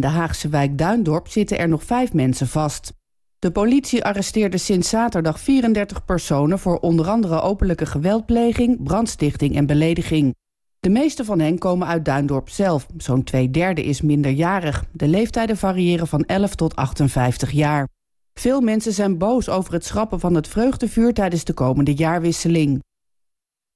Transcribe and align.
In 0.00 0.06
de 0.06 0.12
Haagse 0.12 0.48
wijk 0.48 0.78
Duindorp 0.78 1.28
zitten 1.28 1.58
er 1.58 1.68
nog 1.68 1.84
vijf 1.84 2.12
mensen 2.12 2.48
vast. 2.48 2.92
De 3.38 3.50
politie 3.50 4.04
arresteerde 4.04 4.58
sinds 4.58 4.88
zaterdag 4.88 5.40
34 5.40 6.04
personen 6.04 6.58
voor 6.58 6.78
onder 6.78 7.08
andere 7.08 7.40
openlijke 7.40 7.86
geweldpleging, 7.86 8.82
brandstichting 8.82 9.56
en 9.56 9.66
belediging. 9.66 10.34
De 10.78 10.88
meeste 10.88 11.24
van 11.24 11.40
hen 11.40 11.58
komen 11.58 11.86
uit 11.86 12.04
Duindorp 12.04 12.48
zelf. 12.48 12.86
Zo'n 12.96 13.24
twee 13.24 13.50
derde 13.50 13.84
is 13.84 14.00
minderjarig. 14.00 14.84
De 14.92 15.08
leeftijden 15.08 15.56
variëren 15.56 16.06
van 16.06 16.24
11 16.24 16.54
tot 16.54 16.76
58 16.76 17.50
jaar. 17.50 17.88
Veel 18.34 18.60
mensen 18.60 18.92
zijn 18.92 19.18
boos 19.18 19.48
over 19.48 19.72
het 19.72 19.84
schrappen 19.84 20.20
van 20.20 20.34
het 20.34 20.48
vreugdevuur 20.48 21.14
tijdens 21.14 21.44
de 21.44 21.52
komende 21.52 21.94
jaarwisseling. 21.94 22.82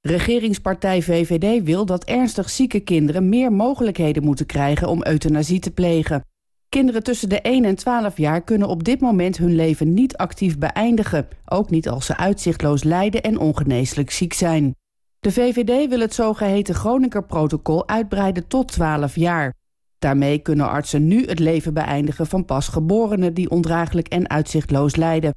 Regeringspartij 0.07 1.03
VVD 1.03 1.65
wil 1.65 1.87
dat 1.87 2.05
ernstig 2.05 2.51
zieke 2.51 2.81
kinderen 2.81 3.29
meer 3.29 3.53
mogelijkheden 3.53 4.25
moeten 4.25 4.47
krijgen 4.47 4.89
om 4.89 5.05
euthanasie 5.05 5.61
te 5.61 5.71
plegen. 5.71 6.25
Kinderen 6.69 7.03
tussen 7.03 7.29
de 7.29 7.41
1 7.41 7.65
en 7.65 7.75
12 7.75 8.17
jaar 8.17 8.43
kunnen 8.43 8.69
op 8.69 8.85
dit 8.85 9.01
moment 9.01 9.37
hun 9.37 9.55
leven 9.55 9.95
niet 9.95 10.17
actief 10.17 10.59
beëindigen, 10.59 11.29
ook 11.45 11.71
niet 11.71 11.89
als 11.89 12.07
ze 12.07 12.17
uitzichtloos 12.17 12.83
lijden 12.83 13.23
en 13.23 13.39
ongeneeslijk 13.39 14.11
ziek 14.11 14.33
zijn. 14.33 14.75
De 15.21 15.33
VVD 15.33 15.89
wil 15.89 16.01
het 16.01 16.15
zogeheten 16.15 16.75
Groninger-protocol 16.75 17.89
uitbreiden 17.89 18.47
tot 18.47 18.73
12 18.73 19.17
jaar. 19.17 19.55
Daarmee 19.99 20.39
kunnen 20.39 20.69
artsen 20.69 21.07
nu 21.07 21.27
het 21.27 21.39
leven 21.39 21.75
beëindigen 21.75 22.27
van 22.27 22.45
pasgeborenen 22.45 23.35
die 23.35 23.51
ondraaglijk 23.51 24.09
en 24.09 24.31
uitzichtloos 24.31 24.97
lijden. 24.97 25.35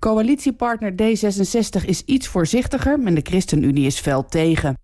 Coalitiepartner 0.00 0.92
D66 0.92 1.84
is 1.84 2.02
iets 2.04 2.26
voorzichtiger 2.26 3.04
en 3.04 3.14
de 3.14 3.20
ChristenUnie 3.22 3.86
is 3.86 3.98
fel 3.98 4.24
tegen. 4.24 4.74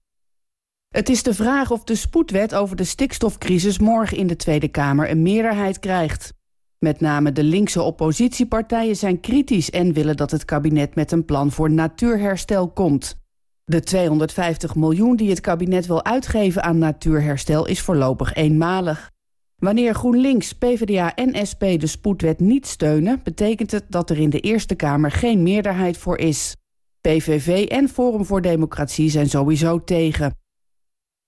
Het 0.89 1.09
is 1.09 1.23
de 1.23 1.35
vraag 1.35 1.71
of 1.71 1.85
de 1.85 1.95
spoedwet 1.95 2.55
over 2.55 2.77
de 2.77 2.85
stikstofcrisis 2.85 3.79
morgen 3.79 4.17
in 4.17 4.27
de 4.27 4.37
Tweede 4.37 4.69
Kamer 4.69 5.11
een 5.11 5.23
meerderheid 5.23 5.79
krijgt. 5.79 6.33
Met 6.79 7.01
name 7.01 7.33
de 7.33 7.43
linkse 7.43 7.83
oppositiepartijen 7.83 8.97
zijn 8.97 9.21
kritisch 9.21 9.71
en 9.71 9.93
willen 9.93 10.17
dat 10.17 10.31
het 10.31 10.45
kabinet 10.45 10.95
met 10.95 11.13
een 11.13 11.25
plan 11.25 11.51
voor 11.53 11.71
natuurherstel 11.71 12.69
komt. 12.69 13.19
De 13.65 13.81
250 13.81 14.75
miljoen 14.75 15.17
die 15.17 15.31
het 15.31 15.41
kabinet 15.41 15.87
wil 15.87 16.05
uitgeven 16.05 16.63
aan 16.63 16.79
natuurherstel 16.79 17.67
is 17.67 17.81
voorlopig 17.81 18.35
eenmalig. 18.35 19.11
Wanneer 19.57 19.95
GroenLinks, 19.95 20.53
PvdA 20.53 21.15
en 21.15 21.47
SP 21.51 21.63
de 21.79 21.87
spoedwet 21.87 22.41
niet 22.41 22.67
steunen... 22.67 23.21
betekent 23.25 23.71
het 23.71 23.85
dat 23.89 24.11
er 24.11 24.19
in 24.19 24.31
de 24.31 24.41
Eerste 24.41 24.75
Kamer 24.75 25.11
geen 25.11 25.43
meerderheid 25.43 25.99
voor 25.99 26.19
is. 26.19 26.57
PVV 27.01 27.67
en 27.69 27.89
Forum 27.89 28.25
voor 28.25 28.43
Democratie 28.43 29.11
zijn 29.11 29.29
sowieso 29.29 29.85
tegen. 29.85 30.35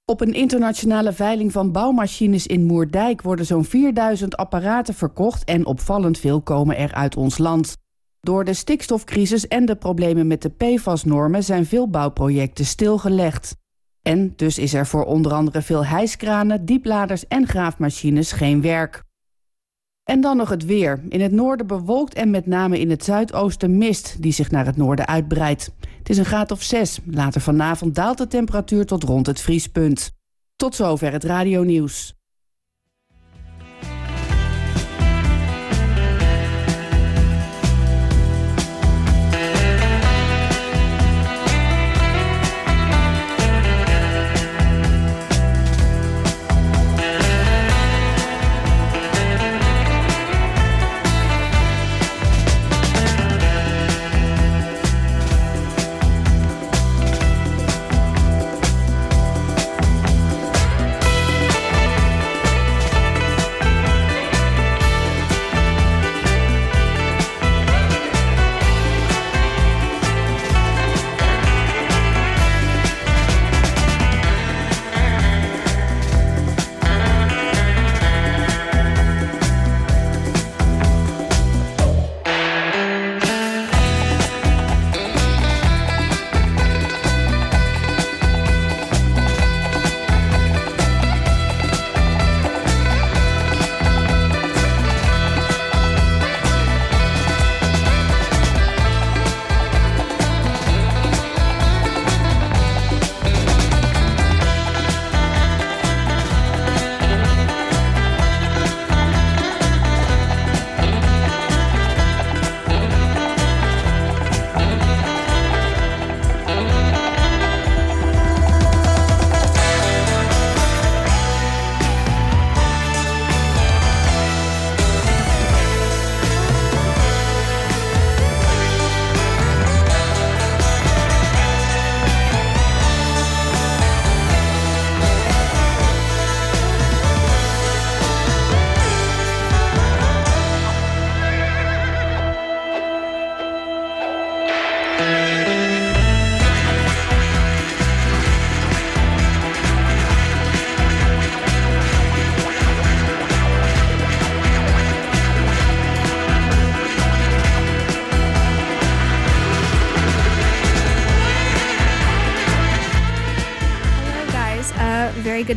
Op 0.04 0.20
een 0.20 0.32
internationale 0.32 1.12
veiling 1.12 1.52
van 1.52 1.72
bouwmachines 1.72 2.46
in 2.46 2.64
Moerdijk... 2.64 3.22
worden 3.22 3.46
zo'n 3.46 3.64
4000 3.64 4.36
apparaten 4.36 4.94
verkocht 4.94 5.44
en 5.44 5.66
opvallend 5.66 6.18
veel 6.18 6.40
komen 6.40 6.76
er 6.76 6.94
uit 6.94 7.16
ons 7.16 7.38
land. 7.38 7.76
Door 8.20 8.44
de 8.44 8.54
stikstofcrisis 8.54 9.48
en 9.48 9.66
de 9.66 9.76
problemen 9.76 10.26
met 10.26 10.42
de 10.42 10.50
PFAS-normen... 10.50 11.44
zijn 11.44 11.66
veel 11.66 11.88
bouwprojecten 11.88 12.64
stilgelegd. 12.64 13.56
En 14.08 14.32
dus 14.36 14.58
is 14.58 14.74
er 14.74 14.86
voor 14.86 15.04
onder 15.04 15.32
andere 15.32 15.62
veel 15.62 15.84
hijskranen, 15.84 16.64
diepladers 16.64 17.26
en 17.26 17.46
graafmachines 17.46 18.32
geen 18.32 18.60
werk. 18.62 19.02
En 20.04 20.20
dan 20.20 20.36
nog 20.36 20.48
het 20.48 20.64
weer. 20.64 21.00
In 21.08 21.20
het 21.20 21.32
noorden 21.32 21.66
bewolkt 21.66 22.14
en 22.14 22.30
met 22.30 22.46
name 22.46 22.80
in 22.80 22.90
het 22.90 23.04
zuidoosten 23.04 23.78
mist... 23.78 24.22
die 24.22 24.32
zich 24.32 24.50
naar 24.50 24.66
het 24.66 24.76
noorden 24.76 25.06
uitbreidt. 25.06 25.72
Het 25.98 26.08
is 26.08 26.18
een 26.18 26.24
graad 26.24 26.50
of 26.50 26.62
6. 26.62 27.00
Later 27.04 27.40
vanavond 27.40 27.94
daalt 27.94 28.18
de 28.18 28.26
temperatuur 28.26 28.86
tot 28.86 29.02
rond 29.02 29.26
het 29.26 29.40
vriespunt. 29.40 30.12
Tot 30.56 30.74
zover 30.74 31.12
het 31.12 31.24
radionieuws. 31.24 32.17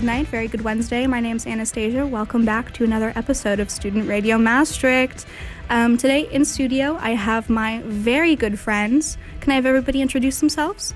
Good 0.02 0.08
night, 0.08 0.28
very 0.30 0.48
good 0.48 0.62
Wednesday. 0.62 1.06
My 1.06 1.20
name 1.20 1.36
is 1.36 1.46
Anastasia. 1.46 2.08
Welcome 2.08 2.44
back 2.44 2.74
to 2.74 2.84
another 2.84 3.14
episode 3.16 3.60
of 3.60 3.70
Student 3.70 4.08
Radio 4.08 4.40
Maastricht. 4.40 5.28
Um, 5.70 5.96
today 5.96 6.22
in 6.32 6.44
studio, 6.44 6.98
I 7.00 7.12
have 7.12 7.52
my 7.52 7.84
very 7.86 8.36
good 8.36 8.58
friends. 8.58 9.20
Can 9.42 9.52
I 9.52 9.56
have 9.56 9.68
everybody 9.68 10.02
introduce 10.02 10.40
themselves? 10.40 10.96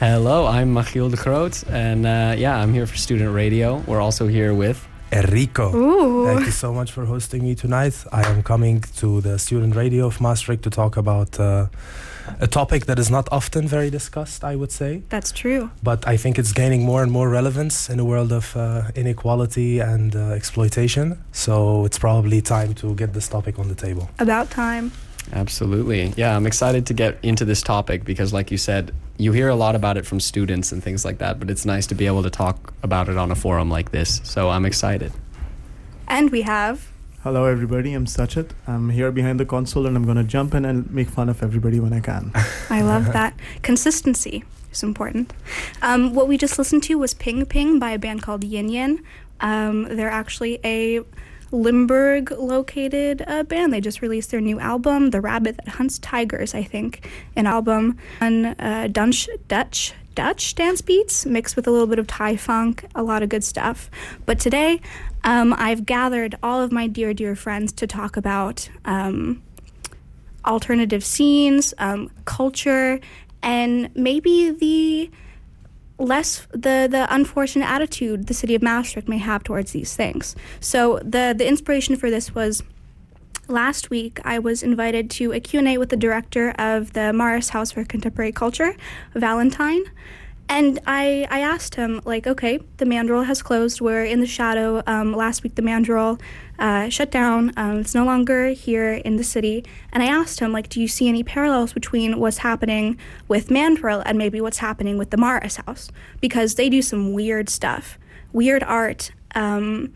Hello, 0.00 0.44
I'm 0.44 0.74
Machiel 0.74 1.08
de 1.08 1.16
Groot, 1.16 1.62
and 1.70 2.04
uh, 2.04 2.34
yeah, 2.36 2.56
I'm 2.56 2.74
here 2.74 2.84
for 2.84 2.96
Student 2.96 3.32
Radio. 3.32 3.76
We're 3.86 4.00
also 4.00 4.26
here 4.26 4.54
with 4.54 4.84
Enrico. 5.12 5.72
Ooh. 5.72 6.26
Thank 6.26 6.46
you 6.46 6.50
so 6.50 6.72
much 6.72 6.90
for 6.90 7.04
hosting 7.04 7.44
me 7.44 7.54
tonight. 7.54 7.94
I 8.10 8.26
am 8.26 8.42
coming 8.42 8.80
to 8.96 9.20
the 9.20 9.38
Student 9.38 9.76
Radio 9.76 10.06
of 10.06 10.20
Maastricht 10.20 10.64
to 10.64 10.70
talk 10.70 10.96
about. 10.96 11.38
Uh, 11.38 11.66
a 12.40 12.46
topic 12.46 12.86
that 12.86 12.98
is 12.98 13.10
not 13.10 13.28
often 13.30 13.68
very 13.68 13.90
discussed, 13.90 14.44
I 14.44 14.56
would 14.56 14.72
say. 14.72 15.02
That's 15.08 15.32
true. 15.32 15.70
But 15.82 16.06
I 16.06 16.16
think 16.16 16.38
it's 16.38 16.52
gaining 16.52 16.82
more 16.84 17.02
and 17.02 17.10
more 17.10 17.28
relevance 17.28 17.88
in 17.88 18.00
a 18.00 18.04
world 18.04 18.32
of 18.32 18.56
uh, 18.56 18.90
inequality 18.94 19.80
and 19.80 20.14
uh, 20.14 20.30
exploitation. 20.30 21.22
So 21.32 21.84
it's 21.84 21.98
probably 21.98 22.40
time 22.40 22.74
to 22.74 22.94
get 22.94 23.12
this 23.12 23.28
topic 23.28 23.58
on 23.58 23.68
the 23.68 23.74
table. 23.74 24.08
About 24.18 24.50
time. 24.50 24.92
Absolutely. 25.32 26.12
Yeah, 26.16 26.34
I'm 26.36 26.46
excited 26.46 26.86
to 26.86 26.94
get 26.94 27.18
into 27.22 27.44
this 27.44 27.62
topic 27.62 28.04
because, 28.04 28.32
like 28.32 28.50
you 28.50 28.58
said, 28.58 28.92
you 29.18 29.32
hear 29.32 29.48
a 29.48 29.54
lot 29.54 29.74
about 29.74 29.96
it 29.96 30.06
from 30.06 30.20
students 30.20 30.72
and 30.72 30.82
things 30.82 31.04
like 31.04 31.18
that, 31.18 31.38
but 31.38 31.50
it's 31.50 31.66
nice 31.66 31.86
to 31.88 31.94
be 31.94 32.06
able 32.06 32.22
to 32.22 32.30
talk 32.30 32.72
about 32.82 33.08
it 33.08 33.18
on 33.18 33.30
a 33.30 33.34
forum 33.34 33.70
like 33.70 33.90
this. 33.90 34.20
So 34.24 34.48
I'm 34.48 34.64
excited. 34.64 35.12
And 36.06 36.30
we 36.30 36.42
have. 36.42 36.90
Hello, 37.24 37.46
everybody. 37.46 37.94
I'm 37.94 38.06
Sachet. 38.06 38.46
I'm 38.68 38.90
here 38.90 39.10
behind 39.10 39.40
the 39.40 39.44
console 39.44 39.88
and 39.88 39.96
I'm 39.96 40.04
going 40.04 40.18
to 40.18 40.22
jump 40.22 40.54
in 40.54 40.64
and 40.64 40.88
make 40.88 41.08
fun 41.08 41.28
of 41.28 41.42
everybody 41.42 41.80
when 41.80 41.92
I 41.92 41.98
can. 41.98 42.30
I 42.70 42.82
love 42.82 43.12
that. 43.12 43.34
Consistency 43.62 44.44
is 44.70 44.84
important. 44.84 45.32
Um, 45.82 46.14
what 46.14 46.28
we 46.28 46.38
just 46.38 46.58
listened 46.58 46.84
to 46.84 46.94
was 46.94 47.14
Ping 47.14 47.44
Ping 47.44 47.80
by 47.80 47.90
a 47.90 47.98
band 47.98 48.22
called 48.22 48.44
Yin 48.44 48.68
Yin. 48.68 49.02
Um, 49.40 49.96
they're 49.96 50.08
actually 50.08 50.60
a 50.64 51.00
Limburg 51.50 52.30
located 52.30 53.24
uh, 53.26 53.42
band. 53.42 53.72
They 53.72 53.80
just 53.80 54.00
released 54.00 54.30
their 54.30 54.40
new 54.40 54.60
album, 54.60 55.10
The 55.10 55.20
Rabbit 55.20 55.56
That 55.56 55.68
Hunts 55.68 55.98
Tigers, 55.98 56.54
I 56.54 56.62
think, 56.62 57.10
an 57.34 57.46
album 57.48 57.98
on 58.20 58.46
uh, 58.46 58.88
Dutch, 58.92 59.28
Dutch, 59.48 59.92
Dutch 60.14 60.56
dance 60.56 60.80
beats 60.80 61.24
mixed 61.26 61.54
with 61.54 61.68
a 61.68 61.70
little 61.70 61.86
bit 61.86 62.00
of 62.00 62.08
Thai 62.08 62.36
funk, 62.36 62.84
a 62.94 63.04
lot 63.04 63.22
of 63.22 63.28
good 63.28 63.44
stuff. 63.44 63.88
But 64.26 64.40
today, 64.40 64.80
um, 65.24 65.54
I've 65.56 65.84
gathered 65.86 66.36
all 66.42 66.60
of 66.60 66.72
my 66.72 66.86
dear, 66.86 67.12
dear 67.14 67.34
friends 67.34 67.72
to 67.72 67.86
talk 67.86 68.16
about 68.16 68.68
um, 68.84 69.42
alternative 70.44 71.04
scenes, 71.04 71.74
um, 71.78 72.10
culture, 72.24 73.00
and 73.42 73.94
maybe 73.94 74.50
the 74.50 75.10
less 75.98 76.46
the 76.52 76.86
the 76.88 77.06
unfortunate 77.10 77.68
attitude 77.68 78.28
the 78.28 78.34
city 78.34 78.54
of 78.54 78.62
Maastricht 78.62 79.08
may 79.08 79.18
have 79.18 79.42
towards 79.42 79.72
these 79.72 79.94
things. 79.94 80.36
So 80.60 80.98
the 80.98 81.34
the 81.36 81.46
inspiration 81.46 81.96
for 81.96 82.10
this 82.10 82.34
was 82.34 82.62
last 83.48 83.90
week 83.90 84.20
I 84.24 84.38
was 84.38 84.62
invited 84.62 85.10
to 85.12 85.32
a 85.32 85.40
Q&A 85.40 85.78
with 85.78 85.88
the 85.88 85.96
director 85.96 86.50
of 86.58 86.92
the 86.92 87.12
Marres 87.12 87.50
House 87.50 87.72
for 87.72 87.84
Contemporary 87.84 88.32
Culture, 88.32 88.76
Valentine. 89.14 89.84
And 90.50 90.80
I, 90.86 91.26
I 91.30 91.40
asked 91.40 91.74
him, 91.74 92.00
like, 92.06 92.26
okay, 92.26 92.58
the 92.78 92.86
Mandrel 92.86 93.26
has 93.26 93.42
closed. 93.42 93.82
We're 93.82 94.04
in 94.04 94.20
the 94.20 94.26
shadow. 94.26 94.82
Um, 94.86 95.12
last 95.12 95.42
week, 95.42 95.56
the 95.56 95.62
Mandrel 95.62 96.18
uh, 96.58 96.88
shut 96.88 97.10
down. 97.10 97.52
Um, 97.56 97.80
it's 97.80 97.94
no 97.94 98.04
longer 98.04 98.48
here 98.48 98.94
in 98.94 99.16
the 99.16 99.24
city. 99.24 99.62
And 99.92 100.02
I 100.02 100.06
asked 100.06 100.40
him, 100.40 100.50
like, 100.50 100.70
do 100.70 100.80
you 100.80 100.88
see 100.88 101.06
any 101.06 101.22
parallels 101.22 101.74
between 101.74 102.18
what's 102.18 102.38
happening 102.38 102.98
with 103.28 103.48
Mandrel 103.48 104.02
and 104.06 104.16
maybe 104.16 104.40
what's 104.40 104.58
happening 104.58 104.96
with 104.96 105.10
the 105.10 105.18
Marres 105.18 105.62
House? 105.64 105.90
Because 106.20 106.54
they 106.54 106.70
do 106.70 106.80
some 106.80 107.12
weird 107.12 107.50
stuff, 107.50 107.98
weird 108.32 108.62
art, 108.62 109.12
um, 109.34 109.92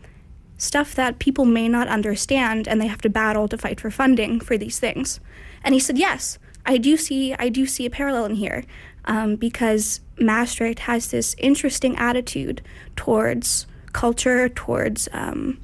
stuff 0.57 0.93
that 0.93 1.17
people 1.17 1.45
may 1.45 1.67
not 1.67 1.87
understand, 1.87 2.67
and 2.67 2.79
they 2.79 2.87
have 2.87 3.01
to 3.01 3.09
battle 3.09 3.47
to 3.47 3.57
fight 3.57 3.81
for 3.81 3.89
funding 3.89 4.39
for 4.39 4.55
these 4.57 4.77
things. 4.77 5.19
And 5.63 5.73
he 5.73 5.79
said, 5.79 5.97
yes. 5.97 6.37
I 6.65 6.77
do 6.77 6.95
see 6.95 7.33
I 7.33 7.49
do 7.49 7.65
see 7.65 7.85
a 7.85 7.89
parallel 7.89 8.23
in 8.23 8.35
here 8.35 8.63
um, 9.03 9.35
because 9.35 9.99
Maastricht 10.19 10.79
has 10.79 11.07
this 11.07 11.35
interesting 11.37 11.95
attitude 11.97 12.61
towards 12.95 13.65
culture, 13.93 14.49
towards 14.49 15.09
um, 15.13 15.59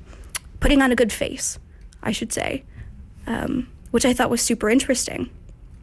putting 0.59 0.81
on 0.81 0.91
a 0.91 0.95
good 0.95 1.11
face, 1.11 1.59
I 2.01 2.11
should 2.11 2.33
say, 2.33 2.63
um, 3.27 3.67
which 3.91 4.05
I 4.05 4.13
thought 4.13 4.29
was 4.29 4.41
super 4.41 4.69
interesting. 4.69 5.29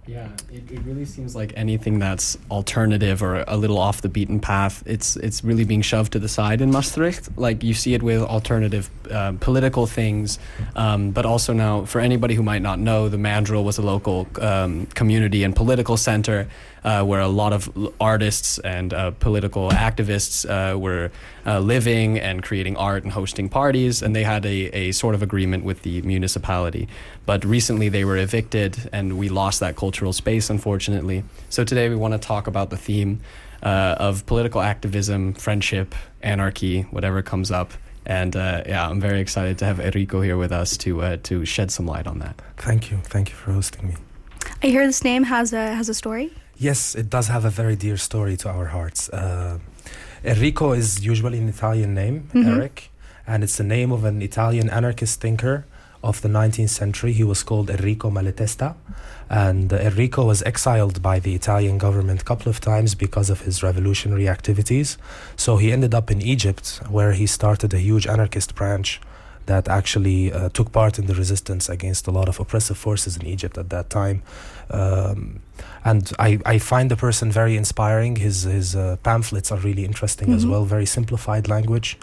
Yeah, 0.09 0.29
it, 0.53 0.71
it 0.71 0.81
really 0.85 1.05
seems 1.05 1.35
like 1.35 1.53
anything 1.57 1.99
that's 1.99 2.39
alternative 2.49 3.25
or 3.25 3.45
a 3.49 3.57
little 3.57 3.77
off 3.77 4.03
the 4.03 4.09
beaten 4.09 4.39
path, 4.39 4.85
it's 4.87 5.17
it's 5.17 5.43
really 5.43 5.65
being 5.65 5.83
shoved 5.83 6.13
to 6.13 6.21
the 6.21 6.29
side 6.29 6.61
in 6.61 6.71
Maastricht. 6.71 7.37
Like 7.37 7.65
you 7.65 7.75
see 7.75 7.93
it 7.93 8.05
with 8.05 8.23
alternative 8.23 8.89
uh, 9.11 9.33
political 9.41 9.87
things, 9.87 10.39
um, 10.77 11.11
but 11.11 11.27
also 11.27 11.53
now 11.53 11.87
for 11.87 12.01
anybody 12.01 12.37
who 12.37 12.45
might 12.45 12.63
not 12.63 12.79
know, 12.79 13.09
the 13.09 13.19
Mandrill 13.19 13.65
was 13.65 13.79
a 13.79 13.83
local 13.83 14.29
um, 14.41 14.87
community 14.95 15.43
and 15.43 15.57
political 15.57 15.97
center 15.97 16.47
uh, 16.87 17.03
where 17.03 17.21
a 17.21 17.29
lot 17.29 17.53
of 17.53 17.69
artists 18.01 18.61
and 18.61 18.95
uh, 18.95 19.11
political 19.11 19.71
activists 19.71 20.49
uh, 20.49 20.79
were 20.79 21.11
uh, 21.45 21.59
living 21.59 22.17
and 22.19 22.45
creating 22.45 22.77
art 22.77 23.03
and 23.03 23.13
hosting 23.13 23.49
parties, 23.49 24.03
and 24.03 24.15
they 24.15 24.23
had 24.23 24.47
a, 24.47 24.71
a 24.73 24.93
sort 24.93 25.17
of 25.17 25.21
agreement 25.21 25.65
with 25.65 25.83
the 25.83 26.01
municipality. 26.03 26.87
But 27.27 27.45
recently 27.45 27.89
they 27.89 28.05
were 28.05 28.17
evicted, 28.17 28.89
and 28.93 29.19
we 29.19 29.29
lost 29.29 29.59
that 29.61 29.75
cultural 29.75 30.13
space, 30.13 30.49
unfortunately. 30.49 31.25
So 31.51 31.65
today 31.65 31.89
we 31.89 31.97
want 31.97 32.15
to 32.15 32.19
talk 32.19 32.47
about 32.47 32.71
the 32.71 32.77
theme 32.77 33.19
uh, 33.65 33.97
of 33.99 34.25
political 34.27 34.61
activism, 34.61 35.35
friendship, 35.35 35.93
anarchy, 36.23 36.83
whatever 36.83 37.21
comes 37.21 37.51
up. 37.51 37.73
And 38.07 38.37
uh, 38.37 38.63
yeah, 38.65 38.89
I'm 38.89 39.01
very 39.01 39.19
excited 39.19 39.59
to 39.59 39.65
have 39.65 39.81
Enrico 39.81 40.21
here 40.21 40.37
with 40.37 40.53
us 40.53 40.77
to 40.77 41.03
uh, 41.03 41.17
to 41.25 41.45
shed 41.45 41.73
some 41.73 41.87
light 41.87 42.07
on 42.07 42.21
that. 42.21 42.41
Thank 42.59 42.93
you, 42.93 42.99
thank 42.99 43.31
you 43.31 43.35
for 43.35 43.51
hosting 43.51 43.89
me. 43.89 43.97
I 44.63 44.69
hear 44.69 44.87
this 44.87 45.03
name 45.03 45.25
has 45.25 45.53
a 45.53 45.75
has 45.75 45.89
a 45.89 45.95
story. 45.95 46.31
Yes, 46.59 46.95
it 46.95 47.11
does 47.11 47.29
have 47.29 47.45
a 47.45 47.51
very 47.51 47.77
dear 47.77 47.97
story 47.97 48.37
to 48.39 48.49
our 48.49 48.67
hearts. 48.67 49.09
Uh, 49.11 49.59
Enrico 50.25 50.73
is 50.73 51.05
usually 51.05 51.39
an 51.39 51.49
Italian 51.49 51.95
name, 51.95 52.29
Mhm. 52.35 52.47
Eric, 52.57 52.91
and 53.27 53.45
it's 53.45 53.57
the 53.57 53.65
name 53.65 53.93
of 53.93 54.05
an 54.05 54.23
Italian 54.23 54.71
anarchist 54.71 55.21
thinker 55.21 55.65
of 56.03 56.21
the 56.23 56.29
19th 56.29 56.71
century. 56.71 57.13
He 57.13 57.25
was 57.25 57.43
called 57.43 57.69
Enrico 57.69 58.11
Malatesta, 58.11 58.75
and 59.29 59.73
uh, 59.73 59.77
Enrico 59.77 60.25
was 60.25 60.43
exiled 60.45 61.03
by 61.03 61.19
the 61.19 61.35
Italian 61.35 61.79
government 61.79 62.23
a 62.23 62.25
couple 62.25 62.49
of 62.49 62.61
times 62.61 62.95
because 62.95 63.29
of 63.29 63.43
his 63.43 63.63
revolutionary 63.63 64.29
activities. 64.29 64.97
So 65.37 65.59
he 65.59 65.73
ended 65.73 65.95
up 65.95 66.11
in 66.11 66.23
Egypt, 66.23 66.81
where 66.89 67.13
he 67.13 67.27
started 67.27 67.75
a 67.75 67.79
huge 67.79 68.07
anarchist 68.07 68.55
branch 68.55 69.01
that 69.47 69.69
actually 69.69 70.33
uh, 70.33 70.49
took 70.51 70.73
part 70.73 70.99
in 70.99 71.07
the 71.07 71.15
resistance 71.15 71.69
against 71.69 72.07
a 72.07 72.11
lot 72.11 72.29
of 72.29 72.41
oppressive 72.41 72.77
forces 72.79 73.17
in 73.17 73.27
Egypt 73.27 73.57
at 73.59 73.71
that 73.71 73.89
time. 73.91 74.23
Um, 74.71 75.41
and 75.85 76.11
I, 76.19 76.39
I 76.45 76.59
find 76.59 76.91
the 76.91 76.97
person 76.97 77.31
very 77.33 77.57
inspiring. 77.57 78.17
His 78.17 78.43
his 78.43 78.75
uh, 78.75 78.97
pamphlets 79.03 79.53
are 79.53 79.59
really 79.59 79.85
interesting 79.85 80.33
as 80.35 80.45
Mhm. 80.45 80.51
well, 80.51 80.65
very 80.65 80.87
simplified 80.87 81.49
language 81.49 81.97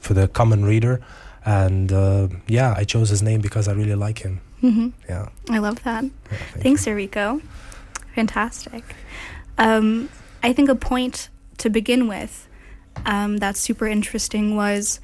for 0.00 0.14
the 0.14 0.26
common 0.28 0.64
reader. 0.64 1.00
And 1.44 1.92
uh, 1.92 2.28
yeah, 2.48 2.74
I 2.80 2.84
chose 2.84 3.08
his 3.10 3.22
name 3.22 3.40
because 3.40 3.68
I 3.68 3.72
really 3.74 3.94
like 4.06 4.18
him. 4.24 4.40
hmm 4.60 4.88
Yeah. 5.08 5.26
I 5.50 5.58
love 5.58 5.82
that. 5.84 6.04
yeah, 6.04 6.10
thank 6.52 6.62
Thanks, 6.62 6.86
you. 6.86 6.92
Enrico. 6.92 7.40
Fantastic. 8.14 8.82
Um, 9.58 10.08
I 10.42 10.52
think 10.52 10.68
a 10.68 10.74
point 10.74 11.28
to 11.58 11.70
begin 11.70 12.08
with 12.08 12.48
um, 13.06 13.38
that's 13.38 13.60
super 13.60 13.86
interesting 13.86 14.56
was 14.56 15.00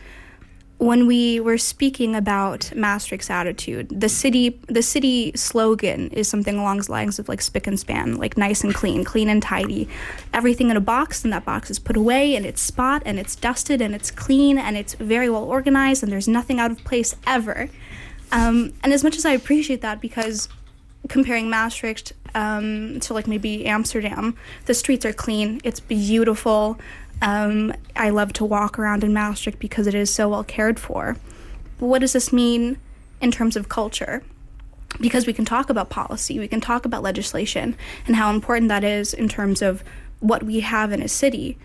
when 0.79 1.09
we 1.09 1.41
were 1.41 1.59
speaking 1.59 2.15
about 2.15 2.75
Maastricht's 2.75 3.31
attitude. 3.31 3.89
The 3.89 4.09
city, 4.09 4.61
the 4.69 4.83
city 4.83 5.33
slogan 5.35 6.09
is 6.11 6.29
something 6.29 6.57
along 6.57 6.79
the 6.79 6.93
lines 6.93 7.19
of 7.19 7.29
like 7.29 7.43
spick 7.43 7.67
and 7.67 7.79
span, 7.79 8.17
like 8.17 8.37
nice 8.37 8.63
and 8.63 8.73
clean, 8.73 9.05
clean 9.05 9.29
and 9.29 9.43
tidy. 9.43 9.89
Everything 10.33 10.71
in 10.71 10.77
a 10.77 10.81
box, 10.81 11.25
and 11.25 11.33
that 11.33 11.45
box 11.45 11.69
is 11.71 11.81
put 11.81 11.97
away 11.97 12.37
in 12.37 12.45
its 12.45 12.61
spot, 12.61 13.03
and 13.05 13.19
it's 13.19 13.35
dusted, 13.35 13.81
and 13.83 13.93
it's 13.95 14.13
clean, 14.13 14.57
and 14.57 14.77
it's 14.77 14.95
very 14.95 15.29
well 15.29 15.45
organized, 15.45 16.05
and 16.05 16.13
there's 16.13 16.29
nothing 16.29 16.61
out 16.61 16.71
of 16.71 16.83
place 16.85 17.17
ever. 17.27 17.69
Um, 18.31 18.73
and 18.85 18.93
as 18.93 19.03
much 19.03 19.17
as 19.17 19.25
I 19.25 19.33
appreciate 19.33 19.81
that, 19.81 20.01
because 20.01 20.49
comparing 21.09 21.51
Maastricht 21.51 22.13
um, 22.35 23.01
to 23.01 23.15
like 23.15 23.27
maybe 23.27 23.67
Amsterdam, 23.67 24.37
the 24.67 24.75
streets 24.75 25.05
are 25.05 25.13
clean. 25.13 25.61
It's 25.65 25.81
beautiful. 25.81 26.79
Um, 27.21 27.73
I 27.97 28.11
love 28.11 28.33
to 28.35 28.45
walk 28.45 28.79
around 28.79 29.03
in 29.03 29.13
Maastricht 29.13 29.59
because 29.59 29.87
it 29.87 29.95
is 29.95 30.13
so 30.13 30.29
well 30.29 30.45
cared 30.45 30.79
for. 30.79 31.17
But 31.79 31.87
what 31.87 32.01
does 32.01 32.13
this 32.13 32.33
mean 32.33 32.79
in 33.21 33.31
terms 33.31 33.57
of 33.57 33.69
culture? 33.69 34.23
Because 35.01 35.27
we 35.27 35.33
can 35.33 35.45
talk 35.45 35.71
about 35.71 35.91
policy, 35.91 36.39
we 36.39 36.49
can 36.49 36.61
talk 36.61 36.85
about 36.85 37.03
legislation, 37.03 37.77
and 38.07 38.17
how 38.17 38.33
important 38.33 38.69
that 38.69 38.85
is 38.85 39.13
in 39.13 39.29
terms 39.29 39.63
of 39.63 39.83
what 40.21 40.43
we 40.43 40.61
have 40.61 40.93
in 40.93 41.03
a 41.03 41.09
city. 41.09 41.59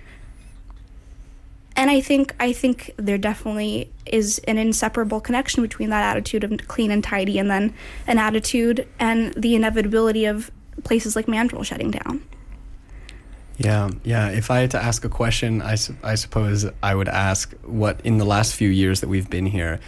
And 1.76 1.90
I 1.90 2.02
think 2.02 2.36
I 2.40 2.54
think 2.54 2.92
there 2.98 3.18
definitely 3.18 3.92
is 4.06 4.40
an 4.40 4.58
inseparable 4.58 5.20
connection 5.20 5.64
between 5.64 5.90
that 5.90 6.04
attitude 6.04 6.44
of 6.44 6.68
clean 6.68 6.92
and 6.92 7.04
tidy, 7.04 7.40
and 7.40 7.50
then 7.50 7.74
an 8.06 8.18
attitude 8.18 8.88
and 9.00 9.34
the 9.34 9.56
inevitability 9.56 10.26
of 10.26 10.52
places 10.84 11.16
like 11.16 11.26
Mandrel 11.26 11.66
shutting 11.66 11.92
down. 11.92 12.22
Yeah, 13.58 13.92
yeah. 14.04 14.30
If 14.30 14.50
I 14.50 14.60
had 14.60 14.72
to 14.72 14.82
ask 14.84 15.06
a 15.06 15.10
question, 15.10 15.62
I, 15.62 15.76
su- 15.76 15.96
I 16.04 16.16
suppose 16.16 16.66
I 16.82 16.96
would 16.96 17.08
ask 17.08 17.54
what 17.64 18.02
in 18.04 18.18
the 18.18 18.26
last 18.26 18.56
few 18.56 18.70
years 18.70 19.02
that 19.02 19.10
we've 19.10 19.30
been 19.30 19.46
here, 19.46 19.80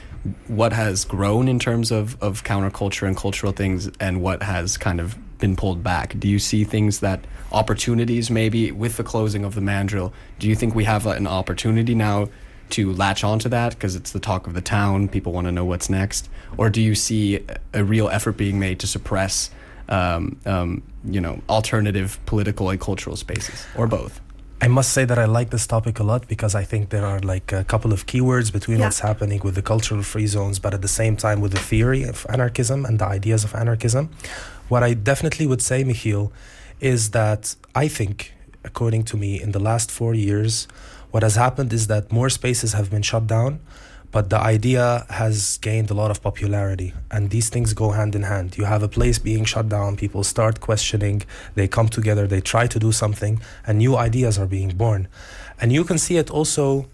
what 0.47 0.73
has 0.73 1.05
grown 1.05 1.47
in 1.47 1.59
terms 1.59 1.91
of, 1.91 2.21
of 2.21 2.43
counterculture 2.43 3.07
and 3.07 3.17
cultural 3.17 3.51
things, 3.51 3.89
and 3.99 4.21
what 4.21 4.43
has 4.43 4.77
kind 4.77 4.99
of 4.99 5.17
been 5.39 5.55
pulled 5.55 5.83
back? 5.83 6.17
Do 6.19 6.27
you 6.27 6.39
see 6.39 6.63
things 6.63 6.99
that 6.99 7.25
opportunities 7.51 8.29
maybe 8.29 8.71
with 8.71 8.97
the 8.97 9.03
closing 9.03 9.43
of 9.43 9.55
the 9.55 9.61
mandrill? 9.61 10.13
Do 10.39 10.47
you 10.47 10.55
think 10.55 10.75
we 10.75 10.83
have 10.85 11.05
an 11.05 11.27
opportunity 11.27 11.95
now 11.95 12.29
to 12.71 12.91
latch 12.93 13.23
onto 13.23 13.49
that 13.49 13.73
because 13.73 13.95
it's 13.95 14.11
the 14.11 14.19
talk 14.19 14.47
of 14.47 14.53
the 14.53 14.61
town? 14.61 15.07
People 15.07 15.31
want 15.33 15.45
to 15.45 15.51
know 15.51 15.65
what's 15.65 15.89
next, 15.89 16.29
or 16.57 16.69
do 16.69 16.81
you 16.81 16.95
see 16.95 17.45
a 17.73 17.83
real 17.83 18.09
effort 18.09 18.33
being 18.33 18.59
made 18.59 18.79
to 18.79 18.87
suppress? 18.87 19.49
Um, 19.89 20.37
um, 20.45 20.81
you 21.03 21.21
know, 21.21 21.39
alternative 21.47 22.17
political 22.25 22.69
and 22.71 22.79
cultural 22.81 23.15
spaces, 23.15 23.65
or 23.75 23.85
both. 23.87 24.19
I 24.61 24.67
must 24.67 24.91
say 24.93 25.05
that 25.05 25.19
I 25.19 25.25
like 25.25 25.49
this 25.51 25.67
topic 25.67 25.99
a 25.99 26.03
lot 26.03 26.27
because 26.27 26.55
I 26.55 26.63
think 26.63 26.89
there 26.89 27.05
are 27.05 27.19
like 27.19 27.51
a 27.51 27.63
couple 27.65 27.93
of 27.93 28.05
keywords 28.07 28.51
between 28.51 28.79
Yeah. 28.79 28.85
what's 28.85 29.01
happening 29.01 29.41
with 29.43 29.53
the 29.55 29.61
cultural 29.61 30.01
free 30.01 30.25
zones, 30.27 30.57
but 30.59 30.73
at 30.73 30.81
the 30.81 30.87
same 30.87 31.15
time 31.17 31.39
with 31.41 31.51
the 31.51 31.59
theory 31.59 32.03
of 32.03 32.25
anarchism 32.29 32.85
and 32.85 32.97
the 32.97 33.05
ideas 33.05 33.43
of 33.43 33.53
anarchism. 33.53 34.09
What 34.69 34.81
I 34.81 34.95
definitely 34.95 35.45
would 35.45 35.61
say, 35.61 35.83
Michiel, 35.83 36.31
is 36.79 37.11
that 37.11 37.55
I 37.75 37.87
think, 37.87 38.33
according 38.63 39.03
to 39.11 39.17
me, 39.17 39.39
in 39.39 39.51
the 39.51 39.59
last 39.59 39.91
four 39.91 40.15
years, 40.15 40.67
what 41.11 41.21
has 41.21 41.35
happened 41.35 41.71
is 41.73 41.85
that 41.87 42.11
more 42.11 42.29
spaces 42.29 42.73
have 42.73 42.89
been 42.89 43.03
shut 43.03 43.27
down, 43.27 43.59
but 44.15 44.29
the 44.29 44.39
idea 44.39 45.05
has 45.09 45.57
gained 45.57 45.91
a 45.91 45.93
lot 45.93 46.09
of 46.09 46.21
popularity 46.21 46.93
and 47.11 47.31
these 47.31 47.49
things 47.49 47.73
go 47.73 47.91
hand 47.91 48.15
in 48.15 48.23
hand. 48.23 48.57
You 48.57 48.63
have 48.63 48.81
a 48.81 48.87
place 48.87 49.19
being 49.19 49.43
shut 49.43 49.67
down 49.67 49.97
people 49.97 50.23
start 50.23 50.61
questioning 50.61 51.23
they 51.55 51.67
come 51.67 51.89
together 51.89 52.25
they 52.25 52.39
try 52.39 52.65
to 52.65 52.79
do 52.79 52.93
something 52.93 53.41
and 53.67 53.77
new 53.77 53.97
ideas 53.97 54.39
are 54.39 54.45
being 54.45 54.69
born. 54.69 55.09
And 55.59 55.73
you 55.73 55.83
can 55.83 55.97
see 55.97 56.15
it 56.15 56.29
also 56.31 56.87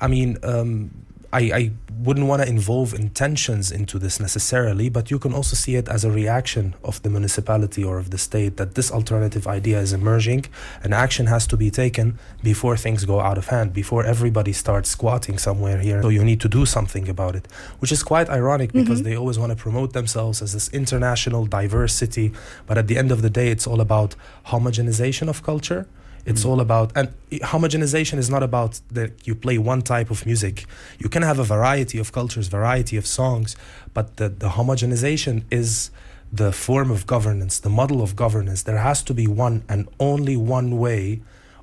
i 0.00 0.06
mean 0.06 0.38
um, 0.44 1.03
I, 1.34 1.40
I 1.60 1.70
wouldn't 2.06 2.26
want 2.28 2.42
to 2.42 2.48
involve 2.48 2.94
intentions 2.94 3.72
into 3.72 3.98
this 3.98 4.20
necessarily, 4.20 4.88
but 4.88 5.10
you 5.10 5.18
can 5.18 5.32
also 5.38 5.56
see 5.56 5.74
it 5.80 5.88
as 5.88 6.04
a 6.04 6.10
reaction 6.10 6.74
of 6.84 7.02
the 7.02 7.10
municipality 7.10 7.82
or 7.82 7.98
of 7.98 8.10
the 8.10 8.18
state 8.18 8.56
that 8.60 8.74
this 8.76 8.88
alternative 8.98 9.44
idea 9.58 9.78
is 9.80 9.92
emerging 9.92 10.44
and 10.82 10.94
action 10.94 11.26
has 11.26 11.44
to 11.48 11.56
be 11.56 11.70
taken 11.70 12.06
before 12.50 12.76
things 12.76 13.04
go 13.04 13.18
out 13.28 13.36
of 13.38 13.46
hand, 13.48 13.72
before 13.72 14.02
everybody 14.14 14.52
starts 14.52 14.88
squatting 14.90 15.36
somewhere 15.38 15.78
here. 15.78 16.00
So 16.02 16.08
you 16.18 16.24
need 16.24 16.40
to 16.46 16.48
do 16.48 16.64
something 16.76 17.08
about 17.08 17.34
it, 17.34 17.48
which 17.80 17.90
is 17.96 18.02
quite 18.12 18.28
ironic 18.40 18.70
because 18.72 19.00
Mhm. 19.00 19.04
they 19.06 19.16
always 19.16 19.38
want 19.42 19.50
to 19.50 19.56
promote 19.66 19.90
themselves 19.92 20.36
as 20.44 20.52
this 20.52 20.68
international, 20.80 21.46
diversity. 21.46 22.26
but 22.68 22.76
at 22.78 22.86
the 22.90 22.96
end 23.02 23.10
of 23.10 23.20
the 23.22 23.30
day, 23.40 23.48
it's 23.54 23.66
all 23.70 23.80
about 23.80 24.10
homogenization 24.52 25.26
of 25.28 25.42
culture. 25.42 25.86
It's 26.26 26.44
Mm. 26.44 26.48
all 26.50 26.60
about, 26.60 26.92
and 26.94 27.08
homogenization 27.42 28.18
is 28.18 28.30
not 28.30 28.42
about 28.42 28.80
that 28.92 29.10
you 29.26 29.34
play 29.34 29.58
one 29.58 29.82
type 29.82 30.10
of 30.10 30.24
music. 30.24 30.64
You 30.98 31.08
can 31.08 31.22
have 31.22 31.38
a 31.38 31.44
variety 31.44 31.98
of 31.98 32.12
cultures, 32.12 32.48
variety 32.48 32.96
of 32.96 33.06
songs, 33.06 33.56
but 33.92 34.16
the, 34.16 34.28
the 34.28 34.50
homogenization 34.50 35.42
is 35.50 35.90
the 36.32 36.50
form 36.52 36.90
of 36.90 37.06
governance, 37.06 37.60
the 37.60 37.70
model 37.70 38.02
of 38.02 38.16
governance. 38.16 38.62
There 38.62 38.78
has 38.78 39.02
to 39.04 39.14
be 39.14 39.26
one 39.26 39.62
and 39.68 39.86
only 40.00 40.36
one 40.36 40.78
way 40.78 41.20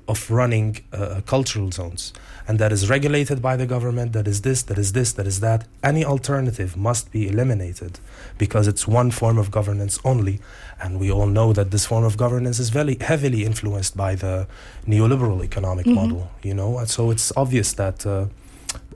of 0.08 0.30
running 0.30 0.78
uh, 0.92 1.20
cultural 1.26 1.70
zones. 1.70 2.12
And 2.48 2.58
that 2.58 2.72
is 2.72 2.90
regulated 2.90 3.40
by 3.40 3.56
the 3.56 3.66
government, 3.66 4.12
that 4.14 4.26
is 4.26 4.40
this, 4.40 4.62
that 4.64 4.78
is 4.78 4.92
this, 4.92 5.12
that 5.12 5.26
is 5.26 5.38
that. 5.40 5.66
Any 5.82 6.04
alternative 6.04 6.76
must 6.76 7.12
be 7.12 7.28
eliminated 7.28 8.00
because 8.36 8.66
it's 8.66 8.88
one 8.88 9.10
form 9.12 9.38
of 9.38 9.50
governance 9.52 10.00
only. 10.04 10.40
And 10.82 10.98
we 10.98 11.10
all 11.12 11.26
know 11.26 11.52
that 11.52 11.70
this 11.70 11.86
form 11.86 12.04
of 12.04 12.16
governance 12.16 12.58
is 12.58 12.70
very 12.70 12.96
heavily 13.00 13.44
influenced 13.44 13.96
by 13.96 14.14
the 14.16 14.46
neoliberal 14.86 15.42
economic 15.44 15.86
Mhm. 15.86 15.94
model, 15.94 16.30
you 16.42 16.54
know? 16.54 16.78
And 16.78 16.88
so 16.90 17.10
it's 17.12 17.32
obvious 17.36 17.72
that 17.74 18.04
uh, 18.06 18.26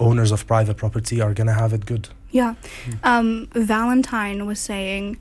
owners 0.01 0.33
of 0.33 0.47
private 0.47 0.77
property 0.77 1.21
are 1.21 1.33
going 1.35 1.47
to 1.47 1.53
have 1.63 1.73
it 1.73 1.87
good. 1.87 2.09
Yeah. 2.31 2.55
Um, 3.05 3.49
Valentine 3.55 4.47
was 4.47 4.59
saying 4.59 5.17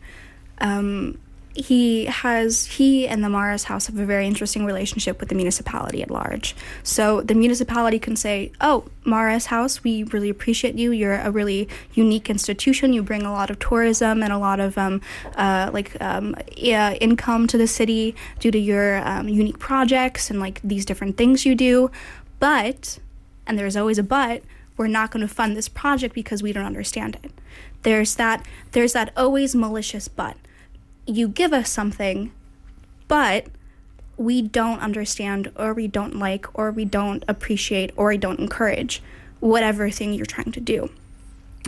um, 0.61 1.17
he 1.55 2.05
has 2.05 2.65
he 2.65 3.07
and 3.07 3.23
the 3.23 3.29
Marres 3.29 3.63
house 3.63 3.87
have 3.87 3.97
a 3.97 4.05
very 4.05 4.27
interesting 4.27 4.65
relationship 4.65 5.19
with 5.19 5.29
the 5.29 5.35
municipality 5.35 6.03
at 6.03 6.11
large. 6.11 6.55
So 6.83 7.21
the 7.21 7.33
municipality 7.33 7.97
can 7.97 8.15
say, 8.15 8.51
"Oh, 8.59 8.85
Marres 9.05 9.45
house, 9.47 9.83
we 9.83 10.03
really 10.03 10.29
appreciate 10.29 10.75
you. 10.75 10.91
You're 10.91 11.15
a 11.15 11.31
really 11.31 11.69
unique 11.93 12.29
institution. 12.29 12.91
You 12.91 13.03
bring 13.03 13.23
a 13.23 13.31
lot 13.31 13.49
of 13.49 13.59
tourism 13.59 14.21
and 14.21 14.33
a 14.33 14.37
lot 14.37 14.59
of 14.59 14.77
um, 14.77 15.01
uh, 15.35 15.69
like 15.73 15.99
um, 16.01 16.35
income 16.55 17.47
to 17.47 17.57
the 17.57 17.67
city 17.67 18.15
due 18.39 18.51
to 18.51 18.59
your 18.59 18.97
um, 19.07 19.29
unique 19.29 19.59
projects 19.59 20.29
and 20.29 20.39
like 20.39 20.59
these 20.63 20.85
different 20.85 21.17
things 21.17 21.45
you 21.45 21.55
do." 21.55 21.89
But 22.39 22.99
and 23.47 23.57
there's 23.57 23.77
always 23.77 23.97
a 23.97 24.03
but 24.03 24.43
we're 24.77 24.87
not 24.87 25.09
going 25.09 25.25
to 25.25 25.33
fund 25.33 25.55
this 25.55 25.69
project 25.69 26.13
because 26.13 26.43
we 26.43 26.51
don't 26.51 26.65
understand 26.65 27.17
it 27.23 27.31
there's 27.83 28.15
that 28.15 28.45
there's 28.71 28.93
that 28.93 29.13
always 29.15 29.55
malicious 29.55 30.07
but 30.07 30.35
you 31.05 31.27
give 31.27 31.53
us 31.53 31.69
something 31.69 32.31
but 33.07 33.47
we 34.17 34.41
don't 34.41 34.79
understand 34.79 35.51
or 35.55 35.73
we 35.73 35.87
don't 35.87 36.17
like 36.17 36.47
or 36.57 36.71
we 36.71 36.85
don't 36.85 37.23
appreciate 37.27 37.91
or 37.95 38.09
we 38.09 38.17
don't 38.17 38.39
encourage 38.39 39.01
whatever 39.39 39.89
thing 39.89 40.13
you're 40.13 40.25
trying 40.25 40.51
to 40.51 40.61
do. 40.61 40.89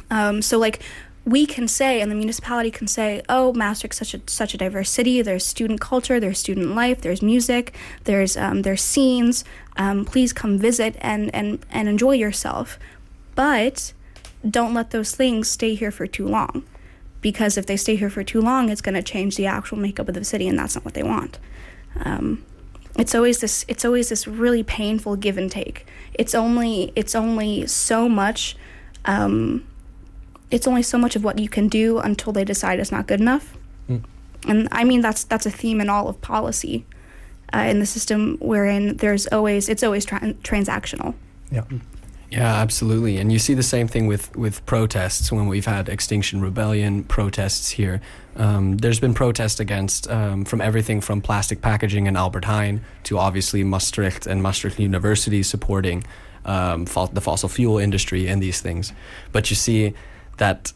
Um, 0.10 0.41
so 0.41 0.58
like 0.58 0.82
we 1.25 1.46
can 1.46 1.67
say 1.67 2.00
and 2.00 2.10
the 2.10 2.15
municipality 2.15 2.72
can 2.72 2.88
say 2.88 3.22
oh 3.27 3.51
maastricht's 3.51 3.98
such 3.98 4.13
a 4.13 4.22
such 4.27 4.53
a 4.53 4.58
diverse 4.58 4.89
city. 4.89 5.22
There's 5.22 5.46
student 5.46 5.82
culture 5.82 6.20
there's 6.20 6.39
student 6.39 6.74
life 6.74 7.01
there's 7.01 7.22
music 7.22 7.75
there's 8.06 8.38
um, 8.38 8.62
there's 8.62 8.82
scenes. 8.82 9.44
Um, 9.75 10.06
please 10.06 10.32
come 10.32 10.58
visit 10.58 10.96
and 11.00 11.34
and 11.36 11.65
and 11.70 11.89
enjoy 11.89 12.13
yourself. 12.13 12.79
But 13.36 13.94
don't 14.50 14.74
let 14.74 14.91
those 14.91 15.13
things 15.13 15.50
stay 15.50 15.75
here 15.75 15.91
for 15.91 16.08
too 16.08 16.27
long 16.27 16.63
because 17.21 17.57
if 17.57 17.65
they 17.65 17.77
stay 17.77 17.95
here 17.95 18.09
for 18.09 18.24
too 18.24 18.41
long 18.41 18.69
it's 18.69 18.81
going 18.81 18.95
to 18.95 19.03
change 19.03 19.36
the 19.36 19.45
actual 19.45 19.77
makeup 19.77 20.07
of 20.07 20.15
the 20.15 20.24
city 20.24 20.47
and 20.47 20.57
that's 20.57 20.75
not 20.75 20.86
what 20.86 20.93
they 20.93 21.03
want. 21.03 21.39
Um, 22.03 22.45
it's 22.97 23.13
always 23.13 23.39
this 23.39 23.65
it's 23.67 23.86
always 23.86 24.09
this 24.09 24.27
really 24.27 24.63
painful 24.63 25.15
give 25.15 25.38
and 25.38 25.51
take. 25.51 25.86
It's 26.13 26.33
only 26.33 26.91
it's 26.95 27.15
only 27.15 27.67
so 27.67 28.09
much 28.09 28.55
um, 29.05 29.65
it's 30.50 30.67
only 30.67 30.83
so 30.83 30.97
much 30.97 31.15
of 31.15 31.24
what 31.24 31.39
you 31.39 31.50
can 31.50 31.67
do 31.67 32.00
until 32.00 32.33
they 32.33 32.43
decide 32.43 32.79
it's 32.79 32.91
not 32.91 33.07
good 33.07 33.21
enough. 33.21 33.57
Mm. 33.89 34.03
and 34.45 34.67
i 34.74 34.83
mean 34.83 35.00
that's 35.00 35.24
that's 35.24 35.45
a 35.45 35.50
theme 35.50 35.79
in 35.79 35.89
all 35.89 36.09
of 36.09 36.19
policy 36.19 36.86
uh, 37.53 37.59
in 37.59 37.79
the 37.79 37.86
system 37.86 38.38
wherein 38.39 38.97
there's 38.97 39.27
always 39.27 39.69
it's 39.69 39.83
always 39.83 40.05
tra- 40.05 40.33
transactional. 40.43 41.13
Yeah. 41.51 41.63
Yeah, 42.29 42.55
absolutely. 42.55 43.17
And 43.17 43.31
you 43.31 43.39
see 43.39 43.53
the 43.53 43.63
same 43.63 43.88
thing 43.88 44.05
with, 44.05 44.36
with 44.36 44.65
protests 44.65 45.31
when 45.31 45.48
we've 45.48 45.65
had 45.65 45.88
Extinction 45.88 46.41
Rebellion 46.41 47.05
protests 47.05 47.69
here. 47.72 48.01
Um, 48.36 48.77
there's 48.77 49.00
been 49.00 49.13
protests 49.13 49.62
against 49.62 50.10
um, 50.10 50.43
from 50.43 50.60
everything 50.60 51.00
from 51.00 51.22
plastic 51.22 51.62
packaging 51.62 52.05
in 52.05 52.17
Albert 52.17 52.43
Heijn 52.43 52.81
to 53.03 53.17
obviously 53.17 53.63
Maastricht 53.63 54.27
and 54.27 54.43
Maastricht 54.43 54.77
University 54.77 55.41
supporting 55.41 56.03
um, 56.43 56.86
the 56.86 57.22
fossil 57.22 57.50
fuel 57.50 57.77
industry 57.77 58.27
and 58.27 58.41
these 58.41 58.60
things. 58.60 58.91
But 59.31 59.50
you 59.50 59.55
see 59.55 59.93
that 60.38 60.74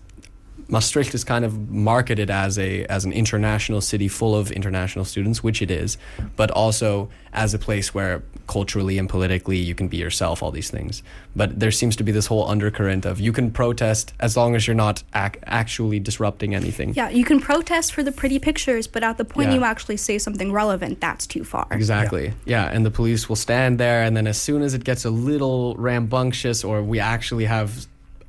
Maastricht 0.72 1.14
is 1.14 1.24
kind 1.26 1.44
of 1.44 1.70
marketed 1.70 2.30
as 2.32 2.58
a 2.58 2.86
as 2.86 3.04
an 3.06 3.12
international 3.12 3.82
city 3.82 4.08
full 4.08 4.34
of 4.36 4.52
international 4.52 5.04
students, 5.06 5.44
which 5.44 5.62
it 5.62 5.70
is, 5.70 5.98
but 6.38 6.50
also 6.52 7.10
as 7.34 7.54
a 7.54 7.60
place 7.60 7.94
where 7.94 8.24
culturally 8.48 8.98
and 8.98 9.08
politically 9.10 9.58
you 9.58 9.76
can 9.76 9.88
be 9.90 9.98
yourself, 9.98 10.42
all 10.42 10.52
these 10.52 10.70
things. 10.70 11.04
But 11.36 11.60
there 11.60 11.72
seems 11.72 11.96
to 11.98 12.04
be 12.04 12.12
this 12.12 12.26
whole 12.28 12.48
undercurrent 12.50 13.06
of 13.06 13.20
you 13.20 13.32
can 13.34 13.52
protest 13.52 14.14
as 14.20 14.36
long 14.36 14.56
as 14.56 14.66
you're 14.66 14.76
not 14.76 15.04
ac- 15.16 15.40
actually 15.46 16.00
disrupting 16.00 16.56
anything. 16.56 16.94
Yeah, 16.94 17.10
you 17.10 17.24
can 17.26 17.40
protest 17.40 17.94
for 17.94 18.04
the 18.04 18.12
pretty 18.12 18.40
pictures, 18.40 18.88
but 18.88 19.04
at 19.04 19.18
the 19.18 19.26
point 19.26 19.50
Yeah. 19.50 19.56
you 19.58 19.64
actually 19.64 19.98
say 19.98 20.18
something 20.18 20.52
relevant, 20.52 21.00
that's 21.02 21.28
too 21.28 21.44
far. 21.44 21.68
Exactly. 21.72 22.34
Yeah. 22.46 22.70
and 22.72 22.86
the 22.86 22.92
police 22.92 23.28
will 23.30 23.36
stand 23.38 23.78
there, 23.80 24.04
and 24.04 24.16
then 24.16 24.28
as 24.28 24.40
soon 24.40 24.62
as 24.62 24.74
it 24.74 24.84
gets 24.84 25.04
a 25.06 25.10
little 25.10 25.76
rambunctious, 25.76 26.64
or 26.64 26.82
we 26.82 27.00
actually 27.00 27.46
have 27.46 27.86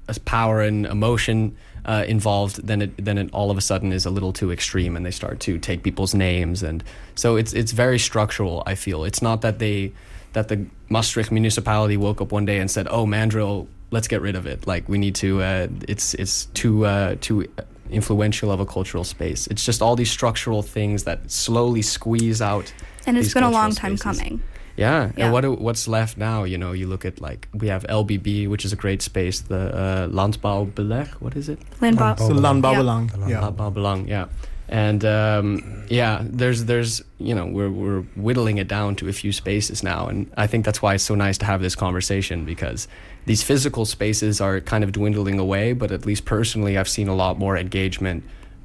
a 0.09 0.19
power 0.21 0.61
and 0.61 0.87
emotion 0.87 1.57
uh, 1.85 2.05
involved, 2.07 2.67
then 2.67 2.83
it 2.83 3.05
then 3.05 3.19
it 3.19 3.31
all 3.33 3.51
of 3.51 3.59
a 3.59 3.61
sudden 3.61 3.93
is 3.93 4.07
a 4.07 4.11
little 4.11 4.33
too 4.33 4.53
extreme, 4.53 4.97
and 4.97 5.05
they 5.05 5.11
start 5.11 5.41
to 5.41 5.59
take 5.59 5.83
people's 5.83 6.15
names, 6.15 6.63
and 6.63 6.83
so 7.15 7.37
it's 7.37 7.53
it's 7.53 7.73
very 7.73 7.99
structural. 7.99 8.63
I 8.67 8.75
feel 8.75 9.05
it's 9.05 9.23
not 9.23 9.41
that 9.43 9.59
they 9.59 9.93
that 10.33 10.49
the 10.49 10.67
Maastricht 10.89 11.31
municipality 11.31 11.97
woke 11.97 12.21
up 12.21 12.33
one 12.33 12.45
day 12.45 12.59
and 12.59 12.71
said, 12.71 12.87
"Oh, 12.91 13.05
Mandrill, 13.07 13.67
let's 13.91 14.09
get 14.09 14.21
rid 14.23 14.37
of 14.37 14.47
it. 14.47 14.67
Like 14.67 14.89
we 14.89 14.99
need 14.99 15.15
to. 15.17 15.43
Uh, 15.43 15.69
it's 15.89 16.15
it's 16.15 16.47
too 16.55 16.85
uh, 16.87 17.17
too." 17.21 17.47
influential 17.91 18.51
of 18.51 18.59
a 18.59 18.65
cultural 18.65 19.05
space 19.05 19.47
it's 19.49 19.67
just 19.67 19.83
all 19.83 19.95
these 19.95 20.11
structural 20.11 20.63
things 20.63 21.05
that 21.05 21.31
slowly 21.31 21.83
squeeze 21.83 22.41
out 22.41 22.73
And 23.07 23.19
it's 23.19 23.35
been 23.35 23.43
a 23.43 23.51
long 23.51 23.73
time 23.75 23.99
spaces. 23.99 24.19
coming. 24.23 24.43
Yeah, 24.83 25.01
Yeah. 25.17 25.25
and 25.25 25.33
what 25.35 25.45
what's 25.67 25.85
left 25.99 26.15
now? 26.19 26.39
You 26.53 26.59
know, 26.63 26.73
you 26.81 26.87
look 26.93 27.05
at 27.11 27.17
like 27.29 27.41
we 27.63 27.67
have 27.75 27.83
LBB, 28.01 28.49
which 28.53 28.65
is 28.67 28.73
a 28.73 28.81
great 28.85 29.01
space. 29.03 29.37
The 29.53 29.63
uh, 29.85 30.09
Landbouwbeleg, 30.19 31.09
what 31.25 31.35
is 31.41 31.47
it? 31.49 31.59
Landbouw. 31.81 32.19
So 32.19 32.33
Landbouw. 32.35 32.75
Landbouwbelang. 32.77 33.05
Yeah. 33.21 33.29
Yeah. 33.33 33.41
Landbouwbelang, 33.51 34.09
yeah. 34.09 34.27
And 34.69 35.05
um, 35.05 35.85
yeah, 35.89 36.23
there's 36.41 36.65
there's 36.65 37.03
you 37.29 37.35
know 37.35 37.47
we're 37.57 37.71
we're 37.83 38.03
whittling 38.17 38.59
it 38.59 38.69
down 38.69 38.97
to 38.97 39.09
a 39.09 39.13
few 39.13 39.33
spaces 39.33 39.83
now, 39.83 40.09
and 40.11 40.27
I 40.45 40.47
think 40.47 40.65
that's 40.65 40.81
why 40.83 40.95
it's 40.95 41.05
so 41.05 41.15
nice 41.15 41.37
to 41.39 41.47
have 41.47 41.61
this 41.61 41.75
conversation 41.77 42.45
because 42.47 42.89
these 43.27 43.43
physical 43.43 43.85
spaces 43.85 44.41
are 44.41 44.61
kind 44.73 44.83
of 44.85 44.91
dwindling 44.93 45.39
away. 45.39 45.75
But 45.75 45.91
at 45.93 46.07
least 46.07 46.25
personally, 46.25 46.79
I've 46.79 46.89
seen 46.89 47.09
a 47.09 47.15
lot 47.15 47.39
more 47.39 47.59
engagement 47.61 48.25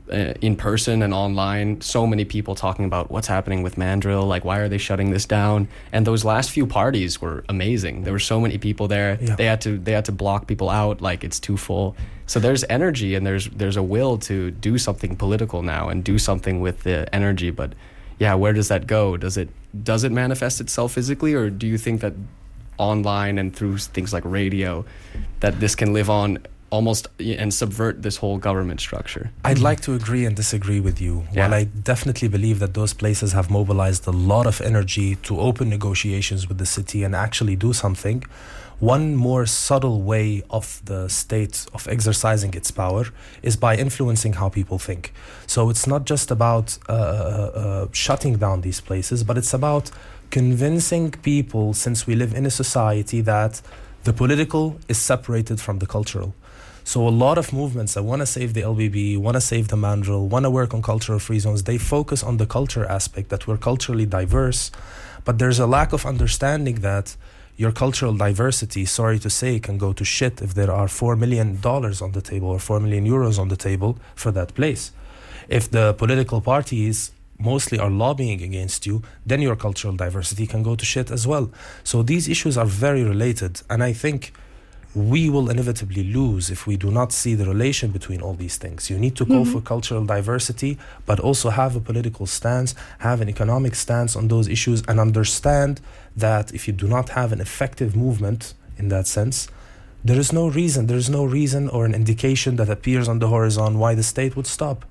Uh, 0.09 0.33
in 0.39 0.55
person 0.55 1.01
and 1.01 1.13
online. 1.13 1.81
So 1.81 2.07
many 2.07 2.23
people 2.23 2.55
talking 2.55 2.85
about 2.85 3.11
what's 3.11 3.27
happening 3.27 3.61
with 3.61 3.77
Mandrill, 3.77 4.25
like 4.25 4.45
why 4.45 4.59
are 4.59 4.69
they 4.69 4.77
shutting 4.77 5.11
this 5.11 5.25
down? 5.25 5.67
And 5.91 6.07
those 6.07 6.23
last 6.23 6.49
few 6.49 6.65
parties 6.65 7.19
were 7.19 7.43
amazing. 7.49 8.03
There 8.03 8.13
were 8.13 8.19
so 8.19 8.39
many 8.39 8.57
people 8.57 8.87
there. 8.87 9.17
Yeah. 9.19 9.35
They 9.35 9.43
had 9.43 9.59
to 9.61 9.77
they 9.77 9.91
had 9.91 10.05
to 10.05 10.13
block 10.13 10.47
people 10.47 10.69
out 10.69 11.01
like 11.01 11.25
it's 11.25 11.41
too 11.41 11.57
full. 11.57 11.97
So 12.25 12.39
there's 12.39 12.63
energy 12.69 13.15
and 13.15 13.25
there's 13.25 13.49
there's 13.49 13.75
a 13.75 13.83
will 13.83 14.17
to 14.19 14.51
do 14.51 14.77
something 14.77 15.17
political 15.17 15.61
now 15.61 15.89
and 15.89 16.05
do 16.05 16.17
something 16.17 16.61
with 16.61 16.83
the 16.83 17.13
energy. 17.13 17.51
But 17.51 17.73
yeah, 18.17 18.33
where 18.35 18.53
does 18.53 18.69
that 18.69 18.87
go? 18.87 19.17
Does 19.17 19.35
it 19.35 19.49
does 19.83 20.05
it 20.05 20.13
manifest 20.13 20.61
itself 20.61 20.93
physically, 20.93 21.33
or 21.33 21.49
do 21.49 21.67
you 21.67 21.77
think 21.77 21.99
that 21.99 22.13
online 22.77 23.37
and 23.39 23.53
through 23.53 23.77
things 23.79 24.13
like 24.13 24.23
radio, 24.23 24.85
that 25.41 25.59
this 25.59 25.75
can 25.75 25.91
live 25.91 26.09
on 26.09 26.39
almost 26.69 27.07
and 27.19 27.53
subvert 27.53 28.01
this 28.03 28.17
whole 28.17 28.37
government 28.37 28.79
structure? 28.81 29.31
I'd 29.43 29.59
like 29.59 29.81
to 29.81 29.93
agree 29.93 30.25
and 30.25 30.35
disagree 30.35 30.79
with 30.79 31.01
you. 31.01 31.25
Yeah. 31.31 31.43
While 31.43 31.53
I 31.53 31.63
definitely 31.65 32.27
believe 32.27 32.59
that 32.59 32.73
those 32.73 32.93
places 32.93 33.33
have 33.33 33.49
mobilized 33.49 34.07
a 34.07 34.11
lot 34.11 34.45
of 34.47 34.61
energy 34.61 35.15
to 35.23 35.39
open 35.39 35.69
negotiations 35.69 36.47
with 36.47 36.57
the 36.57 36.65
city 36.65 37.03
and 37.03 37.15
actually 37.15 37.55
do 37.55 37.73
something, 37.73 38.23
one 38.79 39.15
more 39.15 39.45
subtle 39.45 40.01
way 40.01 40.43
of 40.49 40.81
the 40.85 41.07
state 41.07 41.65
of 41.73 41.87
exercising 41.87 42.53
its 42.53 42.69
power 42.69 43.05
is 43.41 43.55
by 43.55 43.75
influencing 43.75 44.33
how 44.33 44.49
people 44.49 44.77
think. 44.77 45.13
So 45.47 45.69
it's 45.69 45.87
not 45.87 46.05
just 46.05 46.29
about 46.29 46.77
uh, 46.87 46.93
uh, 46.93 46.95
uh, 46.95 47.87
shutting 47.91 48.37
down 48.37 48.61
these 48.61 48.79
places, 48.79 49.23
but 49.23 49.37
it's 49.37 49.53
about 49.53 49.89
convincing 50.29 51.11
people, 51.11 51.73
since 51.73 52.05
we 52.05 52.13
live 52.15 52.33
in 52.35 52.45
a 52.45 52.51
society, 52.51 53.21
that 53.21 53.61
the 54.03 54.13
political 54.13 54.79
is 54.87 54.97
separated 54.97 55.59
from 55.59 55.79
the 55.79 55.87
cultural. 55.87 56.35
So 56.87 57.05
a 57.05 57.09
lot 57.09 57.37
of 57.37 57.51
movements 57.51 57.95
that 57.95 58.03
want 58.03 58.21
to 58.21 58.25
save 58.25 58.53
the 58.53 58.61
LBB, 58.61 59.17
want 59.17 59.35
to 59.35 59.41
save 59.41 59.67
the 59.67 59.75
Mandrel, 59.75 60.29
want 60.29 60.45
to 60.45 60.49
work 60.49 60.73
on 60.73 60.81
cultural 60.81 61.19
free 61.19 61.37
zones, 61.37 61.63
they 61.63 61.77
focus 61.77 62.23
on 62.23 62.37
the 62.37 62.45
culture 62.45 62.85
aspect 62.85 63.27
that 63.27 63.45
we're 63.45 63.57
culturally 63.57 64.05
diverse, 64.05 64.71
but 65.25 65.37
there's 65.37 65.59
a 65.59 65.67
lack 65.67 65.91
of 65.91 66.05
understanding 66.05 66.75
that 66.75 67.17
your 67.57 67.73
cultural 67.73 68.15
diversity, 68.15 68.85
sorry 68.85 69.19
to 69.19 69.29
say, 69.29 69.59
can 69.59 69.77
go 69.77 69.91
to 69.91 70.05
shit 70.05 70.41
if 70.41 70.53
there 70.53 70.71
are 70.71 70.87
$4 70.87 71.19
million 71.19 71.59
on 71.61 72.11
the 72.13 72.21
table 72.21 72.47
or 72.47 72.57
4 72.57 72.79
million 72.79 73.05
euros 73.05 73.37
on 73.37 73.49
the 73.49 73.57
table 73.57 73.97
for 74.15 74.31
that 74.31 74.55
place. 74.55 74.93
If 75.49 75.69
the 75.69 75.93
political 75.93 76.39
parties 76.39 77.11
mostly 77.37 77.79
are 77.79 77.89
lobbying 77.89 78.41
against 78.41 78.85
you, 78.85 79.03
then 79.25 79.41
your 79.41 79.57
cultural 79.57 79.93
diversity 79.93 80.47
can 80.47 80.63
go 80.63 80.77
to 80.77 80.85
shit 80.85 81.11
as 81.11 81.27
well. 81.27 81.51
So 81.83 82.01
these 82.01 82.29
issues 82.29 82.57
are 82.57 82.65
very 82.65 83.03
related. 83.03 83.61
And 83.69 83.83
I 83.83 83.91
think 83.91 84.31
we 84.97 85.29
will 85.29 85.49
inevitably 85.49 86.03
lose 86.03 86.49
if 86.49 86.65
we 86.65 86.75
do 86.75 86.89
not 86.89 87.11
see 87.11 87.35
the 87.35 87.45
relation 87.45 87.91
between 87.91 88.19
all 88.19 88.33
these 88.33 88.57
things. 88.57 88.89
You 88.89 88.97
need 88.97 89.15
to 89.17 89.25
go 89.25 89.41
mm-hmm. 89.41 89.51
for 89.51 89.61
cultural 89.61 90.03
diversity, 90.03 90.79
but 91.05 91.19
also 91.19 91.51
have 91.51 91.75
a 91.75 91.79
political 91.79 92.25
stance, 92.25 92.73
have 92.99 93.21
an 93.21 93.29
economic 93.29 93.75
stance 93.75 94.15
on 94.15 94.27
those 94.27 94.47
issues, 94.47 94.81
and 94.87 94.99
understand 94.99 95.81
that 96.15 96.51
if 96.51 96.67
you 96.67 96.73
do 96.73 96.87
not 96.87 97.09
have 97.09 97.31
an 97.31 97.39
effective 97.39 97.95
movement 97.95 98.55
in 98.77 98.89
that 98.89 99.05
sense, 99.05 99.47
there 100.03 100.19
is 100.19 100.33
no 100.33 100.47
reason, 100.47 100.87
there 100.87 100.97
is 100.97 101.09
no 101.09 101.23
reason 101.25 101.69
or 101.69 101.85
an 101.85 101.93
indication 101.93 102.55
that 102.55 102.69
appears 102.69 103.07
on 103.07 103.19
the 103.19 103.29
horizon 103.29 103.77
why 103.77 103.93
the 103.93 104.03
state 104.03 104.35
would 104.35 104.47
stop. 104.47 104.83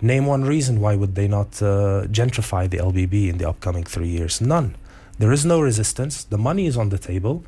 Name 0.00 0.24
one 0.26 0.44
reason 0.44 0.80
why 0.80 0.96
would 0.96 1.14
they 1.14 1.28
not 1.28 1.60
uh, 1.62 2.04
gentrify 2.08 2.70
the 2.70 2.78
LBB 2.78 3.28
in 3.28 3.38
the 3.38 3.48
upcoming 3.48 3.84
three 3.84 4.08
years? 4.08 4.40
None. 4.40 4.76
There 5.18 5.32
is 5.32 5.44
no 5.44 5.60
resistance. 5.60 6.24
The 6.24 6.38
money 6.38 6.66
is 6.66 6.76
on 6.76 6.88
the 6.88 6.98
table 6.98 7.44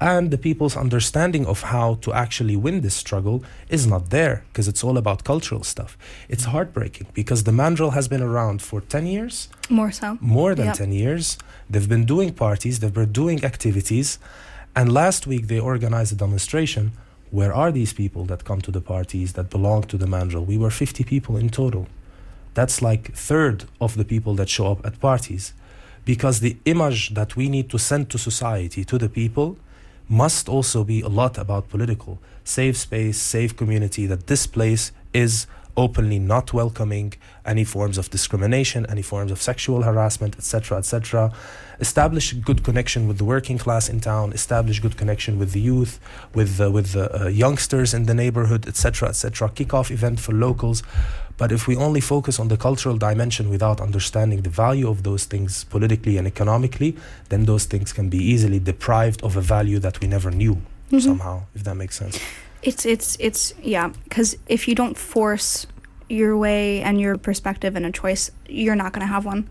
and 0.00 0.30
the 0.30 0.38
people's 0.38 0.76
understanding 0.76 1.46
of 1.46 1.62
how 1.62 1.94
to 2.02 2.12
actually 2.12 2.56
win 2.56 2.82
this 2.82 2.94
struggle 2.94 3.42
is 3.68 3.86
not 3.86 4.10
there 4.10 4.44
because 4.48 4.68
it's 4.68 4.84
all 4.84 4.98
about 4.98 5.24
cultural 5.24 5.62
stuff. 5.62 5.96
It's 6.28 6.44
mm. 6.44 6.50
heartbreaking 6.50 7.08
because 7.14 7.44
the 7.44 7.50
Mandrel 7.50 7.94
has 7.94 8.06
been 8.06 8.22
around 8.22 8.60
for 8.60 8.80
10 8.80 9.06
years. 9.06 9.48
More 9.70 9.90
so. 9.90 10.18
More 10.20 10.54
than 10.54 10.66
yep. 10.66 10.76
10 10.76 10.92
years. 10.92 11.38
They've 11.70 11.88
been 11.88 12.04
doing 12.04 12.34
parties, 12.34 12.80
they've 12.80 12.92
been 12.92 13.12
doing 13.12 13.44
activities. 13.44 14.18
And 14.74 14.92
last 14.92 15.26
week 15.26 15.46
they 15.46 15.58
organized 15.58 16.12
a 16.12 16.16
demonstration. 16.16 16.92
Where 17.30 17.52
are 17.52 17.72
these 17.72 17.92
people 17.92 18.24
that 18.26 18.44
come 18.44 18.60
to 18.62 18.70
the 18.70 18.82
parties 18.82 19.32
that 19.32 19.50
belong 19.50 19.84
to 19.84 19.96
the 19.96 20.06
Mandrel? 20.06 20.44
We 20.44 20.58
were 20.58 20.70
50 20.70 21.04
people 21.04 21.36
in 21.36 21.48
total. 21.48 21.86
That's 22.54 22.82
like 22.82 23.14
third 23.14 23.64
of 23.80 23.96
the 23.96 24.04
people 24.04 24.34
that 24.34 24.48
show 24.48 24.72
up 24.72 24.84
at 24.84 25.00
parties 25.00 25.54
because 26.04 26.40
the 26.40 26.56
image 26.66 27.14
that 27.14 27.34
we 27.34 27.48
need 27.48 27.68
to 27.70 27.78
send 27.78 28.10
to 28.10 28.18
society, 28.18 28.84
to 28.84 28.96
the 28.96 29.08
people, 29.08 29.58
must 30.08 30.48
also 30.48 30.84
be 30.84 31.00
a 31.00 31.08
lot 31.08 31.38
about 31.38 31.68
political. 31.68 32.18
Safe 32.44 32.76
space, 32.76 33.20
safe 33.20 33.56
community, 33.56 34.06
that 34.06 34.26
this 34.26 34.46
place 34.46 34.92
is 35.12 35.46
openly 35.76 36.18
not 36.18 36.52
welcoming 36.52 37.14
any 37.44 37.64
forms 37.64 37.98
of 37.98 38.10
discrimination, 38.10 38.86
any 38.88 39.02
forms 39.02 39.30
of 39.30 39.40
sexual 39.40 39.82
harassment, 39.82 40.36
etc., 40.36 40.78
etc. 40.78 41.32
Establish 41.80 42.32
a 42.32 42.36
good 42.36 42.64
connection 42.64 43.06
with 43.06 43.18
the 43.18 43.24
working 43.24 43.58
class 43.58 43.88
in 43.88 44.00
town. 44.00 44.32
Establish 44.32 44.80
good 44.80 44.96
connection 44.96 45.38
with 45.38 45.52
the 45.52 45.60
youth, 45.60 46.00
with 46.34 46.60
uh, 46.60 46.70
with 46.70 46.92
the 46.92 47.24
uh, 47.24 47.28
youngsters 47.28 47.92
in 47.92 48.04
the 48.04 48.14
neighborhood, 48.14 48.66
etc., 48.66 49.08
etc. 49.10 49.48
Kick 49.50 49.74
off 49.74 49.90
event 49.90 50.18
for 50.20 50.32
locals. 50.32 50.82
But 51.38 51.52
if 51.52 51.66
we 51.66 51.76
only 51.76 52.00
focus 52.00 52.40
on 52.40 52.48
the 52.48 52.56
cultural 52.56 52.96
dimension 52.96 53.50
without 53.50 53.80
understanding 53.80 54.40
the 54.40 54.48
value 54.48 54.88
of 54.88 55.02
those 55.02 55.26
things 55.26 55.64
politically 55.64 56.16
and 56.16 56.26
economically, 56.26 56.96
then 57.28 57.44
those 57.44 57.66
things 57.66 57.92
can 57.92 58.08
be 58.08 58.18
easily 58.18 58.58
deprived 58.58 59.22
of 59.22 59.36
a 59.36 59.42
value 59.42 59.78
that 59.80 60.00
we 60.00 60.08
never 60.08 60.30
knew 60.30 60.54
mm-hmm. 60.54 60.98
somehow, 60.98 61.42
if 61.54 61.62
that 61.64 61.74
makes 61.74 61.96
sense. 61.98 62.18
It's 62.62 62.84
it's 62.86 63.16
it's 63.20 63.54
yeah, 63.62 63.88
because 64.04 64.36
if 64.48 64.66
you 64.68 64.74
don't 64.74 64.96
force 64.96 65.66
your 66.08 66.36
way 66.36 66.82
and 66.82 67.00
your 67.00 67.16
perspective 67.18 67.76
and 67.76 67.84
a 67.86 67.92
choice, 67.92 68.30
you're 68.48 68.76
not 68.76 68.92
going 68.92 69.06
to 69.06 69.12
have 69.12 69.24
one. 69.24 69.48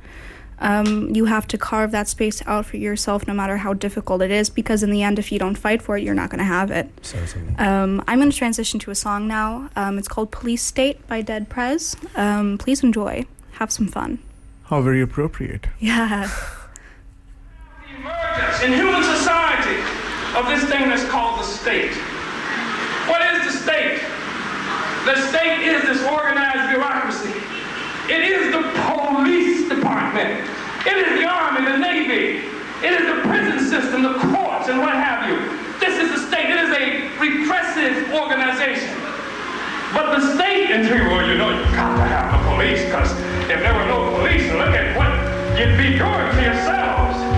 Um, 0.59 1.13
you 1.13 1.25
have 1.25 1.47
to 1.47 1.57
carve 1.57 1.91
that 1.91 2.07
space 2.07 2.41
out 2.47 2.65
for 2.65 2.77
yourself 2.77 3.27
no 3.27 3.33
matter 3.33 3.57
how 3.57 3.73
difficult 3.73 4.21
it 4.21 4.31
is 4.31 4.49
because 4.49 4.83
in 4.83 4.89
the 4.89 5.03
end 5.03 5.19
if 5.19 5.29
you 5.31 5.37
don't 5.37 5.57
fight 5.57 5.81
for 5.81 5.97
it 5.97 6.03
you're 6.03 6.13
not 6.13 6.29
going 6.29 6.39
to 6.39 6.45
have 6.45 6.71
it. 6.71 6.89
So 7.01 7.17
um, 7.57 8.01
i'm 8.07 8.19
going 8.19 8.31
to 8.31 8.37
transition 8.37 8.79
to 8.81 8.91
a 8.91 8.95
song 8.95 9.27
now. 9.27 9.69
Um, 9.75 9.97
it's 9.97 10.07
called 10.07 10.31
police 10.31 10.61
state 10.61 11.05
by 11.07 11.21
dead 11.21 11.49
prez. 11.49 11.97
Um, 12.15 12.57
please 12.57 12.83
enjoy. 12.83 13.25
Have 13.53 13.71
some 13.71 13.87
fun. 13.87 14.19
How 14.65 14.81
very 14.81 15.01
appropriate. 15.01 15.67
Yeah. 15.79 16.29
The 17.85 18.01
emergence 18.01 18.61
in 18.63 18.73
human 18.73 19.03
society 19.03 19.79
of 20.35 20.47
this 20.47 20.63
thing 20.69 20.89
that's 20.89 21.05
called 21.05 21.39
the 21.39 21.43
state 21.43 21.93
what 23.07 23.21
is 23.35 23.45
the 23.45 23.57
state 23.57 24.01
the 25.05 25.15
state 25.29 25.67
is 25.67 25.81
this 25.83 26.03
organized 26.09 26.69
bureaucracy 26.69 27.45
it 28.07 28.21
is 28.21 28.53
the 28.53 28.61
police 28.85 29.67
department. 29.67 30.47
It 30.85 30.95
is 30.95 31.19
the 31.19 31.25
Army, 31.25 31.65
the 31.65 31.77
Navy. 31.77 32.45
It 32.85 33.01
is 33.01 33.07
the 33.09 33.27
prison 33.27 33.57
system, 33.65 34.03
the 34.03 34.13
courts, 34.29 34.69
and 34.69 34.77
what 34.77 34.93
have 34.93 35.25
you. 35.25 35.41
This 35.79 35.97
is 35.97 36.13
the 36.13 36.27
state. 36.27 36.51
It 36.51 36.69
is 36.69 36.69
a 36.69 37.09
repressive 37.17 38.13
organization. 38.13 38.93
But 39.91 40.19
the 40.19 40.35
state, 40.35 40.69
and 40.69 40.85
you, 40.85 41.09
well, 41.09 41.27
you 41.27 41.35
know, 41.35 41.49
you've 41.49 41.73
got 41.73 41.97
to 41.97 42.03
have 42.03 42.29
the 42.29 42.49
police, 42.53 42.85
because 42.85 43.11
if 43.49 43.57
there 43.57 43.73
were 43.73 43.87
no 43.87 44.15
police, 44.17 44.45
look 44.51 44.75
at 44.77 44.95
what 44.95 45.09
you'd 45.57 45.75
be 45.75 45.97
doing 45.97 46.29
to 46.29 46.41
yourselves. 46.45 47.34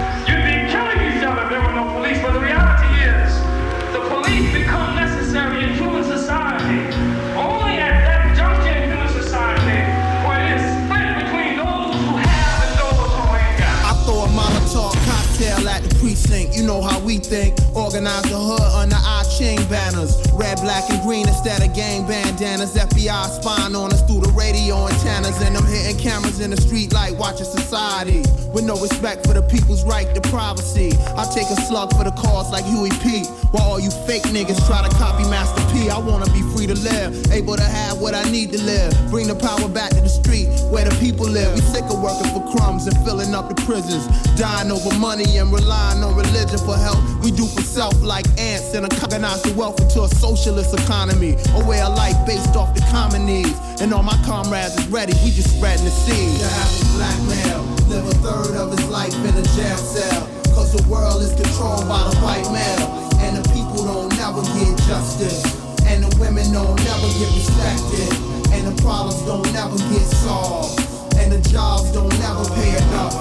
Know 16.67 16.81
how 16.81 16.99
we 16.99 17.17
think. 17.17 17.55
Organize 17.73 18.27
the 18.27 18.35
hood 18.35 18.67
under 18.75 18.99
our 18.99 19.23
chain 19.39 19.57
banners. 19.71 20.19
Red, 20.33 20.59
black, 20.59 20.83
and 20.91 21.01
green 21.01 21.25
instead 21.27 21.63
of 21.63 21.73
gang 21.73 22.05
bandanas. 22.05 22.75
FBI 22.75 23.39
spying 23.39 23.73
on 23.73 23.93
us 23.93 24.03
through 24.03 24.21
the 24.21 24.33
radio 24.35 24.85
antennas. 24.85 25.41
And 25.41 25.55
them 25.55 25.65
hitting 25.65 25.97
cameras 25.97 26.41
in 26.41 26.51
the 26.51 26.59
street 26.59 26.91
like 26.93 27.17
watching 27.17 27.47
society. 27.47 28.21
With 28.51 28.65
no 28.65 28.75
respect 28.75 29.25
for 29.25 29.33
the 29.33 29.41
people's 29.41 29.85
right 29.85 30.13
to 30.13 30.21
privacy. 30.29 30.91
I 31.15 31.23
take 31.33 31.47
a 31.47 31.55
slug 31.55 31.95
for 31.95 32.03
the 32.03 32.11
cause 32.11 32.51
like 32.51 32.65
Huey 32.65 32.91
P. 32.99 33.23
While 33.55 33.63
all 33.63 33.79
you 33.79 33.89
fake 34.05 34.27
niggas 34.35 34.59
try 34.67 34.83
to 34.83 34.91
copy 34.97 35.23
Master 35.31 35.63
P. 35.71 35.89
I 35.89 35.97
wanna 35.97 36.26
to 36.67 36.75
live. 36.83 37.31
Able 37.31 37.55
to 37.55 37.63
have 37.63 37.99
what 37.99 38.13
I 38.13 38.23
need 38.29 38.51
to 38.51 38.61
live. 38.61 38.91
Bring 39.09 39.27
the 39.27 39.35
power 39.35 39.67
back 39.69 39.91
to 39.91 40.01
the 40.01 40.11
street 40.11 40.47
where 40.69 40.83
the 40.83 40.93
people 40.99 41.25
live. 41.25 41.55
We 41.55 41.61
sick 41.61 41.83
of 41.87 42.01
working 42.03 42.27
for 42.35 42.43
crumbs 42.51 42.87
and 42.87 42.95
filling 43.07 43.33
up 43.33 43.47
the 43.47 43.55
prisons. 43.63 44.05
Dying 44.35 44.71
over 44.71 44.91
money 44.99 45.37
and 45.37 45.51
relying 45.51 46.03
on 46.03 46.15
religion 46.15 46.59
for 46.59 46.75
help. 46.75 46.99
We 47.23 47.31
do 47.31 47.47
for 47.47 47.63
self 47.63 47.95
like 48.03 48.27
ants 48.37 48.75
and 48.75 48.83
organize 49.01 49.41
the 49.43 49.53
wealth 49.55 49.79
into 49.79 50.03
a 50.03 50.09
socialist 50.09 50.75
economy. 50.75 51.37
A 51.55 51.63
way 51.65 51.79
of 51.79 51.95
life 51.95 52.19
based 52.27 52.55
off 52.55 52.75
the 52.75 52.83
common 52.91 53.25
needs. 53.25 53.55
And 53.79 53.93
all 53.93 54.03
my 54.03 54.17
comrades 54.25 54.75
is 54.77 54.87
ready, 54.87 55.13
we 55.23 55.31
just 55.31 55.55
spreading 55.55 55.85
the 55.85 55.91
seed. 55.91 56.41
The 56.41 56.49
average 56.51 56.89
black 56.99 57.19
male 57.31 57.63
live 57.87 58.07
a 58.11 58.15
third 58.19 58.55
of 58.59 58.75
his 58.75 58.87
life 58.89 59.15
in 59.15 59.33
a 59.37 59.45
jail 59.55 59.77
cell. 59.77 60.27
Cause 60.51 60.73
the 60.73 60.83
world 60.89 61.21
is 61.21 61.31
controlled 61.35 61.87
by 61.87 62.03
the 62.09 62.17
white 62.19 62.49
male. 62.51 63.07
And 63.21 63.37
the 63.37 63.47
people 63.53 63.85
don't 63.85 64.09
never 64.17 64.41
get 64.57 64.77
justice. 64.87 65.66
And 65.87 66.03
the 66.03 66.11
women 66.19 66.51
don't 66.51 66.75
never 66.83 67.07
get 67.17 67.31
respected. 67.33 68.11
And 68.51 68.67
the 68.67 68.81
problems 68.81 69.21
don't 69.23 69.51
never 69.53 69.77
get 69.91 70.05
solved. 70.21 70.79
And 71.17 71.31
the 71.31 71.41
jobs 71.49 71.91
don't 71.91 72.13
never 72.19 72.43
pay 72.55 72.77
enough. 72.77 73.13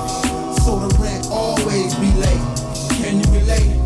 So 0.65 0.79
the 0.81 0.95
rent 0.99 1.29
always 1.31 1.95
be 1.95 2.11
late. 2.19 2.45
Can 2.99 3.21
you 3.21 3.41
relate? 3.41 3.86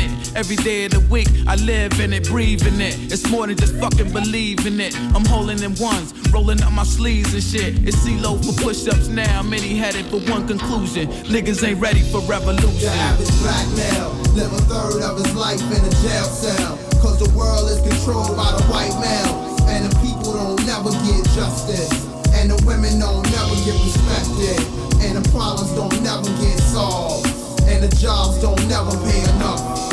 in. 0.00 0.10
Every 0.36 0.56
day 0.56 0.86
of 0.86 0.92
the 0.92 1.00
week, 1.10 1.28
I 1.46 1.54
live 1.56 2.00
in 2.00 2.12
it, 2.12 2.28
breathing 2.28 2.80
it. 2.80 3.12
It's 3.12 3.28
more 3.30 3.46
than 3.46 3.56
just 3.56 3.76
fucking 3.76 4.12
believing 4.12 4.80
it. 4.80 4.96
I'm 5.14 5.24
holding 5.24 5.62
in 5.62 5.74
ones, 5.76 6.12
rolling 6.32 6.62
up 6.62 6.72
my 6.72 6.84
sleeves 6.84 7.34
and 7.34 7.42
shit. 7.42 7.86
It's 7.86 7.96
CeeLo 7.98 8.42
for 8.44 8.52
push 8.62 8.86
ups 8.88 9.08
now. 9.08 9.42
Many 9.42 9.76
headed 9.76 10.06
for 10.06 10.18
one 10.30 10.46
conclusion. 10.48 11.08
Niggas 11.30 11.62
ain't 11.66 11.80
ready 11.80 12.02
for 12.10 12.20
revolution. 12.22 12.80
The 12.80 12.90
average 12.90 13.30
black 13.42 13.66
male 13.78 14.10
live 14.34 14.52
a 14.52 14.62
third 14.66 15.02
of 15.02 15.18
his 15.18 15.34
life 15.34 15.62
in 15.62 15.82
a 15.84 15.94
jail 16.02 16.26
cell. 16.26 16.76
Cause 17.00 17.18
the 17.18 17.30
world 17.36 17.70
is 17.70 17.80
controlled 17.82 18.36
by 18.36 18.50
the 18.56 18.64
white 18.72 18.94
male. 18.98 19.54
And 19.68 19.86
the 19.86 19.94
people 20.00 20.32
don't 20.34 20.64
never 20.66 20.90
get 21.06 21.22
justice. 21.36 21.92
And 22.34 22.50
the 22.50 22.58
women 22.66 22.98
don't 22.98 23.22
never 23.30 23.54
get 23.64 23.78
respected. 23.78 24.58
And 25.04 25.22
the 25.22 25.28
problems 25.30 25.70
don't 25.72 25.94
never 26.02 26.26
get 26.42 26.58
solved. 26.58 27.28
And 27.68 27.82
the 27.82 27.94
jobs 27.96 28.40
don't 28.42 28.60
never 28.68 28.90
pay 29.04 29.22
enough. 29.36 29.83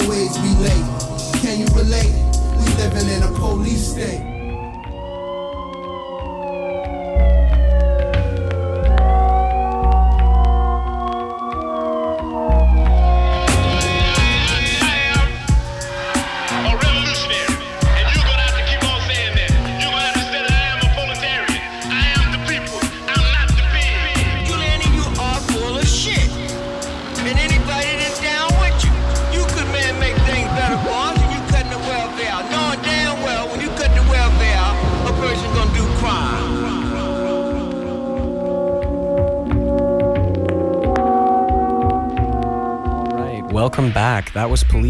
Always 0.00 0.34
be 0.38 0.48
late. 0.62 1.42
Can 1.42 1.60
you 1.60 1.66
relate? 1.76 2.14
We 2.56 2.64
living 2.80 3.08
in 3.10 3.22
a 3.22 3.32
police 3.38 3.92
state. 3.92 4.39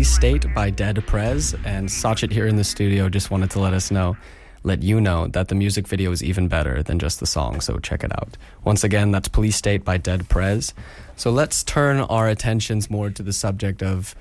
Police 0.01 0.15
State 0.15 0.55
by 0.55 0.71
Dead 0.71 1.07
Prez. 1.07 1.55
And 1.63 1.87
Sachit 1.87 2.33
here 2.33 2.47
in 2.47 2.57
the 2.57 2.65
studio 2.65 3.11
just 3.11 3.31
wanted 3.31 3.51
to 3.51 3.61
let 3.61 3.75
us 3.75 3.91
know, 3.91 4.17
let 4.63 4.83
you 4.83 4.99
know 4.99 5.27
that 5.27 5.49
the 5.49 5.55
music 5.55 5.87
video 5.87 6.11
is 6.11 6.23
even 6.23 6.49
better 6.49 6.83
than 6.83 6.99
just 6.99 7.21
the 7.21 7.27
song. 7.27 7.61
So 7.61 7.77
check 7.81 8.03
it 8.03 8.11
out. 8.13 8.39
Once 8.65 8.83
again, 8.83 9.11
that's 9.11 9.29
Police 9.29 9.57
State 9.57 9.85
by 9.85 9.99
Dead 9.99 10.27
Prez. 10.31 10.73
So 11.17 11.31
let's 11.31 11.63
turn 11.63 12.01
our 12.01 12.31
attentions 12.31 12.89
more 12.89 13.11
to 13.11 13.23
the 13.23 13.35
subject 13.35 13.83
of 13.83 14.15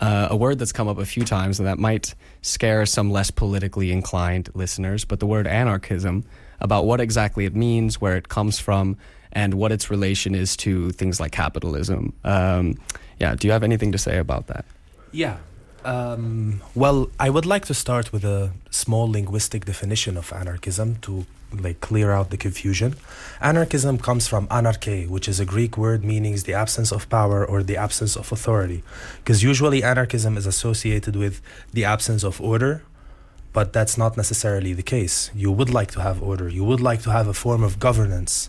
uh, 0.00 0.26
a 0.32 0.36
word 0.36 0.58
that's 0.58 0.72
come 0.72 0.88
up 0.88 0.98
a 0.98 1.06
few 1.06 1.24
times 1.24 1.60
and 1.60 1.68
that 1.68 1.78
might 1.78 2.16
scare 2.42 2.84
some 2.84 3.12
less 3.12 3.30
politically 3.30 3.92
inclined 3.92 4.50
listeners, 4.54 5.04
but 5.04 5.20
the 5.20 5.26
word 5.26 5.46
anarchism, 5.46 6.24
about 6.58 6.86
what 6.86 7.00
exactly 7.00 7.44
it 7.44 7.54
means, 7.54 8.00
where 8.00 8.16
it 8.16 8.28
comes 8.28 8.58
from, 8.58 8.96
and 9.30 9.54
what 9.54 9.70
its 9.70 9.92
relation 9.92 10.34
is 10.34 10.56
to 10.56 10.90
things 10.90 11.20
like 11.20 11.30
capitalism. 11.30 12.12
Um, 12.24 12.74
yeah, 13.20 13.36
do 13.36 13.46
you 13.46 13.52
have 13.52 13.62
anything 13.62 13.92
to 13.92 13.98
say 13.98 14.18
about 14.18 14.48
that? 14.48 14.64
Yeah. 15.14 15.36
Um, 15.84 16.60
well, 16.74 17.08
I 17.20 17.30
would 17.30 17.46
like 17.46 17.66
to 17.66 17.74
start 17.74 18.12
with 18.12 18.24
a 18.24 18.50
small 18.70 19.08
linguistic 19.08 19.64
definition 19.64 20.16
of 20.16 20.32
anarchism 20.32 20.96
to 21.02 21.24
like 21.52 21.80
clear 21.80 22.10
out 22.10 22.30
the 22.30 22.36
confusion. 22.36 22.96
Anarchism 23.40 23.98
comes 23.98 24.26
from 24.26 24.48
anarche, 24.50 25.06
which 25.06 25.28
is 25.28 25.38
a 25.38 25.44
Greek 25.44 25.78
word 25.78 26.04
meaning 26.04 26.34
the 26.34 26.54
absence 26.54 26.90
of 26.90 27.08
power 27.08 27.46
or 27.46 27.62
the 27.62 27.76
absence 27.76 28.16
of 28.16 28.32
authority. 28.32 28.82
Because 29.18 29.44
usually 29.44 29.84
anarchism 29.84 30.36
is 30.36 30.46
associated 30.46 31.14
with 31.14 31.40
the 31.72 31.84
absence 31.84 32.24
of 32.24 32.40
order, 32.40 32.82
but 33.52 33.72
that's 33.72 33.96
not 33.96 34.16
necessarily 34.16 34.72
the 34.72 34.82
case. 34.82 35.30
You 35.32 35.52
would 35.52 35.70
like 35.70 35.92
to 35.92 36.00
have 36.00 36.20
order, 36.20 36.48
you 36.48 36.64
would 36.64 36.80
like 36.80 37.02
to 37.02 37.12
have 37.12 37.28
a 37.28 37.34
form 37.34 37.62
of 37.62 37.78
governance, 37.78 38.48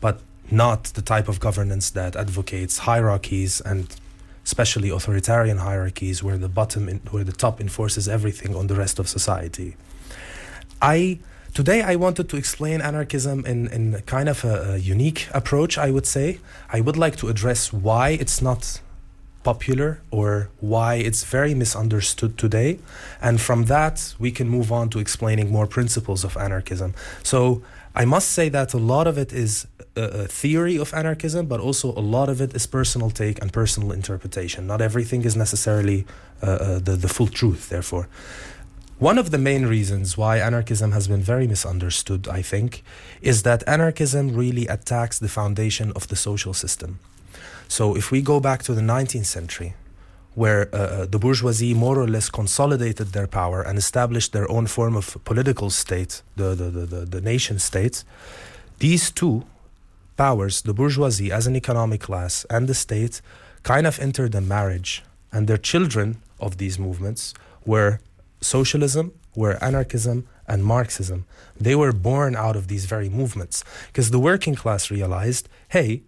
but 0.00 0.20
not 0.48 0.84
the 0.94 1.02
type 1.02 1.26
of 1.26 1.40
governance 1.40 1.90
that 1.90 2.14
advocates 2.14 2.78
hierarchies 2.78 3.60
and 3.62 3.96
especially 4.44 4.90
authoritarian 4.90 5.58
hierarchies 5.58 6.22
where 6.22 6.38
the 6.38 6.48
bottom 6.48 6.88
in, 6.88 6.98
where 7.10 7.24
the 7.24 7.32
top 7.32 7.60
enforces 7.60 8.08
everything 8.08 8.54
on 8.54 8.66
the 8.66 8.74
rest 8.74 8.98
of 8.98 9.08
society. 9.08 9.76
I 10.82 11.18
today 11.54 11.82
I 11.82 11.96
wanted 11.96 12.28
to 12.28 12.36
explain 12.36 12.80
anarchism 12.80 13.46
in, 13.46 13.68
in 13.68 14.02
kind 14.06 14.28
of 14.28 14.44
a, 14.44 14.74
a 14.74 14.76
unique 14.76 15.28
approach, 15.32 15.78
I 15.78 15.90
would 15.90 16.06
say. 16.06 16.40
I 16.70 16.80
would 16.80 16.96
like 16.96 17.16
to 17.16 17.28
address 17.28 17.72
why 17.72 18.10
it's 18.10 18.42
not 18.42 18.80
popular 19.44 20.00
or 20.10 20.48
why 20.60 20.94
it's 20.94 21.22
very 21.22 21.54
misunderstood 21.54 22.36
today. 22.36 22.78
And 23.20 23.40
from 23.40 23.66
that, 23.66 24.14
we 24.18 24.30
can 24.30 24.48
move 24.48 24.72
on 24.72 24.88
to 24.90 24.98
explaining 24.98 25.52
more 25.52 25.66
principles 25.66 26.24
of 26.24 26.36
anarchism. 26.36 26.94
So 27.22 27.62
I 27.94 28.04
must 28.04 28.30
say 28.30 28.48
that 28.48 28.74
a 28.74 28.78
lot 28.78 29.06
of 29.06 29.18
it 29.18 29.32
is 29.32 29.66
a, 29.96 30.26
theory 30.26 30.76
of 30.76 30.92
anarchism, 30.92 31.46
but 31.46 31.60
also 31.60 31.92
a 31.92 32.00
lot 32.00 32.28
of 32.28 32.40
it 32.40 32.54
is 32.54 32.66
personal 32.66 33.10
take 33.10 33.40
and 33.40 33.52
personal 33.52 33.92
interpretation. 33.92 34.66
Not 34.66 34.80
everything 34.80 35.24
is 35.24 35.36
necessarily 35.36 36.04
uh, 36.42 36.46
uh, 36.46 36.78
the, 36.80 36.96
the 36.96 37.08
full 37.08 37.28
truth, 37.28 37.68
therefore. 37.68 38.08
One 38.98 39.18
of 39.18 39.30
the 39.30 39.38
main 39.38 39.66
reasons 39.66 40.16
why 40.16 40.38
anarchism 40.38 40.92
has 40.92 41.06
been 41.08 41.20
very 41.20 41.46
misunderstood, 41.46 42.26
I 42.28 42.42
think, 42.42 42.82
is 43.22 43.42
that 43.42 43.62
anarchism 43.68 44.34
really 44.34 44.66
attacks 44.66 45.18
the 45.18 45.28
foundation 45.28 45.92
of 45.92 46.08
the 46.08 46.16
social 46.16 46.54
system. 46.54 46.98
So 47.68 47.96
if 47.96 48.10
we 48.10 48.22
go 48.22 48.40
back 48.40 48.62
to 48.64 48.74
the 48.74 48.80
19th 48.80 49.26
century, 49.26 49.74
where 50.34 50.68
uh, 50.74 50.78
uh, 50.78 51.06
the 51.06 51.18
bourgeoisie 51.18 51.74
more 51.74 51.98
or 51.98 52.08
less 52.08 52.28
consolidated 52.28 53.08
their 53.08 53.26
power 53.26 53.62
and 53.62 53.78
established 53.78 54.32
their 54.32 54.50
own 54.50 54.66
form 54.66 54.96
of 54.96 55.16
political 55.24 55.70
state, 55.70 56.22
the, 56.36 56.54
the, 56.54 56.70
the, 56.70 57.04
the, 57.04 57.20
nation 57.20 57.58
state, 57.58 58.04
these 58.78 59.10
two 59.10 59.44
powers, 60.16 60.62
the 60.62 60.74
bourgeoisie 60.74 61.30
as 61.30 61.46
an 61.46 61.56
economic 61.56 62.00
class 62.00 62.44
and 62.50 62.68
the 62.68 62.74
state, 62.74 63.20
kind 63.62 63.86
of 63.86 63.98
entered 64.00 64.34
a 64.34 64.40
marriage. 64.40 65.02
And 65.32 65.46
their 65.46 65.58
children 65.58 66.20
of 66.40 66.58
these 66.58 66.78
movements 66.78 67.34
were 67.64 68.00
socialism, 68.40 69.12
were 69.34 69.62
anarchism, 69.62 70.26
and 70.46 70.64
Marxism. 70.64 71.24
They 71.58 71.74
were 71.74 71.92
born 71.92 72.36
out 72.36 72.56
of 72.56 72.68
these 72.68 72.84
very 72.84 73.08
movements 73.08 73.64
because 73.86 74.10
the 74.10 74.18
working 74.18 74.54
class 74.54 74.90
realized 74.90 75.48
hey, 75.68 76.02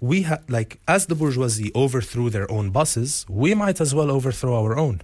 we 0.00 0.22
ha- 0.22 0.38
like 0.48 0.78
as 0.86 1.06
the 1.06 1.14
bourgeoisie 1.14 1.72
overthrew 1.74 2.30
their 2.30 2.50
own 2.50 2.70
bosses, 2.70 3.24
we 3.28 3.54
might 3.54 3.80
as 3.80 3.94
well 3.94 4.10
overthrow 4.10 4.62
our 4.62 4.76
own. 4.76 5.02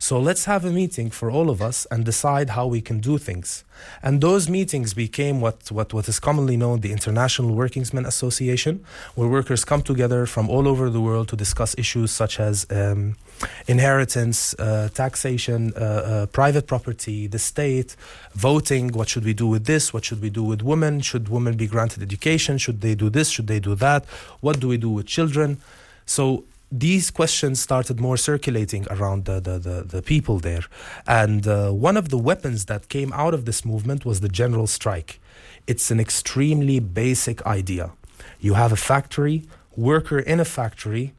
So 0.00 0.20
let's 0.20 0.44
have 0.44 0.64
a 0.64 0.70
meeting 0.70 1.10
for 1.10 1.28
all 1.28 1.50
of 1.50 1.60
us 1.60 1.84
and 1.90 2.04
decide 2.04 2.50
how 2.50 2.68
we 2.68 2.80
can 2.80 3.00
do 3.00 3.18
things. 3.18 3.64
And 4.00 4.20
those 4.20 4.48
meetings 4.48 4.94
became 4.94 5.40
what, 5.40 5.72
what, 5.72 5.92
what 5.92 6.08
is 6.08 6.20
commonly 6.20 6.56
known 6.56 6.80
the 6.80 6.92
International 6.92 7.50
Workingsmen 7.50 8.06
Association, 8.06 8.84
where 9.16 9.28
workers 9.28 9.64
come 9.64 9.82
together 9.82 10.24
from 10.24 10.48
all 10.48 10.68
over 10.68 10.88
the 10.88 11.00
world 11.00 11.28
to 11.28 11.36
discuss 11.36 11.74
issues 11.76 12.12
such 12.12 12.38
as 12.38 12.64
um, 12.70 13.16
inheritance, 13.66 14.54
uh, 14.58 14.88
taxation, 14.94 15.72
uh, 15.76 15.78
uh, 15.80 16.26
private 16.26 16.66
property, 16.66 17.26
the 17.26 17.38
state, 17.38 17.96
voting. 18.34 18.88
What 18.88 19.08
should 19.08 19.24
we 19.24 19.34
do 19.34 19.46
with 19.46 19.64
this? 19.66 19.92
What 19.92 20.04
should 20.04 20.20
we 20.20 20.30
do 20.30 20.42
with 20.42 20.62
women? 20.62 21.00
Should 21.00 21.28
women 21.28 21.56
be 21.56 21.66
granted 21.66 22.02
education? 22.02 22.58
Should 22.58 22.80
they 22.80 22.94
do 22.94 23.08
this? 23.10 23.28
Should 23.30 23.46
they 23.46 23.60
do 23.60 23.74
that? 23.76 24.04
What 24.40 24.60
do 24.60 24.68
we 24.68 24.76
do 24.76 24.90
with 24.90 25.06
children? 25.06 25.58
So 26.06 26.44
these 26.70 27.10
questions 27.10 27.60
started 27.60 27.98
more 28.00 28.16
circulating 28.16 28.86
around 28.90 29.24
the, 29.24 29.40
the, 29.40 29.58
the, 29.58 29.82
the 29.82 30.02
people 30.02 30.38
there. 30.38 30.64
And 31.06 31.46
uh, 31.46 31.70
one 31.70 31.96
of 31.96 32.10
the 32.10 32.18
weapons 32.18 32.66
that 32.66 32.88
came 32.88 33.12
out 33.12 33.34
of 33.34 33.44
this 33.44 33.64
movement 33.64 34.04
was 34.04 34.20
the 34.20 34.28
general 34.28 34.66
strike. 34.66 35.20
It's 35.66 35.90
an 35.90 36.00
extremely 36.00 36.78
basic 36.80 37.44
idea. 37.46 37.92
You 38.40 38.54
have 38.54 38.72
a 38.72 38.76
factory, 38.76 39.44
worker 39.76 40.18
in 40.18 40.40
a 40.40 40.44
factory 40.44 41.14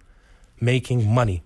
making 0.59 1.07
money. 1.07 1.43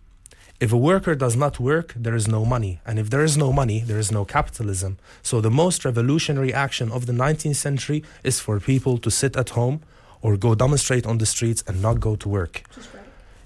If 0.64 0.72
a 0.72 0.78
worker 0.78 1.14
does 1.14 1.36
not 1.36 1.60
work, 1.60 1.94
there 1.94 2.16
is 2.16 2.26
no 2.26 2.46
money. 2.46 2.80
And 2.86 2.98
if 2.98 3.10
there 3.10 3.22
is 3.22 3.36
no 3.36 3.52
money, 3.52 3.80
there 3.82 4.00
is 4.00 4.14
no 4.14 4.24
capitalism. 4.24 4.98
So 5.22 5.42
the 5.42 5.52
most 5.52 5.84
revolutionary 5.84 6.54
action 6.54 6.90
of 6.90 7.06
the 7.06 7.12
19th 7.12 7.58
century 7.58 8.02
is 8.24 8.40
for 8.40 8.62
people 8.62 8.98
to 9.00 9.12
sit 9.12 9.36
at 9.36 9.50
home 9.60 9.82
or 10.22 10.38
go 10.38 10.56
demonstrate 10.56 11.06
on 11.06 11.18
the 11.18 11.26
streets 11.26 11.66
and 11.68 11.82
not 11.82 12.00
go 12.00 12.16
to 12.16 12.30
work. 12.30 12.64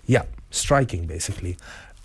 Yeah, 0.05 0.25
striking 0.51 1.07
basically. 1.07 1.57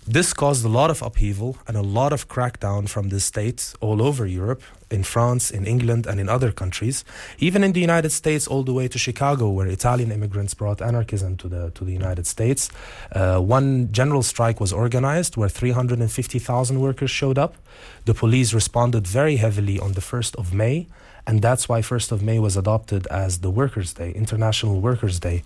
This 0.05 0.33
caused 0.33 0.65
a 0.65 0.67
lot 0.67 0.89
of 0.89 1.01
upheaval 1.01 1.57
and 1.65 1.77
a 1.77 1.81
lot 1.81 2.11
of 2.11 2.27
crackdown 2.27 2.89
from 2.89 3.07
the 3.07 3.21
states 3.21 3.73
all 3.79 4.01
over 4.01 4.25
Europe, 4.25 4.61
in 4.91 5.01
France, 5.03 5.49
in 5.49 5.65
England, 5.65 6.05
and 6.05 6.19
in 6.19 6.27
other 6.27 6.51
countries. 6.51 7.05
Even 7.39 7.63
in 7.63 7.71
the 7.71 7.79
United 7.79 8.11
States, 8.11 8.45
all 8.45 8.63
the 8.63 8.73
way 8.73 8.89
to 8.89 8.97
Chicago, 8.97 9.49
where 9.49 9.65
Italian 9.65 10.11
immigrants 10.11 10.53
brought 10.53 10.81
anarchism 10.81 11.37
to 11.37 11.47
the 11.47 11.71
to 11.71 11.85
the 11.85 11.93
United 11.93 12.27
States. 12.27 12.69
Uh, 13.13 13.39
one 13.39 13.93
general 13.93 14.23
strike 14.23 14.59
was 14.59 14.73
organized 14.73 15.37
where 15.37 15.49
350,000 15.49 16.81
workers 16.81 17.09
showed 17.09 17.37
up. 17.37 17.55
The 18.03 18.13
police 18.13 18.53
responded 18.53 19.07
very 19.07 19.37
heavily 19.37 19.79
on 19.79 19.93
the 19.93 20.01
1st 20.01 20.35
of 20.35 20.53
May, 20.53 20.87
and 21.25 21.41
that's 21.41 21.69
why 21.69 21.81
1st 21.81 22.11
of 22.11 22.21
May 22.21 22.39
was 22.39 22.57
adopted 22.57 23.07
as 23.07 23.39
the 23.39 23.49
Workers' 23.49 23.93
Day, 23.93 24.11
International 24.11 24.81
Workers' 24.81 25.19
Day. 25.19 25.43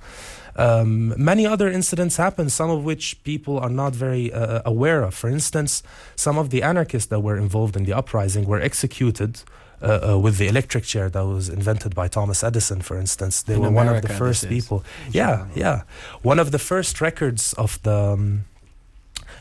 Um, 0.58 1.14
many 1.18 1.46
other 1.46 1.70
incidents 1.70 2.18
happened, 2.18 2.52
some 2.52 2.70
of 2.70 2.84
which 2.84 3.24
people 3.24 3.60
are 3.60 3.70
not 3.70 3.94
very 3.94 4.34
uh, 4.34 4.62
aware 4.66 5.04
of. 5.04 5.14
For 5.14 5.30
instance, 5.30 5.84
some 6.16 6.38
of 6.38 6.50
the 6.50 6.64
anarchists 6.64 7.10
that 7.10 7.20
were 7.20 7.38
involved 7.38 7.76
in 7.76 7.84
the 7.86 7.94
uprising 7.94 8.46
were 8.46 8.62
executed. 8.62 9.42
Uh, 9.80 10.14
uh, 10.14 10.18
with 10.18 10.38
the 10.40 10.48
electric 10.48 10.84
chair 10.84 11.08
that 11.08 11.24
was 11.24 11.50
invented 11.50 11.94
by 11.94 12.08
Thomas 12.08 12.44
Edison, 12.44 12.82
for 12.82 12.98
instance, 12.98 13.44
they 13.44 13.54
In 13.54 13.62
were 13.62 13.70
one 13.70 13.88
of 13.88 14.02
the 14.02 14.10
first 14.10 14.50
people. 14.50 14.84
Yeah, 15.12 15.46
yeah. 15.54 15.84
One 16.24 16.40
of 16.40 16.50
the 16.50 16.58
first 16.58 17.00
records 17.00 17.54
of 17.54 17.80
the, 17.84 18.14
um, 18.14 18.46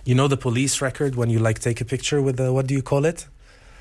you 0.04 0.14
know, 0.14 0.28
the 0.28 0.36
police 0.36 0.82
record 0.82 1.14
when 1.14 1.30
you 1.30 1.38
like 1.38 1.60
take 1.60 1.80
a 1.80 1.86
picture 1.86 2.20
with 2.20 2.36
the 2.36 2.52
what 2.52 2.66
do 2.66 2.74
you 2.74 2.82
call 2.82 3.06
it? 3.06 3.26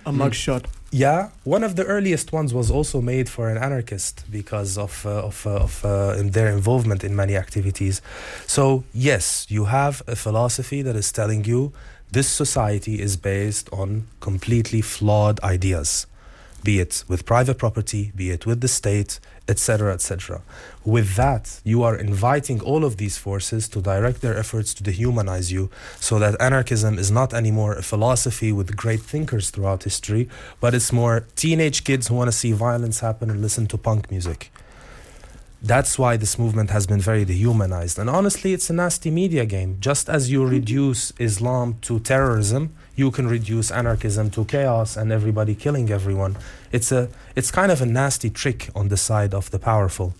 A 0.05 0.11
mugshot. 0.11 0.65
Yeah, 0.91 1.29
one 1.43 1.63
of 1.63 1.75
the 1.75 1.83
earliest 1.83 2.31
ones 2.31 2.53
was 2.53 2.69
also 2.69 3.01
made 3.01 3.27
for 3.27 3.49
an 3.49 3.57
anarchist 3.57 4.23
because 4.31 4.77
of 4.77 5.03
uh, 5.05 5.25
of, 5.25 5.47
uh, 5.47 5.55
of 5.55 5.83
uh, 5.83 6.15
in 6.19 6.29
their 6.31 6.49
involvement 6.49 7.03
in 7.03 7.15
many 7.15 7.35
activities. 7.35 8.01
So 8.45 8.83
yes, 8.93 9.47
you 9.49 9.65
have 9.65 10.03
a 10.07 10.15
philosophy 10.15 10.83
that 10.83 10.95
is 10.95 11.11
telling 11.11 11.43
you 11.45 11.73
this 12.11 12.27
society 12.27 13.01
is 13.01 13.17
based 13.17 13.67
on 13.73 14.05
completely 14.19 14.81
flawed 14.81 15.39
ideas, 15.41 16.05
be 16.63 16.79
it 16.79 17.03
with 17.07 17.25
private 17.25 17.57
property, 17.57 18.11
be 18.15 18.29
it 18.29 18.45
with 18.45 18.61
the 18.61 18.67
state, 18.67 19.19
etc., 19.47 19.93
etc. 19.93 20.41
With 20.83 21.15
that, 21.15 21.61
you 21.63 21.83
are 21.83 21.95
inviting 21.95 22.61
all 22.61 22.83
of 22.83 22.97
these 22.97 23.17
forces 23.17 23.67
to 23.69 23.81
direct 23.81 24.21
their 24.21 24.37
efforts 24.37 24.73
to 24.75 24.83
dehumanize 24.83 25.51
you 25.51 25.69
so 25.99 26.19
that 26.19 26.39
anarchism 26.39 26.97
is 26.97 27.11
not 27.11 27.33
anymore 27.33 27.73
a 27.73 27.83
philosophy 27.83 28.51
with 28.51 28.75
great 28.75 29.01
thinkers 29.01 29.49
throughout 29.49 29.83
history, 29.83 30.29
but 30.59 30.73
it's 30.73 30.91
more 30.91 31.27
teenage 31.35 31.83
kids 31.83 32.07
who 32.07 32.15
want 32.15 32.27
to 32.29 32.37
see 32.37 32.51
violence 32.51 32.99
happen 32.99 33.29
and 33.29 33.41
listen 33.41 33.67
to 33.67 33.77
punk 33.77 34.09
music. 34.11 34.51
That's 35.61 35.97
why 35.97 36.15
this 36.15 36.37
movement 36.37 36.69
has 36.69 36.85
been 36.85 37.01
very 37.01 37.25
dehumanized. 37.25 37.97
And 37.97 38.07
honestly, 38.07 38.53
it's 38.53 38.69
a 38.69 38.73
nasty 38.73 39.09
media 39.09 39.47
game. 39.47 39.77
Just 39.79 40.09
as 40.09 40.29
you 40.29 40.45
reduce 40.45 41.11
Islam 41.17 41.79
to 41.81 41.99
terrorism, 41.99 42.75
you 42.95 43.09
can 43.09 43.27
reduce 43.27 43.71
anarchism 43.71 44.29
to 44.31 44.45
chaos 44.45 44.95
and 44.95 45.11
everybody 45.11 45.55
killing 45.55 45.89
everyone. 45.89 46.37
It's 46.75 46.91
a 46.91 47.07
it's 47.37 47.51
kind 47.59 47.71
of 47.71 47.81
a 47.81 47.85
nasty 47.85 48.29
trick 48.29 48.69
on 48.79 48.89
the 48.89 48.97
side 48.97 49.33
of 49.33 49.49
the 49.53 49.59
powerful. 49.59 50.13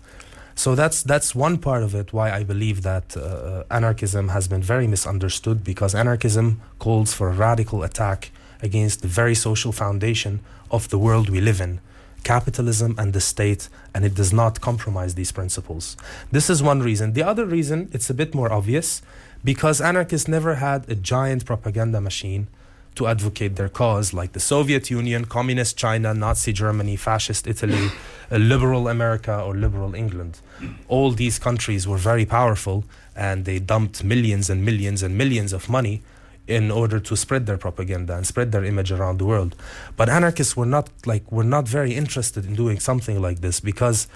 So 0.54 0.74
that's 0.74 1.02
that's 1.02 1.34
one 1.34 1.58
part 1.58 1.82
of 1.82 1.94
it 1.94 2.14
why 2.16 2.28
I 2.38 2.42
believe 2.52 2.78
that 2.82 3.06
uh, 3.14 3.64
anarchism 3.70 4.28
has 4.28 4.48
been 4.48 4.62
very 4.62 4.86
misunderstood 4.86 5.58
because 5.62 5.94
anarchism 5.94 6.46
calls 6.78 7.12
for 7.12 7.28
a 7.28 7.34
radical 7.46 7.82
attack 7.82 8.30
against 8.62 9.02
the 9.02 9.08
very 9.20 9.34
social 9.34 9.72
foundation 9.72 10.40
of 10.70 10.88
the 10.88 10.98
world 10.98 11.28
we 11.28 11.40
live 11.42 11.60
in 11.60 11.80
capitalism 12.24 12.94
and 12.98 13.12
the 13.12 13.20
state 13.20 13.68
and 13.94 14.04
it 14.04 14.14
does 14.14 14.32
not 14.32 14.60
compromise 14.60 15.14
these 15.14 15.30
principles 15.30 15.96
this 16.32 16.50
is 16.50 16.60
one 16.60 16.80
reason 16.80 17.12
the 17.12 17.22
other 17.22 17.46
reason 17.46 17.88
it's 17.92 18.10
a 18.10 18.14
bit 18.14 18.34
more 18.34 18.50
obvious 18.50 19.00
because 19.44 19.80
anarchists 19.80 20.26
never 20.26 20.56
had 20.56 20.80
a 20.90 20.96
giant 20.96 21.44
propaganda 21.44 22.00
machine 22.00 22.48
to 22.96 23.06
advocate 23.06 23.56
their 23.56 23.68
cause, 23.68 24.12
like 24.12 24.32
the 24.32 24.40
Soviet 24.40 24.90
Union, 24.90 25.24
Communist 25.24 25.76
China, 25.76 26.12
Nazi 26.12 26.52
Germany, 26.52 26.96
Fascist 26.96 27.46
Italy, 27.46 27.88
uh, 28.32 28.36
liberal 28.36 28.88
America, 28.88 29.40
or 29.40 29.54
liberal 29.54 29.94
England. 29.94 30.40
All 30.88 31.12
these 31.12 31.38
countries 31.38 31.86
were 31.86 31.98
very 31.98 32.26
powerful 32.26 32.84
and 33.14 33.44
they 33.44 33.58
dumped 33.58 34.02
millions 34.02 34.50
and 34.50 34.64
millions 34.64 35.02
and 35.02 35.16
millions 35.16 35.52
of 35.52 35.68
money 35.68 36.02
in 36.46 36.70
order 36.70 37.00
to 37.00 37.16
spread 37.16 37.46
their 37.46 37.58
propaganda 37.58 38.14
and 38.14 38.26
spread 38.26 38.52
their 38.52 38.64
image 38.64 38.92
around 38.92 39.18
the 39.18 39.24
world. 39.24 39.56
But 39.96 40.08
anarchists 40.08 40.56
were 40.56 40.66
not 40.66 40.90
like 41.04 41.30
were 41.30 41.44
not 41.44 41.68
very 41.68 41.94
interested 41.94 42.44
in 42.46 42.54
doing 42.54 42.78
something 42.78 43.20
like 43.20 43.40
this 43.40 43.58
because 43.60 44.06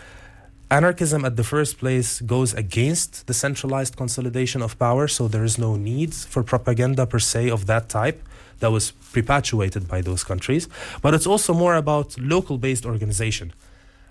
anarchism 0.70 1.24
at 1.24 1.36
the 1.36 1.42
first 1.42 1.78
place 1.78 2.20
goes 2.20 2.54
against 2.54 3.26
the 3.26 3.34
centralized 3.34 3.96
consolidation 3.96 4.62
of 4.62 4.78
power 4.78 5.08
so 5.08 5.26
there 5.26 5.42
is 5.42 5.58
no 5.58 5.74
need 5.74 6.14
for 6.14 6.44
propaganda 6.44 7.04
per 7.06 7.18
se 7.18 7.50
of 7.50 7.66
that 7.66 7.88
type 7.88 8.22
that 8.60 8.70
was 8.70 8.92
perpetuated 9.12 9.88
by 9.88 10.00
those 10.00 10.24
countries. 10.24 10.68
But 11.02 11.14
it's 11.14 11.26
also 11.26 11.52
more 11.52 11.74
about 11.74 12.18
local 12.18 12.58
based 12.58 12.86
organization. 12.86 13.52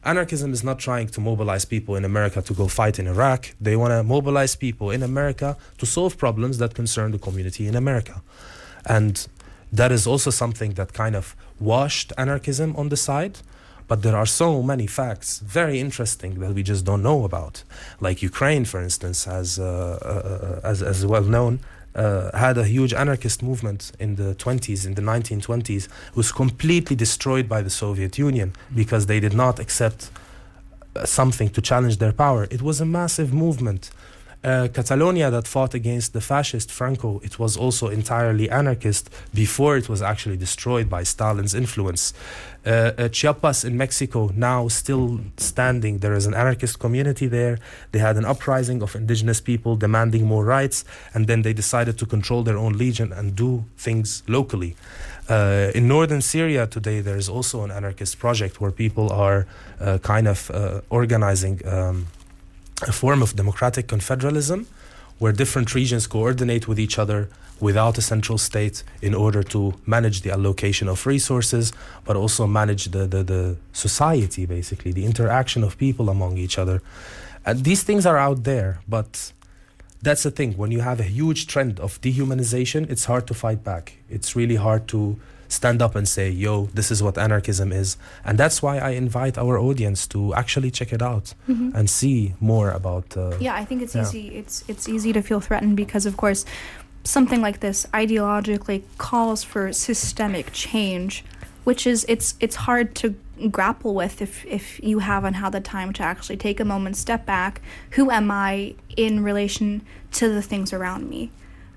Anarchism 0.04 0.54
is 0.54 0.64
not 0.64 0.80
trying 0.80 1.08
to 1.08 1.22
mobilize 1.22 1.66
people 1.66 1.96
in 1.96 2.06
america 2.06 2.42
to 2.42 2.54
go 2.54 2.68
fight 2.68 3.00
in 3.00 3.08
iraq. 3.08 3.54
They 3.60 3.76
want 3.76 3.92
to 3.92 4.04
mobilize 4.04 4.56
people 4.56 4.92
in 4.92 5.04
america 5.04 5.58
to 5.78 5.86
solve 5.86 6.18
problems 6.18 6.58
that 6.60 6.74
concern 6.74 7.12
the 7.12 7.20
community 7.20 7.68
in 7.68 7.76
america. 7.76 8.22
And 8.86 9.28
that 9.74 9.92
is 9.92 10.08
also 10.08 10.30
something 10.30 10.74
that 10.74 10.94
kind 10.94 11.16
of 11.16 11.36
washed 11.60 12.14
anarchism 12.18 12.76
on 12.76 12.90
the 12.90 12.98
side. 12.98 13.40
But 13.90 14.04
there 14.04 14.16
are 14.16 14.28
so 14.28 14.62
many 14.62 14.86
facts, 14.86 15.40
very 15.40 15.80
interesting, 15.80 16.40
that 16.40 16.54
we 16.54 16.62
just 16.62 16.86
don't 16.86 17.02
know 17.02 17.26
about. 17.26 17.64
Like 18.00 18.22
Ukraine, 18.22 18.64
for 18.66 18.80
instance, 18.80 19.28
as 19.28 19.58
uh, 19.58 19.64
uh, 19.66 20.68
as, 20.68 20.84
as 20.84 21.06
well 21.08 21.24
known, 21.24 21.60
uh, 21.96 22.36
had 22.38 22.58
a 22.58 22.66
huge 22.66 22.94
anarchist 22.94 23.42
movement 23.44 23.92
in 24.00 24.16
the 24.16 24.36
20s, 24.36 24.86
in 24.86 24.96
the 24.96 25.02
1920s, 25.02 25.88
was 26.16 26.32
completely 26.32 26.96
destroyed 26.96 27.50
by 27.50 27.62
the 27.62 27.70
Soviet 27.70 28.18
Union 28.18 28.54
because 28.76 29.08
they 29.08 29.20
did 29.20 29.34
not 29.34 29.60
accept 29.60 30.10
something 31.06 31.50
to 31.50 31.62
challenge 31.62 31.98
their 31.98 32.12
power. 32.12 32.48
It 32.50 32.62
was 32.62 32.82
a 32.82 32.86
massive 32.86 33.34
movement. 33.34 33.90
Uh, 34.42 34.70
Catalonia 34.74 35.30
that 35.30 35.48
fought 35.48 35.74
against 35.74 36.14
the 36.14 36.22
fascist 36.22 36.72
Franco, 36.72 37.20
it 37.24 37.40
was 37.40 37.58
also 37.58 37.90
entirely 37.90 38.50
anarchist 38.50 39.10
before 39.34 39.76
it 39.76 39.90
was 39.90 40.02
actually 40.02 40.38
destroyed 40.38 40.90
by 40.90 41.04
Stalin's 41.04 41.54
influence. 41.54 42.14
Uh, 42.66 42.92
uh, 42.98 43.10
Chiapas 43.10 43.66
in 43.66 43.78
Mexico, 43.78 44.32
now 44.36 44.70
still 44.70 45.20
standing, 45.36 46.00
there 46.00 46.14
is 46.14 46.26
an 46.26 46.34
anarchist 46.34 46.80
community 46.80 47.28
there. 47.28 47.58
They 47.92 48.00
had 48.00 48.16
an 48.16 48.24
uprising 48.24 48.82
of 48.82 48.96
indigenous 48.96 49.42
people 49.42 49.76
demanding 49.76 50.26
more 50.26 50.46
rights, 50.46 50.86
and 51.14 51.28
then 51.28 51.42
they 51.42 51.54
decided 51.54 51.98
to 51.98 52.06
control 52.06 52.44
their 52.44 52.58
own 52.58 52.74
legion 52.78 53.12
and 53.12 53.36
do 53.36 53.66
things 53.78 54.24
locally. 54.28 54.78
Uh, 55.28 55.72
in 55.76 55.88
northern 55.88 56.22
Syria 56.22 56.66
today, 56.66 57.02
there 57.02 57.18
is 57.18 57.28
also 57.28 57.64
an 57.64 57.72
anarchist 57.72 58.20
project 58.20 58.62
where 58.62 58.72
people 58.72 59.12
are 59.12 59.46
uh, 59.82 59.98
kind 60.00 60.28
of 60.28 60.50
uh, 60.52 60.82
organizing. 60.90 61.66
Um, 61.68 62.08
a 62.88 62.92
form 62.92 63.22
of 63.22 63.36
democratic 63.36 63.88
confederalism 63.88 64.66
where 65.18 65.34
different 65.34 65.76
regions 65.76 66.08
coordinate 66.08 66.68
with 66.68 66.80
each 66.80 66.98
other 66.98 67.30
without 67.60 67.98
a 67.98 68.02
central 68.02 68.38
state 68.38 68.84
in 69.02 69.14
order 69.14 69.44
to 69.44 69.74
manage 69.86 70.22
the 70.22 70.32
allocation 70.32 70.88
of 70.88 71.06
resources, 71.06 71.74
but 72.06 72.16
also 72.16 72.48
manage 72.48 72.86
the, 72.86 73.06
the, 73.06 73.22
the 73.24 73.58
society, 73.74 74.46
basically, 74.46 74.94
the 74.94 75.06
interaction 75.06 75.64
of 75.64 75.78
people 75.78 76.10
among 76.10 76.38
each 76.38 76.58
other. 76.58 76.82
And 77.46 77.66
these 77.66 77.84
things 77.84 78.06
are 78.06 78.18
out 78.18 78.44
there, 78.46 78.80
but 78.88 79.34
that's 80.02 80.24
the 80.24 80.32
thing. 80.32 80.54
When 80.54 80.72
you 80.72 80.80
have 80.80 81.02
a 81.02 81.04
huge 81.04 81.48
trend 81.48 81.80
of 81.82 82.00
dehumanization, 82.00 82.90
it's 82.90 83.06
hard 83.06 83.28
to 83.28 83.34
fight 83.34 83.64
back. 83.64 83.98
It's 84.10 84.36
really 84.36 84.56
hard 84.56 84.88
to 84.90 85.20
stand 85.50 85.82
up 85.82 85.96
and 85.96 86.08
say, 86.08 86.30
yo, 86.30 86.70
this 86.74 86.92
is 86.92 87.02
what 87.04 87.18
anarchism 87.18 87.72
is. 87.74 87.98
And 88.24 88.38
that's 88.38 88.62
why 88.62 88.78
I 88.78 88.92
invite 88.92 89.38
our 89.38 89.58
audience 89.60 90.08
to 90.14 90.34
actually 90.36 90.72
check 90.72 90.94
it 90.94 91.02
out 91.02 91.34
Mhm. 91.50 91.74
and 91.76 91.90
see 91.90 92.34
more 92.40 92.70
about. 92.72 93.18
Uh, 93.18 93.36
yeah 93.40 93.56
i 93.62 93.66
think 93.66 93.82
it's 93.82 93.96
yeah. 93.96 94.04
easy 94.04 94.26
it's 94.42 94.64
it's 94.72 94.88
easy 94.96 95.12
to 95.14 95.22
feel 95.22 95.40
threatened 95.42 95.76
because 95.76 96.06
of 96.06 96.16
course 96.24 96.46
something 97.04 97.42
like 97.42 97.60
this 97.60 97.88
ideologically 97.94 98.82
calls 98.98 99.44
for 99.44 99.74
systemic 99.74 100.46
change 100.54 101.24
which 101.64 101.86
is 101.88 102.06
it's 102.08 102.36
it's 102.40 102.56
hard 102.68 102.94
to 102.96 103.16
grapple 103.58 103.94
with 103.96 104.22
if 104.22 104.46
if 104.46 104.66
you 104.84 105.00
haven't 105.00 105.36
had 105.36 105.52
the 105.52 105.62
time 105.62 105.94
to 105.94 106.04
actually 106.04 106.38
take 106.38 106.60
a 106.60 106.66
moment 106.66 106.96
step 106.98 107.26
back 107.26 107.62
who 107.96 108.12
am 108.12 108.30
i 108.32 108.74
in 108.98 109.24
relation 109.24 109.82
to 110.12 110.28
the 110.36 110.42
things 110.42 110.74
around 110.74 111.10
me 111.10 111.32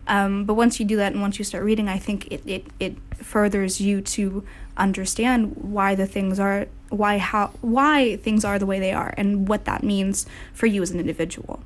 um, 0.09 0.45
but 0.45 0.55
once 0.55 0.81
you 0.81 0.87
do 0.87 0.97
that 0.97 1.13
and 1.13 1.21
once 1.21 1.39
you 1.39 1.45
start 1.45 1.65
reading 1.65 1.89
i 1.89 1.99
think 1.99 2.27
it, 2.31 2.43
it, 2.47 2.67
it 2.81 2.97
furthers 3.17 3.81
you 3.81 4.01
to 4.01 4.45
understand 4.77 5.55
why 5.57 5.95
the 5.95 6.07
things 6.07 6.41
are 6.41 6.67
why 6.89 7.19
how 7.19 7.49
why 7.61 8.17
things 8.17 8.45
are 8.45 8.59
the 8.59 8.67
way 8.67 8.79
they 8.79 8.93
are 8.93 9.15
and 9.17 9.49
what 9.49 9.65
that 9.65 9.83
means 9.83 10.27
for 10.53 10.67
you 10.67 10.83
as 10.83 10.91
an 10.91 11.01
individual. 11.01 11.63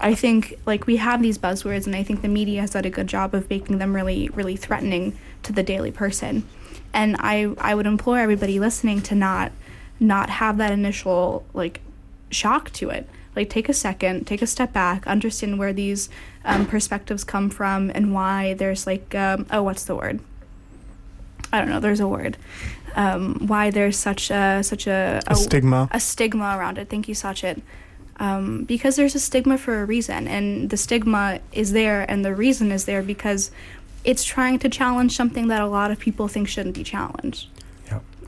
I 0.00 0.14
think 0.14 0.58
like 0.66 0.86
we 0.86 0.96
have 0.96 1.22
these 1.22 1.38
buzzwords 1.38 1.86
and 1.86 1.94
i 1.94 2.02
think 2.02 2.22
the 2.22 2.28
media 2.28 2.60
has 2.60 2.70
done 2.70 2.84
a 2.84 2.90
good 2.90 3.06
job 3.06 3.34
of 3.34 3.48
making 3.48 3.78
them 3.78 3.94
really 3.94 4.28
really 4.30 4.56
threatening 4.56 5.16
to 5.42 5.52
the 5.52 5.62
daily 5.62 5.90
person. 5.90 6.46
And 6.92 7.16
i 7.18 7.54
i 7.58 7.74
would 7.74 7.86
implore 7.86 8.18
everybody 8.18 8.60
listening 8.60 9.00
to 9.02 9.14
not 9.14 9.52
not 10.00 10.28
have 10.28 10.58
that 10.58 10.72
initial 10.72 11.44
like 11.54 11.80
shock 12.30 12.70
to 12.72 12.90
it. 12.90 13.08
Like 13.34 13.50
take 13.50 13.68
a 13.68 13.74
second 13.74 14.26
take 14.26 14.42
a 14.42 14.46
step 14.46 14.72
back 14.72 15.06
understand 15.06 15.58
where 15.58 15.72
these 15.72 16.08
um, 16.44 16.66
perspectives 16.66 17.24
come 17.24 17.50
from 17.50 17.90
and 17.94 18.12
why 18.14 18.54
there's 18.54 18.86
like 18.86 19.14
um, 19.14 19.46
oh 19.50 19.62
what's 19.62 19.84
the 19.84 19.94
word? 19.94 20.20
I 21.52 21.58
don't 21.60 21.68
know 21.68 21.80
there's 21.80 22.00
a 22.00 22.08
word. 22.08 22.36
Um, 22.96 23.46
why 23.46 23.70
there's 23.70 23.96
such 23.98 24.30
a 24.30 24.62
such 24.62 24.86
a, 24.86 25.20
A 25.26 25.34
stigma. 25.34 25.88
a 25.90 25.98
stigma 26.00 26.56
around 26.56 26.78
it. 26.78 26.88
Thank 26.88 27.08
you 27.08 27.14
sachin. 27.14 27.62
Um, 28.18 28.62
because 28.64 28.94
there's 28.94 29.16
a 29.16 29.20
stigma 29.20 29.58
for 29.58 29.82
a 29.82 29.84
reason 29.84 30.28
and 30.28 30.70
the 30.70 30.76
stigma 30.76 31.40
is 31.52 31.72
there 31.72 32.08
and 32.08 32.24
the 32.24 32.32
reason 32.32 32.70
is 32.70 32.84
there 32.84 33.02
because 33.02 33.50
it's 34.04 34.22
trying 34.22 34.60
to 34.60 34.68
challenge 34.68 35.16
something 35.16 35.48
that 35.48 35.60
a 35.60 35.66
lot 35.66 35.90
of 35.90 35.98
people 35.98 36.28
think 36.28 36.46
shouldn't 36.46 36.76
be 36.76 36.84
challenged 36.84 37.48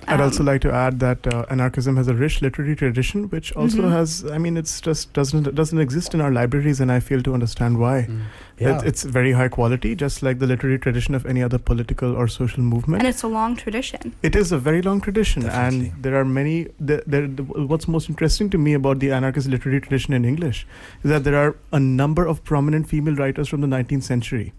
I'd 0.08 0.20
also 0.20 0.40
Um, 0.40 0.46
like 0.46 0.60
to 0.62 0.72
add 0.72 1.00
that 1.00 1.26
uh, 1.26 1.44
anarchism 1.50 1.96
has 1.96 2.08
a 2.08 2.14
rich 2.14 2.40
literary 2.42 2.76
tradition, 2.76 3.24
which 3.30 3.52
also 3.52 3.82
Mhm. 3.82 3.90
has. 3.92 4.24
I 4.30 4.38
mean, 4.38 4.56
it's 4.56 4.80
just 4.80 5.12
doesn't 5.12 5.54
doesn't 5.54 5.78
exist 5.78 6.14
in 6.14 6.20
our 6.20 6.30
libraries, 6.30 6.80
and 6.80 6.90
I 6.92 7.00
fail 7.00 7.22
to 7.22 7.34
understand 7.34 7.78
why. 7.78 8.06
Mm. 8.08 8.20
Yeah. 8.58 8.78
It, 8.78 8.86
it's 8.86 9.02
very 9.02 9.32
high 9.32 9.48
quality, 9.48 9.94
just 9.94 10.22
like 10.22 10.38
the 10.38 10.46
literary 10.46 10.78
tradition 10.78 11.14
of 11.14 11.26
any 11.26 11.42
other 11.42 11.58
political 11.58 12.14
or 12.16 12.26
social 12.28 12.62
movement. 12.62 13.02
and 13.02 13.08
it's 13.08 13.22
a 13.22 13.28
long 13.28 13.56
tradition. 13.56 14.12
It 14.22 14.34
is 14.34 14.52
a 14.52 14.58
very 14.58 14.82
long 14.82 15.00
tradition, 15.00 15.42
Definitely. 15.42 15.88
and 15.92 16.02
there 16.02 16.16
are 16.20 16.24
many. 16.24 16.68
The, 16.80 17.02
there, 17.06 17.26
the, 17.26 17.42
what's 17.42 17.86
most 17.88 18.08
interesting 18.08 18.48
to 18.50 18.58
me 18.58 18.74
about 18.74 18.98
the 19.00 19.10
anarchist 19.12 19.48
literary 19.48 19.80
tradition 19.80 20.14
in 20.14 20.24
English 20.24 20.66
is 21.04 21.10
that 21.10 21.24
there 21.24 21.36
are 21.36 21.56
a 21.72 21.80
number 21.80 22.26
of 22.26 22.42
prominent 22.44 22.88
female 22.88 23.14
writers 23.16 23.48
from 23.48 23.60
the 23.60 23.66
19th 23.76 24.02
century. 24.04 24.52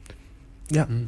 yeah. 0.70 0.86
Mm. 0.86 1.08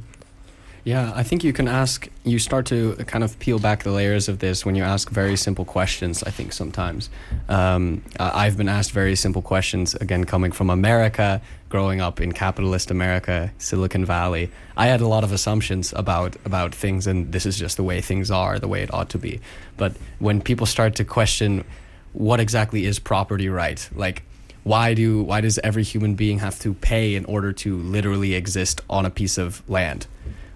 Yeah, 0.89 1.13
I 1.13 1.21
think 1.21 1.43
you 1.43 1.53
can 1.53 1.67
ask, 1.67 2.07
you 2.23 2.39
start 2.39 2.65
to 2.65 2.95
kind 3.05 3.23
of 3.23 3.37
peel 3.37 3.59
back 3.59 3.83
the 3.83 3.91
layers 3.91 4.27
of 4.27 4.39
this 4.39 4.65
when 4.65 4.73
you 4.73 4.81
ask 4.81 5.11
very 5.11 5.35
simple 5.35 5.63
questions, 5.63 6.23
I 6.23 6.31
think 6.31 6.51
sometimes. 6.51 7.11
Um, 7.47 8.03
I've 8.19 8.57
been 8.57 8.69
asked 8.69 8.91
very 8.91 9.15
simple 9.15 9.43
questions, 9.43 9.93
again, 9.93 10.23
coming 10.23 10.51
from 10.51 10.71
America, 10.71 11.43
growing 11.69 12.01
up 12.01 12.19
in 12.19 12.31
capitalist 12.31 12.89
America, 12.89 13.53
Silicon 13.59 14.03
Valley. 14.03 14.49
I 14.75 14.87
had 14.87 14.99
a 14.99 15.07
lot 15.07 15.23
of 15.23 15.31
assumptions 15.31 15.93
about, 15.95 16.35
about 16.43 16.73
things, 16.73 17.05
and 17.05 17.31
this 17.31 17.45
is 17.45 17.55
just 17.55 17.77
the 17.77 17.83
way 17.83 18.01
things 18.01 18.31
are, 18.31 18.57
the 18.57 18.67
way 18.67 18.81
it 18.81 18.91
ought 18.91 19.09
to 19.09 19.19
be. 19.19 19.41
But 19.77 19.93
when 20.17 20.41
people 20.41 20.65
start 20.65 20.95
to 20.95 21.05
question 21.05 21.65
what 22.13 22.39
exactly 22.39 22.85
is 22.85 22.97
property 22.97 23.47
right, 23.47 23.87
like, 23.93 24.23
why 24.63 24.95
do 24.95 25.21
why 25.21 25.41
does 25.41 25.59
every 25.59 25.83
human 25.83 26.15
being 26.15 26.39
have 26.39 26.59
to 26.59 26.73
pay 26.73 27.15
in 27.15 27.25
order 27.25 27.53
to 27.53 27.77
literally 27.77 28.33
exist 28.33 28.81
on 28.89 29.05
a 29.05 29.09
piece 29.09 29.37
of 29.37 29.61
land? 29.69 30.07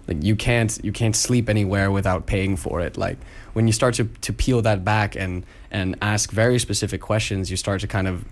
Like 0.08 0.22
you 0.22 0.36
can't 0.36 0.78
you 0.82 0.92
can't 0.92 1.16
sleep 1.16 1.48
anywhere 1.48 1.90
without 1.90 2.26
paying 2.26 2.56
for 2.56 2.80
it. 2.80 2.96
Like 2.96 3.18
when 3.52 3.66
you 3.66 3.72
start 3.72 3.94
to, 3.94 4.04
to 4.04 4.32
peel 4.32 4.62
that 4.62 4.84
back 4.84 5.16
and 5.16 5.44
and 5.70 5.96
ask 6.02 6.30
very 6.30 6.58
specific 6.58 7.00
questions, 7.00 7.50
you 7.50 7.56
start 7.56 7.80
to 7.80 7.86
kind 7.86 8.08
of 8.08 8.24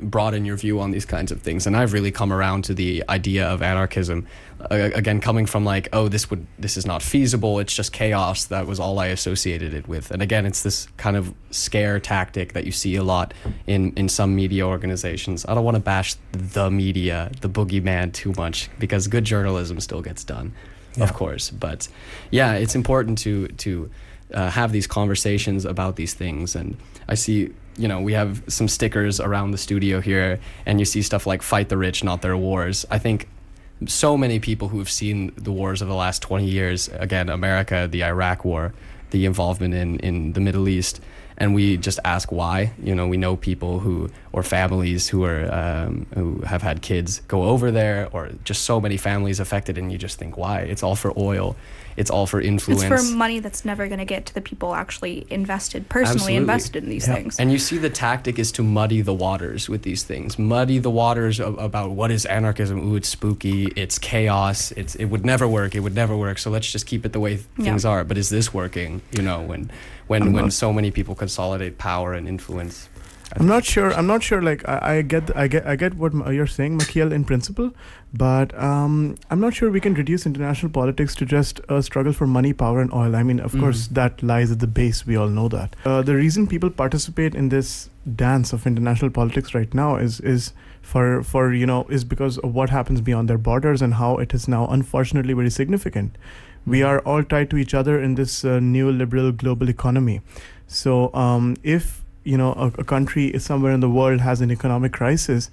broaden 0.00 0.44
your 0.44 0.56
view 0.56 0.80
on 0.80 0.90
these 0.90 1.04
kinds 1.04 1.30
of 1.30 1.42
things. 1.42 1.66
And 1.66 1.76
I've 1.76 1.92
really 1.92 2.10
come 2.10 2.32
around 2.32 2.64
to 2.64 2.74
the 2.74 3.04
idea 3.08 3.46
of 3.46 3.62
anarchism. 3.62 4.26
Uh, 4.70 4.90
again, 4.94 5.20
coming 5.20 5.46
from 5.46 5.64
like, 5.64 5.88
oh, 5.92 6.08
this 6.08 6.30
would 6.30 6.46
this 6.58 6.76
is 6.76 6.86
not 6.86 7.02
feasible. 7.02 7.58
It's 7.58 7.74
just 7.74 7.92
chaos. 7.92 8.46
That 8.46 8.66
was 8.66 8.80
all 8.80 8.98
I 8.98 9.06
associated 9.06 9.74
it 9.74 9.88
with. 9.88 10.10
And 10.10 10.22
again, 10.22 10.46
it's 10.46 10.62
this 10.62 10.88
kind 10.96 11.16
of 11.16 11.34
scare 11.50 12.00
tactic 12.00 12.52
that 12.52 12.64
you 12.64 12.72
see 12.72 12.96
a 12.96 13.02
lot 13.02 13.34
in 13.66 13.92
in 13.94 14.08
some 14.08 14.34
media 14.34 14.66
organizations. 14.66 15.44
I 15.46 15.54
don't 15.54 15.64
want 15.64 15.76
to 15.76 15.82
bash 15.82 16.16
the 16.32 16.70
media, 16.70 17.30
the 17.40 17.48
boogeyman, 17.48 18.12
too 18.12 18.32
much 18.36 18.70
because 18.78 19.08
good 19.08 19.24
journalism 19.24 19.80
still 19.80 20.02
gets 20.02 20.24
done, 20.24 20.54
Yeah. 20.96 21.04
of 21.04 21.14
course. 21.14 21.50
But 21.50 21.88
yeah, 22.30 22.54
it's 22.54 22.74
important 22.74 23.18
to 23.18 23.48
to 23.48 23.90
uh, 24.34 24.50
have 24.50 24.72
these 24.72 24.86
conversations 24.86 25.64
about 25.64 25.96
these 25.96 26.14
things. 26.14 26.56
And 26.56 26.76
I 27.08 27.14
see, 27.14 27.50
you 27.76 27.88
know, 27.88 28.00
we 28.00 28.12
have 28.14 28.42
some 28.48 28.68
stickers 28.68 29.20
around 29.20 29.50
the 29.50 29.58
studio 29.58 30.00
here, 30.00 30.40
and 30.66 30.78
you 30.78 30.84
see 30.84 31.02
stuff 31.02 31.26
like 31.26 31.42
"Fight 31.42 31.68
the 31.68 31.76
rich, 31.76 32.04
not 32.04 32.22
their 32.22 32.36
wars." 32.36 32.86
I 32.90 32.98
think 32.98 33.28
so 33.86 34.16
many 34.16 34.38
people 34.38 34.68
who 34.68 34.78
have 34.78 34.90
seen 34.90 35.32
the 35.36 35.52
wars 35.52 35.82
of 35.82 35.88
the 35.88 35.94
last 35.94 36.22
20 36.22 36.46
years 36.46 36.88
again 36.98 37.28
america 37.28 37.88
the 37.90 38.04
iraq 38.04 38.44
war 38.44 38.72
the 39.10 39.26
involvement 39.26 39.74
in, 39.74 39.98
in 40.00 40.32
the 40.34 40.40
middle 40.40 40.68
east 40.68 41.00
and 41.42 41.56
we 41.56 41.76
just 41.76 41.98
ask 42.04 42.30
why. 42.30 42.72
You 42.82 42.94
know 42.94 43.08
we 43.08 43.16
know 43.16 43.34
people 43.36 43.80
who 43.80 44.08
or 44.32 44.44
families 44.44 45.08
who 45.08 45.24
are 45.24 45.52
um, 45.52 46.06
who 46.14 46.40
have 46.42 46.62
had 46.62 46.82
kids 46.82 47.20
go 47.26 47.42
over 47.42 47.72
there 47.72 48.08
or 48.12 48.30
just 48.44 48.62
so 48.62 48.80
many 48.80 48.96
families 48.96 49.40
affected 49.40 49.76
and 49.76 49.90
you 49.90 49.98
just 49.98 50.18
think 50.20 50.36
why? 50.36 50.60
It's 50.60 50.84
all 50.84 50.94
for 50.94 51.12
oil 51.18 51.56
it's 51.96 52.10
all 52.10 52.26
for 52.26 52.40
influence 52.40 52.82
It's 52.82 53.10
for 53.10 53.16
money 53.16 53.38
that's 53.40 53.64
never 53.64 53.86
going 53.88 53.98
to 53.98 54.04
get 54.04 54.26
to 54.26 54.34
the 54.34 54.40
people 54.40 54.74
actually 54.74 55.26
invested, 55.30 55.88
personally 55.88 56.12
Absolutely. 56.36 56.36
invested 56.36 56.84
in 56.84 56.90
these 56.90 57.06
Yeah. 57.08 57.14
things. 57.14 57.38
And 57.38 57.52
you 57.52 57.58
see 57.58 57.78
the 57.78 57.90
tactic 57.90 58.38
is 58.38 58.52
to 58.52 58.62
muddy 58.62 59.02
the 59.02 59.14
waters 59.14 59.68
with 59.68 59.82
these 59.82 60.02
things. 60.02 60.38
Muddy 60.38 60.78
the 60.78 60.90
waters 60.90 61.40
of, 61.40 61.58
about 61.58 61.90
what 61.92 62.10
is 62.10 62.24
anarchism. 62.26 62.78
Ooh, 62.92 62.96
it's 62.96 63.08
spooky. 63.08 63.66
It's 63.76 63.98
chaos. 63.98 64.72
It's 64.72 64.94
it 64.96 65.06
would 65.06 65.24
never 65.24 65.46
work. 65.48 65.74
It 65.74 65.80
would 65.80 65.94
never 65.94 66.16
work. 66.16 66.38
So 66.38 66.50
let's 66.50 66.70
just 66.70 66.86
keep 66.86 67.04
it 67.06 67.12
the 67.12 67.20
way 67.20 67.40
Yeah. 67.58 67.64
things 67.64 67.84
are. 67.84 68.04
But 68.04 68.18
is 68.18 68.28
this 68.30 68.52
working? 68.54 69.02
You 69.12 69.22
know, 69.22 69.40
when 69.40 69.70
when 70.06 70.32
when 70.32 70.50
so 70.50 70.72
many 70.72 70.90
people 70.90 71.14
consolidate 71.14 71.78
power 71.78 72.12
and 72.14 72.28
influence. 72.28 72.88
I'm 73.38 73.46
not 73.46 73.64
sure. 73.64 73.92
I'm 73.94 74.06
not 74.06 74.22
sure. 74.22 74.42
Like 74.42 74.68
I, 74.68 74.96
I 74.98 75.02
get, 75.02 75.34
I 75.36 75.46
get, 75.48 75.66
I 75.66 75.76
get 75.76 75.94
what 75.94 76.12
you're 76.32 76.46
saying, 76.46 76.78
Makiel, 76.78 77.12
in 77.12 77.24
principle, 77.24 77.72
but 78.12 78.56
um, 78.58 79.14
I'm 79.30 79.40
not 79.40 79.54
sure 79.54 79.70
we 79.70 79.80
can 79.80 79.94
reduce 79.94 80.26
international 80.26 80.70
politics 80.70 81.14
to 81.16 81.24
just 81.24 81.60
a 81.68 81.82
struggle 81.82 82.12
for 82.12 82.26
money, 82.26 82.52
power, 82.52 82.80
and 82.80 82.92
oil. 82.92 83.16
I 83.16 83.22
mean, 83.22 83.40
of 83.40 83.52
course, 83.58 83.88
Mhm. 83.88 83.94
that 83.94 84.22
lies 84.22 84.50
at 84.50 84.58
the 84.58 84.66
base. 84.66 85.06
We 85.06 85.16
all 85.16 85.28
know 85.28 85.48
that. 85.48 85.76
Uh, 85.84 86.02
the 86.02 86.14
reason 86.16 86.46
people 86.46 86.68
participate 86.70 87.34
in 87.34 87.48
this 87.48 87.88
dance 88.16 88.52
of 88.52 88.66
international 88.66 89.10
politics 89.10 89.54
right 89.54 89.72
now 89.72 89.96
is 89.96 90.20
is 90.20 90.52
for 90.82 91.22
for 91.22 91.52
you 91.54 91.64
know 91.66 91.86
is 91.88 92.04
because 92.04 92.38
of 92.38 92.52
what 92.54 92.70
happens 92.70 93.00
beyond 93.00 93.28
their 93.30 93.38
borders 93.38 93.80
and 93.80 93.94
how 93.94 94.16
it 94.18 94.34
is 94.34 94.46
now 94.48 94.66
unfortunately 94.66 95.32
very 95.32 95.50
significant. 95.50 96.18
We 96.66 96.82
are 96.82 96.98
all 97.00 97.22
tied 97.24 97.50
to 97.50 97.56
each 97.56 97.72
other 97.74 97.98
in 98.00 98.14
this 98.16 98.44
uh, 98.44 98.58
neoliberal 98.60 99.36
global 99.36 99.68
economy. 99.68 100.20
So 100.66 101.12
um, 101.14 101.56
if 101.62 102.01
you 102.24 102.36
know 102.36 102.52
a, 102.52 102.66
a 102.80 102.84
country 102.84 103.26
is 103.26 103.44
somewhere 103.44 103.72
in 103.72 103.80
the 103.80 103.90
world 103.90 104.20
has 104.20 104.40
an 104.40 104.50
economic 104.50 104.92
crisis, 104.92 105.50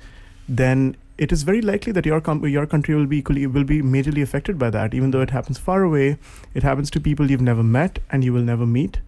then 0.47 0.95
it 1.17 1.31
is 1.31 1.43
very 1.43 1.61
likely 1.61 1.91
that 1.91 2.05
your 2.05 2.21
com- 2.21 2.45
your 2.47 2.65
country 2.65 2.95
will 2.95 3.05
be 3.05 3.17
equally 3.17 3.45
will 3.45 3.65
be 3.65 3.81
majorly 3.81 4.21
affected 4.21 4.57
by 4.57 4.69
that. 4.69 4.93
Even 4.93 5.11
though 5.11 5.21
it 5.21 5.31
happens 5.31 5.57
far 5.57 5.83
away, 5.83 6.17
it 6.53 6.63
happens 6.63 6.89
to 6.91 6.99
people 6.99 7.29
you've 7.29 7.41
never 7.41 7.63
met 7.63 7.99
and 8.09 8.23
you 8.23 8.33
will 8.33 8.41
never 8.41 8.65
meet. 8.65 8.99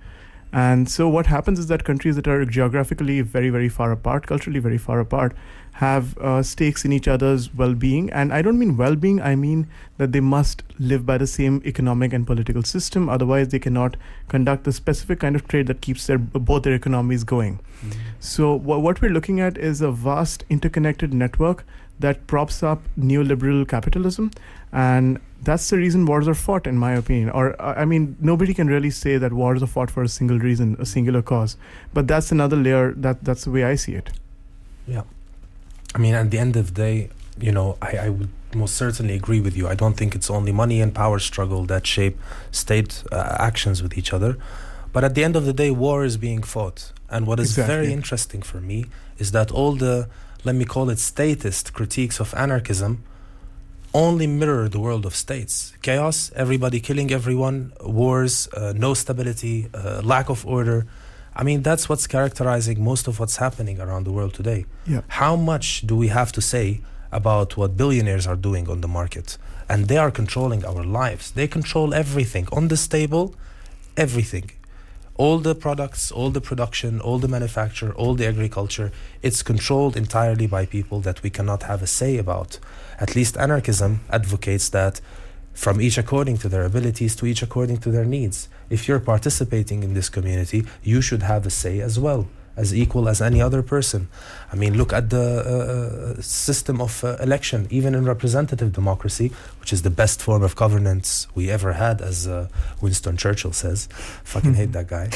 And 0.54 0.90
so 0.90 1.08
what 1.08 1.28
happens 1.28 1.60
is 1.60 1.68
that 1.68 1.84
countries 1.86 2.18
that 2.18 2.28
are 2.28 2.44
geographically 2.46 3.22
very 3.22 3.50
very 3.50 3.70
far 3.70 3.92
apart, 3.92 4.28
culturally 4.28 4.60
very 4.60 4.78
far 4.78 5.00
apart, 5.00 5.34
have 5.74 6.18
uh, 6.18 6.44
stakes 6.44 6.84
in 6.84 6.92
each 6.92 7.08
other's 7.08 7.54
well-being. 7.54 8.10
And 8.10 8.34
I 8.34 8.42
don't 8.42 8.60
mean 8.60 8.76
well-being; 8.76 9.22
I 9.22 9.36
mean 9.36 9.68
that 9.98 10.12
they 10.12 10.20
must 10.20 10.64
live 10.78 11.06
by 11.06 11.18
the 11.18 11.28
same 11.28 11.62
economic 11.66 12.12
and 12.12 12.28
political 12.28 12.64
system. 12.64 13.08
Otherwise, 13.08 13.50
they 13.50 13.60
cannot 13.60 13.96
conduct 14.28 14.66
the 14.66 14.74
specific 14.74 15.20
kind 15.22 15.36
of 15.36 15.48
trade 15.48 15.68
that 15.68 15.82
keeps 15.82 16.08
their 16.08 16.18
both 16.18 16.64
their 16.64 16.74
economies 16.74 17.24
going. 17.24 17.60
So 18.20 18.54
wha 18.56 18.78
what 18.78 19.02
we're 19.02 19.12
looking 19.12 19.40
at 19.40 19.58
is 19.58 19.82
a 19.82 19.92
vast 19.92 20.44
interconnected 20.50 21.14
network 21.14 21.66
that 22.02 22.28
props 22.28 22.64
up 22.64 22.82
neoliberal 23.00 23.68
capitalism, 23.68 24.32
and 24.72 25.20
that's 25.44 25.70
the 25.70 25.78
reason 25.78 26.06
wars 26.06 26.28
are 26.28 26.36
fought, 26.36 26.68
in 26.68 26.78
my 26.78 26.92
opinion. 26.94 27.30
Or 27.30 27.60
uh, 27.62 27.74
I 27.78 27.86
mean, 27.86 28.16
nobody 28.20 28.54
can 28.54 28.68
really 28.68 28.92
say 28.92 29.18
that 29.18 29.34
wars 29.34 29.64
are 29.64 29.68
fought 29.68 29.90
for 29.90 30.04
a 30.04 30.08
single 30.08 30.40
reason, 30.40 30.76
a 30.80 30.86
singular 30.86 31.22
cause. 31.22 31.58
But 31.94 32.08
that's 32.08 32.32
another 32.32 32.58
layer. 32.58 32.94
That 32.94 33.24
that's 33.24 33.46
the 33.46 33.52
way 33.52 33.64
I 33.64 33.76
see 33.76 33.94
it. 33.94 34.10
Yeah. 34.88 35.04
I 35.96 35.98
mean, 35.98 36.14
at 36.14 36.32
the 36.32 36.40
end 36.40 36.56
of 36.56 36.68
the 36.68 36.74
day, 36.74 37.10
you 37.40 37.52
know, 37.52 37.78
I, 37.82 37.98
I 37.98 38.10
would 38.10 38.30
most 38.56 38.76
certainly 38.76 39.16
agree 39.16 39.42
with 39.42 39.56
you. 39.58 39.68
I 39.68 39.76
don't 39.76 39.96
think 39.96 40.16
it's 40.16 40.30
only 40.30 40.52
money 40.52 40.82
and 40.82 40.94
power 40.94 41.20
struggle 41.20 41.66
that 41.66 41.88
shape 41.88 42.18
state 42.52 43.04
uh, 43.12 43.36
actions 43.40 43.82
with 43.84 43.98
each 43.98 44.14
other. 44.14 44.38
But 44.94 45.04
at 45.04 45.16
the 45.16 45.24
end 45.24 45.36
of 45.36 45.46
the 45.46 45.54
day, 45.54 45.72
war 45.72 46.04
is 46.04 46.18
being 46.18 46.44
fought. 46.44 46.92
And 47.10 47.26
what 47.28 47.40
is 47.40 47.56
very 47.56 47.92
interesting 47.92 48.42
for 48.42 48.60
me 48.60 48.86
is 49.18 49.32
that 49.32 49.52
all 49.52 49.74
the, 49.76 50.08
let 50.44 50.56
me 50.56 50.66
call 50.66 50.90
it 50.90 51.00
statist 51.00 51.74
critiques 51.74 52.20
of 52.20 52.34
anarchism 52.36 53.04
only 53.94 54.28
mirror 54.28 54.70
the 54.70 54.80
world 54.80 55.06
of 55.06 55.16
states. 55.16 55.74
Chaos, 55.82 56.32
everybody 56.36 56.80
killing 56.80 57.12
everyone, 57.12 57.74
wars, 57.82 58.48
uh, 58.54 58.74
no 58.76 58.94
stability, 58.94 59.68
uh, 59.74 60.02
lack 60.04 60.30
of 60.30 60.46
order. 60.46 60.86
I 61.36 61.44
mean, 61.44 61.62
that's 61.62 61.90
what's 61.90 62.08
characterizing 62.08 62.84
most 62.84 63.08
of 63.08 63.20
what's 63.20 63.38
happening 63.38 63.80
around 63.80 64.06
the 64.06 64.12
world 64.12 64.34
today. 64.34 64.66
Yeah. 64.86 65.02
How 65.08 65.36
much 65.36 65.82
do 65.82 65.96
we 65.96 66.08
have 66.08 66.32
to 66.34 66.42
say 66.42 66.82
about 67.12 67.58
what 67.58 67.76
billionaires 67.76 68.28
are 68.28 68.36
doing 68.36 68.70
on 68.70 68.82
the 68.82 68.88
market? 68.88 69.38
And 69.68 69.88
they 69.88 69.98
are 69.98 70.12
controlling 70.12 70.66
our 70.66 70.84
lives. 70.84 71.32
They 71.32 71.48
control 71.48 71.94
everything 71.94 72.48
on 72.52 72.68
this 72.68 72.88
table, 72.88 73.36
everything. 73.96 74.52
All 75.16 75.40
the 75.40 75.54
products, 75.54 76.12
all 76.12 76.30
the 76.32 76.42
production, 76.42 77.00
all 77.00 77.20
the 77.20 77.28
manufacture, 77.28 77.94
all 77.94 78.16
the 78.16 78.28
agriculture, 78.28 78.92
it's 79.22 79.44
controlled 79.44 79.96
entirely 79.96 80.48
by 80.48 80.66
people 80.66 81.00
that 81.02 81.22
we 81.22 81.30
cannot 81.30 81.64
have 81.64 81.84
a 81.84 81.88
say 81.88 82.18
about. 82.18 82.60
At 83.00 83.16
least 83.16 83.38
anarchism 83.38 84.02
advocates 84.10 84.70
that 84.70 85.02
from 85.54 85.82
each 85.82 85.98
according 85.98 86.38
to 86.38 86.50
their 86.50 86.64
abilities 86.64 87.16
to 87.18 87.26
each 87.26 87.42
according 87.42 87.78
to 87.80 87.92
their 87.92 88.06
needs. 88.06 88.48
If 88.70 88.88
you're 88.88 89.00
participating 89.00 89.84
in 89.84 89.94
this 89.94 90.10
community, 90.10 90.66
you 90.82 91.02
should 91.02 91.24
have 91.24 91.46
a 91.46 91.50
say 91.50 91.82
as 91.82 92.00
well, 92.00 92.28
as 92.62 92.74
equal 92.84 93.10
as 93.10 93.22
any 93.22 93.42
other 93.42 93.62
person. 93.64 94.08
I 94.54 94.56
mean, 94.56 94.78
look 94.78 94.94
at 94.94 95.10
the 95.10 95.26
uh, 95.26 96.20
uh, 96.20 96.22
system 96.22 96.80
of 96.80 97.04
uh, 97.04 97.18
election, 97.28 97.68
even 97.72 97.96
in 97.96 98.06
representative 98.06 98.72
democracy, 98.72 99.32
which 99.60 99.74
is 99.74 99.82
the 99.82 99.90
best 99.90 100.22
form 100.22 100.44
of 100.44 100.56
governance 100.56 101.28
we 101.34 101.50
ever 101.50 101.74
had, 101.74 102.02
as 102.02 102.28
uh, 102.28 102.48
Winston 102.80 103.18
Churchill 103.18 103.54
says. 103.54 103.90
Fucking 104.24 104.54
hate 104.54 104.74
that 104.74 104.88
guy. 104.88 105.10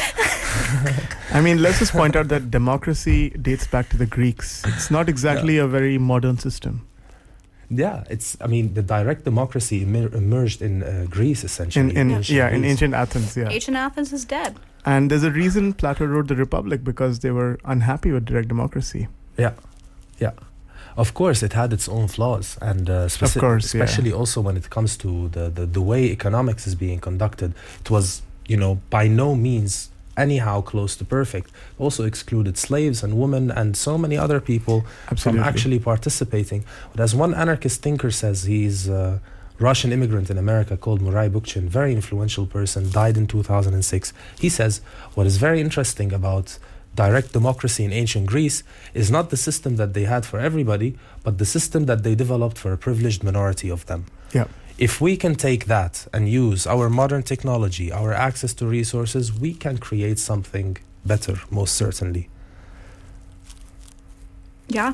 I 1.37 1.39
mean, 1.41 1.61
let's 1.61 1.79
just 1.79 1.91
point 1.91 2.15
out 2.15 2.29
that 2.29 2.49
democracy 2.49 3.29
dates 3.29 3.67
back 3.67 3.89
to 3.89 3.97
the 3.97 4.07
Greeks. 4.07 4.63
It's 4.65 4.89
not 4.89 5.07
exactly 5.07 5.57
a 5.57 5.67
very 5.67 5.97
modern 5.99 6.37
system. 6.39 6.87
Yeah, 7.69 8.03
it's. 8.09 8.37
I 8.41 8.47
mean, 8.47 8.73
the 8.73 8.83
direct 8.83 9.23
democracy 9.23 9.81
emer- 9.81 10.13
emerged 10.13 10.61
in 10.61 10.83
uh, 10.83 11.07
Greece, 11.09 11.43
essentially. 11.43 11.89
In, 11.89 11.97
in 11.97 12.11
ancient 12.11 12.37
yeah, 12.37 12.49
in 12.49 12.63
ancient 12.63 12.93
Athens, 12.93 13.35
yeah. 13.35 13.49
Ancient 13.49 13.75
Athens 13.75 14.13
is 14.13 14.23
dead. 14.23 14.53
And 14.86 15.09
there's 15.09 15.23
a 15.23 15.31
reason 15.31 15.73
Plato 15.73 16.05
wrote 16.05 16.27
the 16.27 16.36
Republic 16.36 16.83
because 16.83 17.19
they 17.19 17.31
were 17.31 17.59
unhappy 17.65 18.11
with 18.11 18.25
direct 18.25 18.47
democracy. 18.47 19.07
Yeah, 19.38 19.53
yeah. 20.19 20.31
Of 20.95 21.13
course, 21.13 21.43
it 21.43 21.53
had 21.53 21.73
its 21.73 21.89
own 21.89 22.07
flaws, 22.07 22.57
and 22.61 22.89
uh, 22.89 23.07
speci- 23.07 23.39
course, 23.39 23.73
yeah. 23.73 23.83
especially 23.83 24.13
also 24.13 24.39
when 24.39 24.55
it 24.55 24.69
comes 24.69 24.95
to 24.97 25.27
the, 25.29 25.49
the 25.49 25.65
the 25.65 25.81
way 25.81 26.05
economics 26.05 26.65
is 26.67 26.75
being 26.75 26.99
conducted. 26.99 27.53
It 27.81 27.89
was, 27.89 28.21
you 28.47 28.55
know, 28.55 28.79
by 28.89 29.07
no 29.07 29.36
means 29.36 29.89
anyhow 30.17 30.61
close 30.61 30.95
to 30.95 31.03
perfect. 31.03 31.51
Also 31.77 32.05
excluded 32.05 32.57
slaves 32.57 33.03
and 33.03 33.19
women 33.19 33.51
and 33.51 33.75
so 33.75 33.97
many 33.97 34.17
other 34.17 34.39
people 34.39 34.86
Absolutely. 35.11 35.41
from 35.41 35.49
actually 35.49 35.79
participating. 35.79 36.63
But 36.91 37.01
as 37.01 37.13
one 37.13 37.33
anarchist 37.33 37.81
thinker 37.81 38.11
says, 38.11 38.43
he's 38.43 38.88
a 38.88 39.19
Russian 39.60 39.91
immigrant 39.91 40.30
in 40.30 40.38
America 40.38 40.76
called 40.76 41.01
Murray 41.01 41.30
Bookchin, 41.30 41.68
very 41.68 41.93
influential 41.93 42.45
person, 42.45 42.91
died 42.91 43.18
in 43.18 43.28
2006. 43.28 44.14
He 44.39 44.49
says, 44.49 44.82
what 45.14 45.26
is 45.26 45.38
very 45.38 45.62
interesting 45.62 46.12
about 46.12 46.58
direct 46.95 47.34
democracy 47.34 47.84
in 47.84 47.93
ancient 47.93 48.26
Greece 48.26 48.64
is 48.93 49.12
not 49.12 49.30
the 49.30 49.38
system 49.38 49.76
that 49.78 49.93
they 49.93 50.03
had 50.03 50.26
for 50.26 50.39
everybody, 50.39 50.97
but 51.24 51.38
the 51.38 51.45
system 51.45 51.86
that 51.86 52.03
they 52.03 52.16
developed 52.16 52.58
for 52.58 52.72
a 52.74 52.78
privileged 52.78 53.24
minority 53.24 53.70
of 53.70 53.86
them. 53.86 54.06
Yeah. 54.34 54.47
If 54.78 54.99
we 54.99 55.16
can 55.16 55.36
take 55.36 55.66
that 55.66 56.06
and 56.14 56.28
use 56.28 56.68
our 56.68 56.89
modern 56.89 57.24
technology, 57.24 57.91
our 57.91 58.14
access 58.14 58.53
to 58.56 58.66
resources, 58.66 59.34
we 59.34 59.53
can 59.53 59.78
create 59.78 60.20
something 60.20 60.78
better, 61.06 61.39
most 61.49 61.76
certainly. 61.76 62.30
Yeah, 64.68 64.93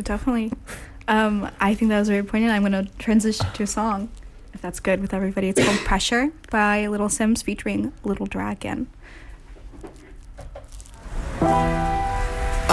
definitely. 0.00 0.52
Um, 1.12 1.50
I 1.60 1.74
think 1.74 1.90
that 1.90 1.98
was 1.98 2.08
very 2.08 2.22
poignant. 2.22 2.54
I'm 2.54 2.62
going 2.62 2.86
to 2.86 2.90
transition 2.96 3.44
to 3.52 3.64
a 3.64 3.66
song, 3.66 4.08
if 4.54 4.62
that's 4.62 4.80
good 4.80 5.02
with 5.02 5.12
everybody. 5.12 5.50
It's 5.50 5.62
called 5.62 5.76
Pressure 5.80 6.32
by 6.50 6.86
Little 6.86 7.08
Simz 7.08 7.44
featuring 7.44 7.92
Little 8.02 8.24
Dragon. 8.24 8.86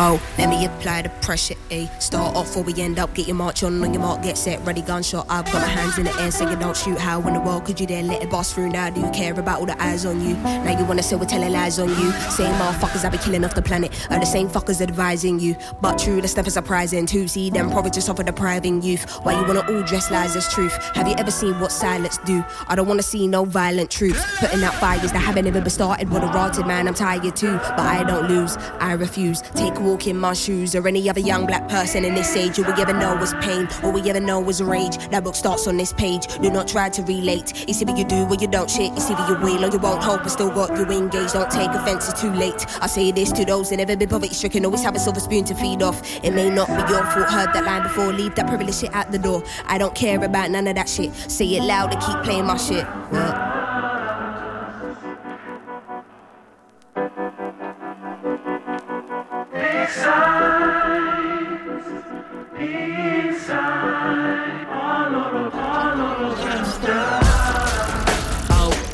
Oh, 0.01 0.17
let 0.37 0.47
me 0.47 0.65
apply 0.65 1.01
the 1.01 1.09
pressure, 1.09 1.55
A. 1.71 1.85
Start 1.99 2.33
off 2.33 2.45
before 2.45 2.63
we 2.63 2.73
end 2.81 2.99
up. 2.99 3.13
Get 3.13 3.27
your 3.27 3.35
march 3.35 3.63
on, 3.63 3.83
on 3.83 3.93
your 3.93 4.01
mark, 4.01 4.23
get 4.23 4.37
set, 4.37 4.65
ready, 4.65 4.81
gunshot. 4.81 5.25
I've 5.29 5.43
got 5.43 5.55
my 5.55 5.67
hands 5.67 5.97
in 5.97 6.05
the 6.05 6.21
air, 6.21 6.31
saying 6.31 6.57
don't 6.57 6.77
shoot. 6.77 6.97
How 6.97 7.19
in 7.27 7.33
the 7.33 7.41
world 7.41 7.65
could 7.65 7.81
you 7.81 7.85
dare 7.85 8.01
let 8.03 8.23
it 8.23 8.29
boss 8.29 8.53
through? 8.53 8.69
Now 8.69 8.89
do 8.91 9.01
you 9.01 9.09
care 9.11 9.37
about 9.37 9.59
all 9.59 9.65
the 9.65 9.75
eyes 9.83 10.05
on 10.05 10.21
you? 10.21 10.35
Now 10.35 10.79
you 10.79 10.85
wanna 10.85 11.03
say 11.03 11.17
we're 11.17 11.25
telling 11.25 11.51
lies 11.51 11.79
on 11.79 11.89
you. 11.89 12.11
Same 12.31 12.53
motherfuckers 12.53 13.03
I 13.03 13.09
be 13.09 13.17
killing 13.17 13.43
off 13.43 13.55
the 13.55 13.61
planet 13.61 13.91
are 14.09 14.21
the 14.21 14.25
same 14.25 14.47
fuckers 14.47 14.79
advising 14.79 15.37
you. 15.37 15.57
But 15.81 15.99
true, 15.99 16.21
the 16.21 16.29
stuff 16.29 16.47
is 16.47 16.53
surprising 16.53 17.05
too. 17.05 17.27
See 17.27 17.49
them 17.49 17.69
probably 17.69 17.91
just 17.91 18.09
offer 18.09 18.23
depriving 18.23 18.81
youth. 18.81 19.03
Why 19.23 19.37
you 19.37 19.45
wanna 19.45 19.69
all 19.69 19.83
dress 19.83 20.09
lies 20.09 20.33
as 20.33 20.47
truth? 20.53 20.77
Have 20.95 21.09
you 21.09 21.15
ever 21.17 21.29
seen 21.29 21.59
what 21.59 21.73
silence 21.73 22.19
do? 22.19 22.41
I 22.69 22.75
don't 22.75 22.87
wanna 22.87 23.03
see 23.03 23.27
no 23.27 23.43
violent 23.43 23.91
truth. 23.91 24.25
Putting 24.39 24.63
out 24.63 24.75
fires 24.75 25.11
that 25.11 25.19
haven't 25.19 25.45
even 25.45 25.61
been 25.61 25.69
started 25.69 26.09
What 26.09 26.23
a 26.23 26.27
rotted 26.27 26.65
man. 26.65 26.87
I'm 26.87 26.93
tired 26.93 27.35
too, 27.35 27.57
but 27.57 27.81
I 27.81 28.05
don't 28.05 28.29
lose. 28.29 28.55
I 28.79 28.93
refuse. 28.93 29.41
Take 29.41 29.77
walk 29.89 30.05
in 30.05 30.17
my 30.17 30.33
shoes 30.33 30.75
or 30.75 30.87
any 30.87 31.09
other 31.09 31.19
young 31.19 31.47
black 31.47 31.67
person 31.67 32.05
in 32.05 32.13
this 32.13 32.35
age. 32.35 32.59
All 32.59 32.65
we 32.65 32.81
ever 32.81 32.93
know 32.93 33.17
is 33.23 33.33
pain. 33.41 33.67
All 33.83 33.91
we 33.91 34.07
ever 34.09 34.19
know 34.19 34.47
is 34.47 34.61
rage. 34.61 34.97
That 35.09 35.23
book 35.23 35.35
starts 35.35 35.67
on 35.67 35.77
this 35.77 35.93
page. 35.93 36.27
Do 36.41 36.51
not 36.51 36.67
try 36.67 36.89
to 36.89 37.01
relate. 37.03 37.65
It's 37.67 37.81
either 37.81 37.95
you 37.95 38.05
do 38.05 38.27
or 38.27 38.35
you 38.35 38.47
don't 38.47 38.69
shit. 38.69 38.91
It's 38.93 39.09
either 39.09 39.33
you 39.33 39.39
will 39.39 39.65
or 39.65 39.71
you 39.71 39.79
won't 39.79 40.03
hope. 40.03 40.21
But 40.21 40.29
still 40.29 40.51
got 40.51 40.77
you 40.77 40.85
engaged. 40.85 41.33
Don't 41.33 41.49
take 41.49 41.71
offense. 41.71 42.07
It's 42.07 42.21
too 42.21 42.31
late. 42.31 42.65
I 42.81 42.87
say 42.87 43.11
this 43.11 43.31
to 43.31 43.45
those 43.45 43.69
that 43.71 43.77
never 43.77 43.95
been 43.95 44.09
poverty 44.09 44.33
stricken. 44.33 44.63
Always 44.65 44.83
have 44.83 44.95
a 44.95 44.99
silver 44.99 45.19
spoon 45.19 45.43
to 45.45 45.55
feed 45.55 45.81
off. 45.81 46.01
It 46.23 46.31
may 46.35 46.49
not 46.49 46.67
be 46.67 46.93
your 46.93 47.03
fault. 47.05 47.29
Heard 47.29 47.53
that 47.53 47.65
line 47.65 47.83
before. 47.83 48.13
Leave 48.13 48.35
that 48.35 48.47
privilege 48.47 48.75
shit 48.75 48.93
at 48.93 49.11
the 49.11 49.17
door. 49.17 49.43
I 49.65 49.79
don't 49.79 49.95
care 49.95 50.23
about 50.23 50.51
none 50.51 50.67
of 50.67 50.75
that 50.75 50.87
shit. 50.87 51.13
Say 51.31 51.55
it 51.55 51.63
loud 51.63 51.93
and 51.93 52.01
keep 52.01 52.21
playing 52.23 52.45
my 52.45 52.57
shit. 52.57 52.85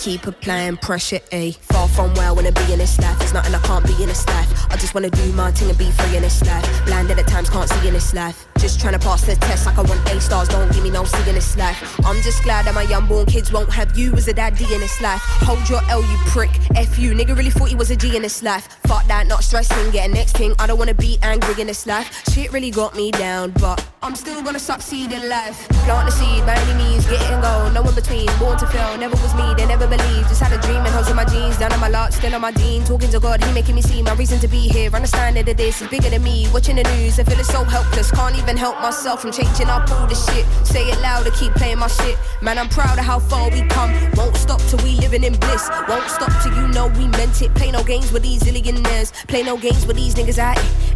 Keep 0.05 0.27
applying 0.27 0.77
pressure, 0.77 1.19
A. 1.31 1.51
Far 1.51 1.87
from 1.87 2.13
where 2.13 2.27
I 2.27 2.31
wanna 2.31 2.51
be 2.51 2.71
in 2.71 2.77
this 2.77 2.99
life. 2.99 3.17
There's 3.17 3.33
nothing 3.33 3.55
I 3.55 3.59
can't 3.59 3.85
be 3.85 3.93
in 4.03 4.07
this 4.07 4.25
life. 4.27 4.71
I 4.71 4.77
just 4.77 4.93
wanna 4.93 5.09
do 5.09 5.31
my 5.33 5.51
thing 5.51 5.67
and 5.67 5.77
be 5.77 5.89
free 5.89 6.15
in 6.15 6.21
this 6.21 6.45
life. 6.45 6.85
Blinded 6.85 7.17
at 7.17 7.27
times, 7.27 7.49
can't 7.49 7.67
see 7.67 7.87
in 7.87 7.95
this 7.95 8.13
life. 8.13 8.47
Just 8.59 8.79
trying 8.79 8.93
to 8.93 8.99
pass 8.99 9.25
the 9.25 9.35
test 9.35 9.65
like 9.65 9.77
I 9.77 9.81
want 9.81 10.09
A 10.09 10.19
stars. 10.21 10.47
Don't 10.47 10.71
give 10.71 10.83
me 10.83 10.89
no 10.89 11.03
C 11.03 11.17
in 11.29 11.35
this 11.35 11.57
life. 11.57 11.99
I'm 12.05 12.21
just 12.21 12.41
glad 12.43 12.65
that 12.65 12.73
my 12.73 12.85
unborn 12.85 13.25
kids 13.25 13.51
won't 13.51 13.71
have 13.71 13.97
you 13.97 14.13
as 14.13 14.27
a 14.27 14.33
daddy 14.33 14.65
in 14.73 14.79
this 14.79 14.99
life. 15.01 15.21
Hold 15.47 15.69
your 15.69 15.81
L, 15.89 16.01
you 16.01 16.17
prick. 16.27 16.49
F 16.75 16.97
you, 16.97 17.11
nigga 17.11 17.35
really 17.35 17.49
thought 17.49 17.69
he 17.69 17.75
was 17.75 17.91
a 17.91 17.95
G 17.95 18.15
in 18.15 18.21
this 18.21 18.41
life. 18.41 18.67
Fuck 18.87 19.05
that, 19.07 19.27
not 19.27 19.43
stressing. 19.43 19.91
Get 19.91 20.09
a 20.09 20.13
next 20.13 20.37
thing. 20.37 20.53
I 20.57 20.67
don't 20.67 20.79
wanna 20.79 20.93
be 20.93 21.17
angry 21.21 21.59
in 21.59 21.67
this 21.67 21.85
life. 21.85 22.23
Shit 22.33 22.53
really 22.53 22.71
got 22.71 22.95
me 22.95 23.11
down, 23.11 23.51
but 23.59 23.85
I'm 24.01 24.15
still 24.15 24.41
gonna 24.41 24.59
succeed 24.59 25.11
in 25.11 25.27
life. 25.29 25.67
Plant 25.85 26.09
the 26.09 26.11
seed 26.11 26.45
by 26.45 26.55
any 26.55 26.83
means, 26.83 27.05
get 27.05 27.21
it 27.21 27.31
and 27.31 27.41
go. 27.41 27.69
No 27.71 27.87
in 27.87 27.93
between, 27.93 28.27
born 28.39 28.57
to 28.57 28.67
fail. 28.67 28.97
Never 28.97 29.15
was 29.21 29.35
me, 29.35 29.53
they 29.57 29.65
never 29.65 29.87
believed. 29.87 30.14
Just 30.35 30.51
had 30.51 30.59
a 30.59 30.67
dream 30.67 30.83
and 30.83 30.89
hoes 30.89 31.09
in 31.09 31.15
my 31.15 31.23
jeans. 31.23 31.55
Down 31.57 31.71
on 31.71 31.79
my 31.79 31.87
lot, 31.87 32.11
still 32.11 32.35
on 32.35 32.41
my 32.41 32.51
dean. 32.51 32.83
Talking 32.83 33.09
to 33.09 33.21
God, 33.21 33.41
he 33.41 33.53
making 33.53 33.73
me 33.73 33.81
see 33.81 34.01
my 34.01 34.13
reason 34.15 34.37
to 34.39 34.49
be 34.49 34.67
here. 34.67 34.93
Understanding 34.93 35.45
that 35.45 35.55
this 35.55 35.81
is 35.81 35.87
bigger 35.87 36.09
than 36.09 36.23
me. 36.23 36.49
Watching 36.51 36.75
the 36.75 36.83
news, 36.83 37.17
I 37.17 37.23
feel 37.23 37.41
so 37.41 37.63
helpless. 37.63 38.11
Can't 38.11 38.35
even 38.35 38.57
help 38.57 38.81
myself 38.81 39.21
from 39.21 39.31
changing 39.31 39.69
up 39.69 39.89
all 39.91 40.05
the 40.07 40.13
shit. 40.13 40.45
Say 40.67 40.91
it 40.91 40.99
loud, 40.99 41.25
I 41.25 41.29
keep 41.29 41.53
playing 41.53 41.79
my 41.79 41.87
shit. 41.87 42.17
Man, 42.41 42.57
I'm 42.57 42.67
proud 42.67 42.99
of 42.99 43.05
how 43.05 43.19
far 43.19 43.49
we 43.49 43.61
come. 43.69 43.93
Won't 44.15 44.35
stop 44.35 44.59
till 44.63 44.83
we 44.83 44.99
living 44.99 45.23
in 45.23 45.39
bliss. 45.39 45.69
Won't 45.87 46.09
stop 46.09 46.33
till 46.43 46.53
you 46.53 46.67
know 46.67 46.87
we 46.87 47.07
meant 47.15 47.41
it. 47.41 47.55
Play 47.55 47.71
no 47.71 47.81
games 47.81 48.11
with 48.11 48.23
these 48.23 48.43
millionaires. 48.43 49.13
Play 49.29 49.43
no 49.43 49.55
games 49.55 49.87
with 49.87 49.95
these 49.95 50.15
niggas 50.15 50.37
I 50.37 50.51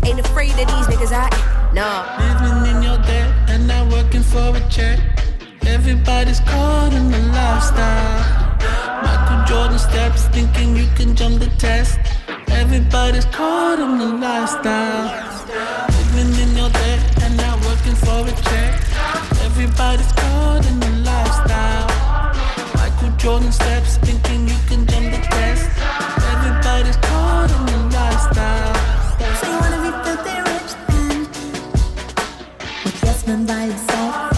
ain't 0.06 0.20
afraid 0.20 0.52
of 0.52 0.68
these 0.68 0.88
niggas 0.92 1.14
I 1.16 1.30
nah. 1.72 2.04
Living 2.20 2.76
in 2.76 2.84
your 2.84 2.98
debt 3.08 3.32
and 3.48 3.66
not 3.70 3.90
working 3.90 4.22
for 4.22 4.52
a 4.54 4.60
check. 4.70 5.00
Everybody's 5.66 6.42
caught 6.42 6.92
in 6.92 7.10
the 7.10 7.20
lifestyle. 7.32 8.39
Jordan 9.50 9.80
steps, 9.80 10.28
thinking 10.28 10.76
you 10.76 10.86
can 10.96 11.16
jump 11.16 11.40
the 11.40 11.50
test. 11.58 11.98
Everybody's 12.52 13.26
caught 13.26 13.80
in 13.80 13.98
the 13.98 14.06
lifestyle. 14.06 15.10
Living 16.14 16.32
in 16.44 16.56
your 16.56 16.70
debt 16.70 17.24
and 17.24 17.36
not 17.36 17.58
working 17.66 17.96
for 17.96 18.22
a 18.30 18.36
check. 18.46 18.74
Everybody's 19.42 20.12
caught 20.12 20.64
in 20.70 20.80
the 20.80 20.92
lifestyle. 21.02 21.90
Michael 22.76 23.10
Jordan 23.18 23.52
steps, 23.52 23.98
thinking 23.98 24.48
you 24.48 24.60
can 24.68 24.86
jump 24.86 25.10
the 25.16 25.22
test. 25.34 25.66
Everybody's 26.34 26.98
caught 26.98 27.50
in 27.58 27.66
the 27.74 27.80
lifestyle. 27.98 28.76
So 29.40 29.50
you 29.50 29.58
wanna 29.64 29.82
be 29.82 29.92
filthy 30.06 30.38
rich 30.46 30.72
then? 30.90 31.20
With 32.86 33.04
yes 33.04 33.26
men 33.26 33.48
by 33.48 33.64
your 33.66 33.82
side. 33.90 34.30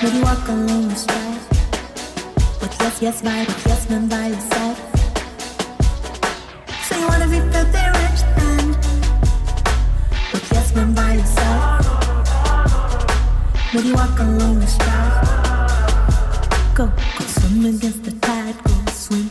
Maybe 0.00 0.22
walk 0.22 0.46
alone. 0.46 1.25
Yes, 2.86 3.02
yes, 3.02 3.24
right, 3.24 3.48
yes 3.66 3.90
men 3.90 4.08
by 4.08 4.28
your. 4.28 4.40
So 6.86 6.96
you 6.96 7.08
wanna 7.08 7.26
be 7.26 7.40
filthy 7.50 7.84
rich 7.98 8.22
then? 8.38 8.68
With 10.32 10.48
yes 10.52 10.72
men 10.76 10.94
by 10.94 11.14
your 11.14 11.26
side. 11.26 11.84
Maybe 13.74 13.90
walk 13.92 14.16
alone 14.20 14.58
and 14.62 14.68
strive. 14.68 15.16
Go, 16.76 16.86
go 16.86 17.24
swim 17.24 17.64
against 17.74 18.04
the 18.04 18.12
tide. 18.20 18.54
Go 18.62 18.74
swim, 18.92 19.28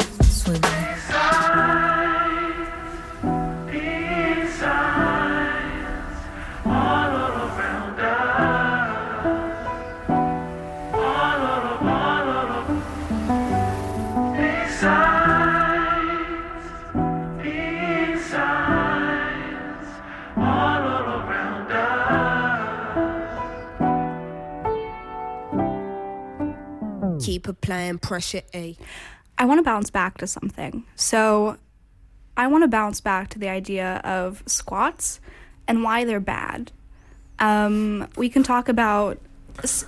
Keep 27.35 27.49
applying 27.49 27.97
pressure, 27.97 28.43
A. 28.53 28.77
I 29.37 29.43
want 29.43 29.59
to 29.59 29.63
bounce 29.63 29.89
back 29.89 30.17
to 30.19 30.25
something. 30.27 30.85
So, 30.95 31.57
I 32.37 32.47
want 32.47 32.63
to 32.63 32.69
bounce 32.69 33.01
back 33.01 33.29
to 33.31 33.39
the 33.39 33.49
idea 33.49 33.97
of 34.05 34.41
squats 34.45 35.19
and 35.67 35.83
why 35.83 36.05
they're 36.05 36.21
bad. 36.21 36.71
Um, 37.39 38.07
we 38.15 38.29
can 38.29 38.41
talk 38.41 38.69
about 38.69 39.17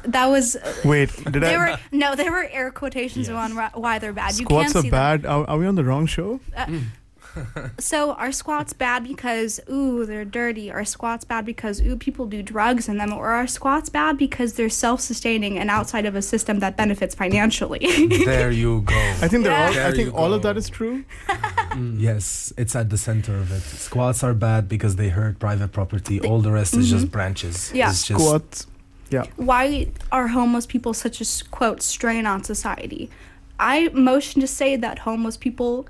that 0.04 0.26
was 0.26 0.58
Wait, 0.84 1.10
did 1.24 1.42
they 1.42 1.56
I? 1.56 1.58
were 1.72 1.80
no, 1.94 2.16
there 2.16 2.32
were 2.34 2.50
air 2.52 2.70
quotations 2.70 3.30
on 3.30 3.52
why 3.56 3.98
they're 4.00 4.12
bad. 4.12 4.38
you 4.38 4.44
Squats 4.46 4.74
can't 4.74 4.86
are 4.86 4.92
bad. 4.92 5.26
Are, 5.26 5.50
are 5.50 5.58
we 5.58 5.66
on 5.66 5.76
the 5.76 5.86
wrong 5.86 6.06
show? 6.06 6.42
Them. 6.54 6.92
Uh, 6.92 7.07
so 7.80 8.12
are 8.14 8.32
squats 8.32 8.74
bad 8.74 9.04
because 9.04 9.60
ooh 9.70 10.06
they're 10.06 10.26
dirty? 10.26 10.72
Are 10.72 10.86
squats 10.86 11.26
bad 11.26 11.46
because 11.46 11.82
ooh 11.82 11.98
people 11.98 12.26
do 12.26 12.42
drugs 12.42 12.88
in 12.88 12.98
them? 12.98 13.14
Or 13.14 13.30
are 13.30 13.48
squats 13.48 13.90
bad 13.90 14.18
because 14.18 14.54
they're 14.54 14.70
self-sustaining 14.70 15.58
and 15.58 15.70
outside 15.70 16.06
of 16.06 16.16
a 16.16 16.22
system 16.22 16.60
that 16.60 16.78
benefits 16.78 17.16
financially? 17.16 17.80
there 18.26 18.52
you 18.52 18.82
go. 18.82 18.96
I 19.22 19.28
think 19.28 19.44
they're 19.44 19.56
all. 19.56 19.74
There 19.74 19.88
I 19.88 19.92
think 19.92 20.14
all 20.14 20.34
of 20.34 20.42
that 20.44 20.58
is 20.58 20.70
true. 20.70 21.06
Mm. 21.28 22.00
Yes, 22.00 22.54
it's 22.58 22.76
at 22.76 22.90
the 22.90 22.98
center 22.98 23.36
of 23.38 23.52
it. 23.52 23.62
Squats 23.62 24.24
are 24.24 24.34
bad 24.34 24.68
because 24.68 24.96
they 24.96 25.10
hurt 25.10 25.40
private 25.40 25.72
property. 25.72 26.20
All 26.22 26.42
the 26.42 26.52
rest 26.52 26.74
is 26.74 26.90
just 26.90 27.06
mm-hmm. 27.06 27.12
branches. 27.12 27.72
Yeah. 27.74 27.90
It's 27.90 28.08
just 28.08 28.20
Squats. 28.20 28.68
Yeah. 29.10 29.26
Why 29.36 29.88
are 30.12 30.28
homeless 30.28 30.66
people 30.66 30.94
such 30.94 31.22
a 31.22 31.26
quote 31.52 31.82
strain 31.82 32.26
on 32.26 32.44
society? 32.44 33.10
I 33.60 33.90
motion 33.90 34.42
to 34.42 34.48
say 34.48 34.76
that 34.76 35.00
homeless 35.00 35.38
people 35.38 35.88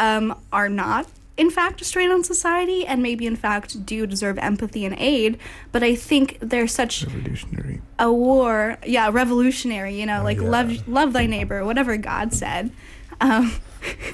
um, 0.00 0.34
are 0.50 0.68
not, 0.70 1.06
in 1.36 1.50
fact, 1.50 1.80
a 1.80 1.84
strain 1.84 2.10
on 2.10 2.24
society, 2.24 2.86
and 2.86 3.02
maybe, 3.02 3.26
in 3.26 3.36
fact, 3.36 3.86
do 3.86 4.06
deserve 4.06 4.38
empathy 4.38 4.84
and 4.84 4.96
aid. 4.98 5.38
But 5.70 5.84
I 5.84 5.94
think 5.94 6.38
they're 6.40 6.66
such 6.66 7.04
Revolutionary. 7.04 7.82
a 7.98 8.10
war, 8.10 8.78
yeah, 8.84 9.10
revolutionary. 9.12 10.00
You 10.00 10.06
know, 10.06 10.24
like 10.24 10.38
yeah. 10.38 10.48
love, 10.48 10.88
love 10.88 11.12
thy 11.12 11.26
neighbor, 11.26 11.64
whatever 11.64 11.96
God 11.98 12.32
said. 12.32 12.72
Um, 13.20 13.52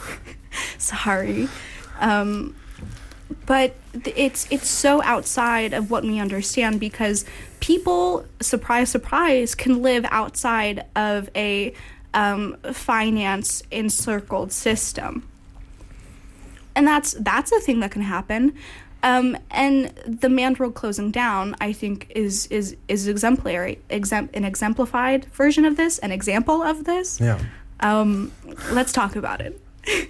sorry, 0.78 1.48
um, 2.00 2.56
but 3.46 3.76
it's 4.04 4.46
it's 4.50 4.68
so 4.68 5.00
outside 5.02 5.72
of 5.72 5.90
what 5.90 6.02
we 6.02 6.18
understand 6.18 6.80
because 6.80 7.24
people, 7.60 8.26
surprise, 8.40 8.90
surprise, 8.90 9.54
can 9.54 9.82
live 9.82 10.04
outside 10.10 10.84
of 10.96 11.30
a 11.36 11.72
um, 12.12 12.56
finance 12.72 13.62
encircled 13.70 14.50
system 14.50 15.28
and 16.76 16.86
that's 16.86 17.12
that's 17.20 17.50
a 17.50 17.60
thing 17.60 17.80
that 17.80 17.90
can 17.90 18.02
happen. 18.02 18.54
Um, 19.02 19.36
and 19.50 19.92
the 20.06 20.28
Mandrill 20.28 20.72
closing 20.72 21.10
down, 21.10 21.54
I 21.60 21.72
think, 21.72 22.10
is 22.14 22.46
is 22.48 22.76
is 22.88 23.08
exemplary, 23.08 23.78
exempt, 23.90 24.36
an 24.36 24.44
exemplified 24.44 25.24
version 25.26 25.64
of 25.64 25.76
this, 25.76 25.98
an 25.98 26.12
example 26.12 26.62
of 26.62 26.84
this. 26.84 27.20
yeah. 27.20 27.40
Um, 27.80 28.32
let's 28.70 28.92
talk 28.92 29.16
about 29.16 29.40
it. 29.40 29.60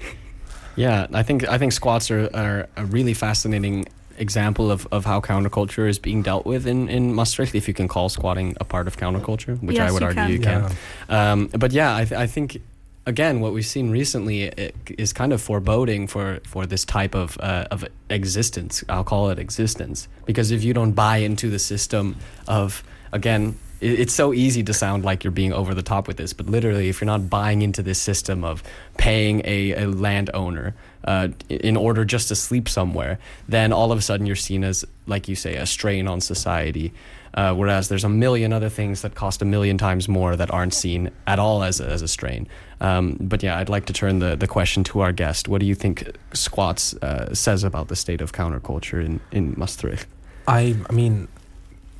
Yeah, 0.77 1.07
I 1.13 1.23
think 1.23 1.49
I 1.49 1.57
think 1.57 1.73
squats 1.73 2.11
are, 2.11 2.29
are 2.35 2.69
a 2.77 2.85
really 2.85 3.15
fascinating 3.15 3.87
example 4.19 4.71
of, 4.71 4.87
of 4.93 5.07
how 5.07 5.21
counterculture 5.21 5.89
is 5.89 5.99
being 5.99 6.23
dealt 6.23 6.45
with 6.45 6.67
in, 6.67 6.89
in 6.89 7.15
Maastricht, 7.15 7.55
if 7.55 7.67
you 7.67 7.75
can 7.75 7.89
call 7.89 8.09
squatting 8.09 8.55
a 8.61 8.65
part 8.65 8.87
of 8.87 8.97
counterculture, 8.97 9.61
which 9.63 9.79
I 9.79 9.91
would 9.91 10.03
you 10.03 10.07
argue 10.07 10.23
can. 10.23 10.31
you 10.33 10.39
can. 10.39 10.77
Um, 11.09 11.47
but 11.49 11.73
yeah, 11.73 11.97
I, 11.97 12.05
th- 12.05 12.21
I 12.21 12.27
think 12.27 12.61
again 13.07 13.41
what 13.41 13.53
we've 13.53 13.67
seen 13.67 13.91
recently 13.91 14.73
is 14.99 15.13
kind 15.13 15.33
of 15.33 15.41
foreboding 15.41 16.07
for, 16.07 16.41
for 16.45 16.67
this 16.67 16.85
type 16.85 17.15
of 17.15 17.39
uh, 17.41 17.67
of 17.71 17.85
existence. 18.11 18.85
I'll 18.89 19.05
call 19.05 19.31
it 19.31 19.39
existence 19.39 20.09
because 20.27 20.51
if 20.51 20.63
you 20.65 20.75
don't 20.75 20.93
buy 20.93 21.19
into 21.19 21.49
the 21.49 21.59
system 21.59 22.17
of 22.47 22.83
again. 23.13 23.59
It's 23.79 24.15
so 24.15 24.33
easy 24.33 24.63
to 24.63 24.73
sound 24.73 25.05
like 25.05 25.23
you're 25.23 25.31
being 25.31 25.53
over 25.53 25.75
the 25.75 25.83
top 25.83 26.09
with 26.09 26.17
this, 26.17 26.33
but 26.33 26.47
literally, 26.47 26.89
if 26.89 26.99
you're 27.03 27.07
not 27.07 27.29
buying 27.29 27.61
into 27.61 27.83
this 27.83 28.01
system 28.01 28.43
of 28.43 28.63
paying 28.97 29.43
a, 29.45 29.73
a 29.73 29.87
landowner 29.87 30.75
uh, 31.05 31.29
in 31.51 31.77
order 31.77 32.03
just 32.07 32.29
to 32.29 32.35
sleep 32.35 32.71
somewhere, 32.71 33.19
then 33.47 33.75
all 33.75 33.93
of 33.93 33.99
a 33.99 34.01
sudden 34.01 34.25
you're 34.25 34.35
seen 34.35 34.65
as, 34.65 34.87
like 35.07 35.29
you 35.29 35.37
say, 35.37 35.57
a 35.57 35.67
strain 35.67 36.09
on 36.09 36.23
society. 36.23 36.95
Uh, 37.35 37.55
whereas 37.55 37.89
there's 37.89 38.05
a 38.05 38.09
million 38.09 38.53
other 38.53 38.69
things 38.69 39.03
that 39.03 39.15
cost 39.15 39.43
a 39.43 39.45
million 39.45 39.79
times 39.79 40.09
more 40.09 40.37
that 40.37 40.51
aren't 40.51 40.75
seen 40.75 41.11
at 41.27 41.39
all 41.39 41.63
as 41.63 41.81
a, 41.81 41.87
as 41.87 42.03
a 42.03 42.09
strain. 42.09 42.49
Um, 42.81 43.17
but 43.21 43.43
yeah, 43.43 43.59
I'd 43.59 43.69
like 43.69 43.87
to 43.87 43.93
turn 43.93 44.19
the, 44.19 44.37
the 44.37 44.47
question 44.47 44.85
to 44.85 45.01
our 45.01 45.13
guest. 45.13 45.49
What 45.49 45.61
do 45.61 45.67
you 45.67 45.75
think 45.75 46.17
Squats 46.33 46.95
uh, 46.95 47.35
says 47.35 47.65
about 47.65 47.89
the 47.89 47.97
state 47.97 48.21
of 48.21 48.33
counterculture 48.33 49.05
in, 49.05 49.21
in 49.33 49.55
Maastricht? 49.57 50.07
I 50.47 50.77
I 50.89 50.93
mean, 50.93 51.29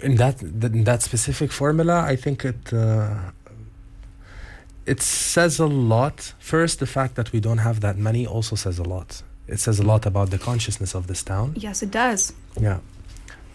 in 0.01 0.17
that 0.17 0.43
in 0.43 0.85
that 0.85 1.03
specific 1.03 1.53
formula, 1.53 2.05
I 2.13 2.17
think 2.17 2.45
it 2.45 2.73
uh, 2.73 3.33
it 4.87 5.03
says 5.03 5.59
a 5.59 5.67
lot. 5.67 6.35
First, 6.39 6.79
the 6.79 6.87
fact 6.87 7.15
that 7.15 7.33
we 7.33 7.41
don't 7.41 7.59
have 7.59 7.81
that 7.81 7.97
many 7.97 8.27
also 8.27 8.57
says 8.57 8.79
a 8.79 8.85
lot. 8.85 9.23
It 9.49 9.61
says 9.61 9.79
a 9.79 9.83
lot 9.83 10.07
about 10.07 10.31
the 10.31 10.39
consciousness 10.39 10.95
of 10.95 11.07
this 11.07 11.23
town. 11.23 11.55
Yes, 11.57 11.83
it 11.83 11.91
does. 11.91 12.33
Yeah, 12.61 12.79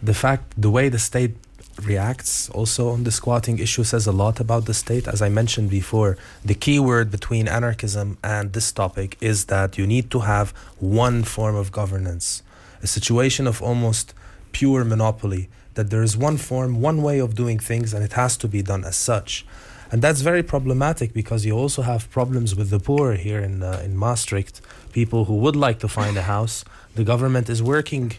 the 0.02 0.14
fact, 0.14 0.54
the 0.58 0.70
way 0.70 0.90
the 0.90 1.00
state 1.00 1.36
reacts 1.82 2.50
also 2.50 2.90
on 2.90 3.04
the 3.04 3.12
squatting 3.12 3.60
issue 3.60 3.84
says 3.84 4.08
a 4.08 4.12
lot 4.12 4.40
about 4.40 4.66
the 4.66 4.74
state. 4.74 5.08
As 5.08 5.22
I 5.22 5.30
mentioned 5.30 5.70
before, 5.70 6.18
the 6.44 6.54
key 6.54 6.80
word 6.80 7.12
between 7.12 7.48
anarchism 7.48 8.18
and 8.24 8.54
this 8.54 8.72
topic 8.72 9.18
is 9.22 9.46
that 9.46 9.78
you 9.78 9.88
need 9.88 10.12
to 10.12 10.20
have 10.20 10.52
one 10.80 11.24
form 11.24 11.56
of 11.56 11.72
governance, 11.72 12.44
a 12.84 12.88
situation 12.88 13.48
of 13.48 13.62
almost 13.62 14.14
pure 14.52 14.84
monopoly, 14.84 15.50
that 15.76 15.90
there 15.90 16.04
is 16.04 16.18
one 16.18 16.38
form, 16.38 16.82
one 16.82 17.02
way 17.02 17.20
of 17.20 17.36
doing 17.36 17.60
things, 17.60 17.94
and 17.94 18.04
it 18.04 18.14
has 18.14 18.36
to 18.38 18.48
be 18.48 18.62
done 18.62 18.84
as 18.84 18.96
such. 18.96 19.46
And 19.92 20.02
that's 20.02 20.22
very 20.22 20.44
problematic 20.44 21.14
because 21.14 21.46
you 21.46 21.58
also 21.58 21.82
have 21.82 22.10
problems 22.12 22.56
with 22.56 22.70
the 22.70 22.80
poor 22.80 23.14
here 23.14 23.40
in, 23.40 23.62
uh, 23.62 23.82
in 23.84 23.98
Maastricht, 23.98 24.62
people 24.94 25.26
who 25.26 25.36
would 25.36 25.56
like 25.56 25.80
to 25.80 25.88
find 25.88 26.16
a 26.18 26.22
house. 26.22 26.64
The 26.96 27.04
government 27.04 27.50
is 27.50 27.62
working 27.62 28.14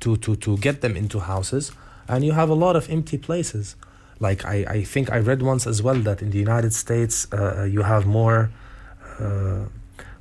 to, 0.00 0.16
to, 0.18 0.36
to 0.36 0.56
get 0.58 0.80
them 0.80 0.96
into 0.96 1.20
houses, 1.20 1.72
and 2.08 2.24
you 2.24 2.32
have 2.32 2.48
a 2.48 2.54
lot 2.54 2.74
of 2.76 2.88
empty 2.90 3.18
places. 3.18 3.76
Like 4.20 4.44
I, 4.44 4.64
I 4.68 4.82
think 4.82 5.12
I 5.12 5.18
read 5.18 5.42
once 5.42 5.66
as 5.66 5.82
well 5.82 5.96
that 6.00 6.22
in 6.22 6.30
the 6.30 6.38
United 6.38 6.72
States 6.74 7.26
uh, 7.32 7.64
you 7.64 7.82
have 7.82 8.06
more 8.06 8.50
uh, 9.20 9.66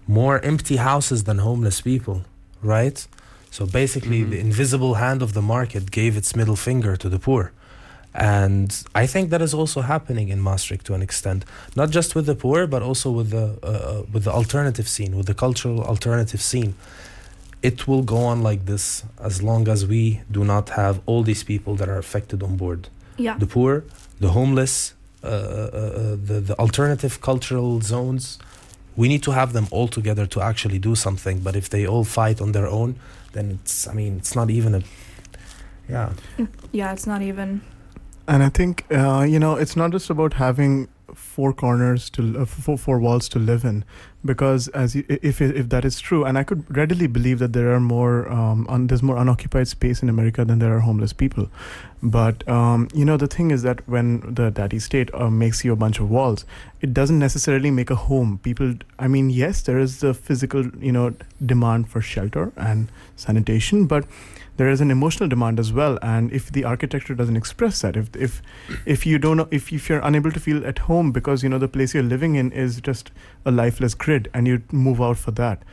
more 0.08 0.40
empty 0.44 0.78
houses 0.78 1.24
than 1.24 1.40
homeless 1.40 1.82
people, 1.82 2.24
right? 2.62 3.08
So 3.52 3.66
basically, 3.66 4.24
the 4.24 4.40
invisible 4.40 4.96
hand 4.96 5.22
of 5.22 5.34
the 5.34 5.42
market 5.42 5.92
gave 5.92 6.16
its 6.16 6.36
middle 6.36 6.56
finger 6.56 6.96
to 6.96 7.10
the 7.10 7.20
poor. 7.20 7.52
And 8.14 8.72
I 8.96 9.06
think 9.06 9.30
that 9.30 9.42
is 9.42 9.54
also 9.54 9.82
happening 9.82 10.30
in 10.30 10.42
Maastricht 10.42 10.86
to 10.88 10.94
an 10.94 11.02
extent, 11.02 11.46
not 11.76 11.92
just 11.92 12.16
with 12.16 12.26
the 12.26 12.36
poor, 12.36 12.66
but 12.66 12.82
also 12.82 13.12
with 13.12 13.30
the 13.30 13.60
uh, 13.62 13.68
uh, 13.68 14.04
with 14.12 14.24
the 14.24 14.32
alternative 14.32 14.88
scene, 14.88 15.16
with 15.16 15.28
the 15.28 15.34
cultural 15.34 15.84
alternative 15.84 16.42
scene. 16.42 16.74
It 17.70 17.78
will 17.88 18.04
go 18.16 18.20
on 18.32 18.38
like 18.50 18.62
this 18.66 18.86
as 19.30 19.36
long 19.50 19.68
as 19.76 19.80
we 19.94 20.02
do 20.38 20.42
not 20.54 20.66
have 20.82 20.96
all 21.10 21.22
these 21.32 21.44
people 21.52 21.74
that 21.80 21.88
are 21.94 22.00
affected 22.06 22.40
on 22.48 22.54
board 22.64 22.82
Yeah. 23.26 23.38
the 23.40 23.48
poor, 23.56 23.84
the 24.20 24.30
homeless, 24.40 24.74
uh, 25.24 25.28
uh, 25.28 25.32
uh, 25.32 26.18
the, 26.30 26.38
the 26.50 26.56
alternative 26.66 27.14
cultural 27.30 27.82
zones. 27.94 28.24
We 29.02 29.08
need 29.08 29.24
to 29.24 29.32
have 29.32 29.50
them 29.58 29.68
all 29.76 29.88
together 29.88 30.26
to 30.28 30.40
actually 30.42 30.80
do 30.80 30.96
something. 30.96 31.38
But 31.44 31.56
if 31.56 31.66
they 31.70 31.84
all 31.88 32.04
fight 32.20 32.42
on 32.42 32.52
their 32.52 32.68
own, 32.68 32.96
then 33.34 33.46
it's, 33.56 33.76
I 33.88 33.94
mean, 33.94 34.14
it's 34.18 34.36
not 34.40 34.50
even 34.50 34.72
a, 34.76 34.82
yeah. 35.90 36.10
Yeah, 36.72 36.94
it's 36.94 37.08
not 37.08 37.22
even. 37.22 37.62
And 38.28 38.44
I 38.44 38.50
think 38.50 38.84
uh, 38.92 39.26
you 39.34 39.40
know 39.40 39.54
it's 39.64 39.76
not 39.82 39.92
just 39.94 40.10
about 40.10 40.34
having 40.34 40.88
four 41.18 41.52
corners 41.54 42.10
to 42.12 42.40
uh, 42.40 42.46
four, 42.46 42.78
four 42.78 43.00
walls 43.00 43.28
to 43.30 43.40
live 43.40 43.66
in, 43.66 43.84
because 44.24 44.68
as 44.70 44.96
you, 44.96 45.04
if 45.10 45.42
if 45.42 45.70
that 45.70 45.84
is 45.84 46.00
true, 46.00 46.24
and 46.24 46.38
I 46.38 46.44
could 46.44 46.64
readily 46.76 47.08
believe 47.08 47.40
that 47.40 47.54
there 47.54 47.74
are 47.74 47.80
more 47.80 48.30
um, 48.32 48.66
un, 48.70 48.88
there's 48.88 49.04
more 49.04 49.18
unoccupied 49.18 49.68
space 49.68 50.02
in 50.04 50.10
America 50.10 50.46
than 50.46 50.60
there 50.60 50.76
are 50.76 50.80
homeless 50.80 51.14
people, 51.14 51.50
but 52.04 52.48
um, 52.48 52.88
you 52.94 53.04
know 53.04 53.18
the 53.18 53.28
thing 53.28 53.52
is 53.52 53.64
that 53.64 53.88
when 53.88 54.22
the 54.36 54.52
daddy 54.52 54.80
state 54.80 55.14
uh, 55.14 55.30
makes 55.30 55.66
you 55.66 55.74
a 55.74 55.76
bunch 55.76 56.00
of 56.00 56.10
walls, 56.10 56.46
it 56.82 56.94
doesn't 56.94 57.20
necessarily 57.20 57.72
make 57.72 57.90
a 57.90 57.96
home. 57.96 58.40
People, 58.44 58.76
I 59.00 59.08
mean, 59.08 59.30
yes, 59.30 59.62
there 59.62 59.80
is 59.80 60.00
the 60.00 60.14
physical 60.14 60.66
you 60.78 60.92
know 60.92 61.14
demand 61.46 61.90
for 61.90 62.02
shelter 62.02 62.52
and 62.56 62.90
sanitation, 63.16 63.86
but 63.88 64.06
there 64.58 64.70
is 64.70 64.82
an 64.82 64.92
emotional 64.92 65.30
demand 65.30 65.60
as 65.60 65.72
well 65.72 65.98
and 66.02 66.32
if 66.32 66.52
the 66.52 66.64
architecture 66.64 67.16
doesn't 67.16 67.38
express 67.38 67.82
that 67.82 67.96
if 67.96 68.16
if 68.16 68.42
if 68.86 69.06
you 69.06 69.18
don't 69.18 69.48
if, 69.52 69.72
if 69.72 69.90
you're 69.90 70.00
unable 70.00 70.32
to 70.32 70.40
feel 70.40 70.66
at 70.66 70.80
home 70.80 71.12
because 71.12 71.44
you 71.44 71.50
know 71.50 71.60
the 71.60 71.68
place 71.68 71.94
you're 71.94 72.04
living 72.04 72.36
in 72.36 72.52
is 72.52 72.82
just 72.82 73.12
a 73.46 73.52
lifeless 73.52 73.94
grid 73.94 74.30
and 74.34 74.48
you 74.48 74.62
move 74.72 75.02
out 75.02 75.18
for 75.18 75.32
that 75.32 75.64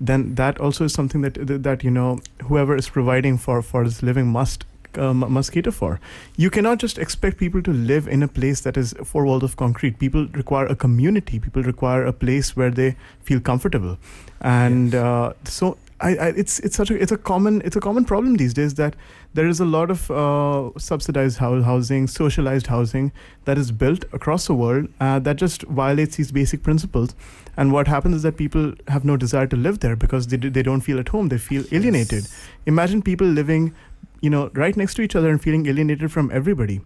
then 0.00 0.34
that 0.36 0.60
also 0.60 0.84
is 0.84 0.92
something 0.92 1.20
that 1.22 1.34
that, 1.34 1.62
that 1.62 1.84
you 1.84 1.90
know 1.90 2.18
whoever 2.44 2.76
is 2.76 2.88
providing 2.88 3.36
for 3.36 3.60
for 3.62 3.84
this 3.84 4.02
living 4.02 4.26
must 4.26 4.64
um, 4.96 5.18
must 5.32 5.52
cater 5.52 5.70
for. 5.70 6.00
You 6.36 6.50
cannot 6.50 6.78
just 6.78 6.98
expect 6.98 7.38
people 7.38 7.62
to 7.62 7.72
live 7.72 8.08
in 8.08 8.22
a 8.22 8.28
place 8.28 8.62
that 8.62 8.76
is 8.76 8.94
four 9.04 9.24
walls 9.24 9.42
of 9.42 9.56
concrete. 9.56 9.98
People 9.98 10.26
require 10.28 10.66
a 10.66 10.74
community. 10.74 11.38
People 11.38 11.62
require 11.62 12.04
a 12.04 12.12
place 12.12 12.56
where 12.56 12.70
they 12.70 12.96
feel 13.20 13.40
comfortable, 13.40 13.98
and 14.40 14.94
uh, 14.94 15.32
so 15.44 15.76
I, 16.00 16.14
I, 16.16 16.28
it's 16.28 16.60
it's 16.60 16.76
such 16.76 16.90
a 16.90 16.94
it's 16.94 17.10
a 17.10 17.16
common 17.16 17.60
it's 17.64 17.74
a 17.74 17.80
common 17.80 18.04
problem 18.04 18.36
these 18.36 18.54
days 18.54 18.74
that 18.74 18.94
there 19.34 19.48
is 19.48 19.58
a 19.58 19.64
lot 19.64 19.90
of 19.90 20.10
uh, 20.10 20.70
subsidized 20.78 21.38
housing, 21.38 22.06
socialized 22.06 22.68
housing 22.68 23.10
that 23.46 23.58
is 23.58 23.72
built 23.72 24.04
across 24.12 24.46
the 24.46 24.54
world 24.54 24.88
uh, 25.00 25.18
that 25.18 25.36
just 25.36 25.62
violates 25.62 26.16
these 26.16 26.30
basic 26.30 26.62
principles. 26.62 27.16
And 27.56 27.72
what 27.72 27.88
happens 27.88 28.16
is 28.16 28.22
that 28.22 28.36
people 28.36 28.74
have 28.86 29.04
no 29.04 29.16
desire 29.16 29.48
to 29.48 29.56
live 29.56 29.80
there 29.80 29.96
because 29.96 30.28
they 30.28 30.36
they 30.36 30.62
don't 30.62 30.82
feel 30.82 31.00
at 31.00 31.08
home. 31.08 31.28
They 31.28 31.38
feel 31.38 31.64
alienated. 31.72 32.28
Imagine 32.66 33.02
people 33.02 33.26
living, 33.26 33.74
you 34.20 34.30
know, 34.30 34.50
right 34.54 34.76
next 34.76 34.94
to 34.94 35.02
each 35.02 35.16
other 35.16 35.30
and 35.30 35.42
feeling 35.42 35.66
alienated 35.66 36.12
from 36.12 36.30
everybody. 36.30 36.80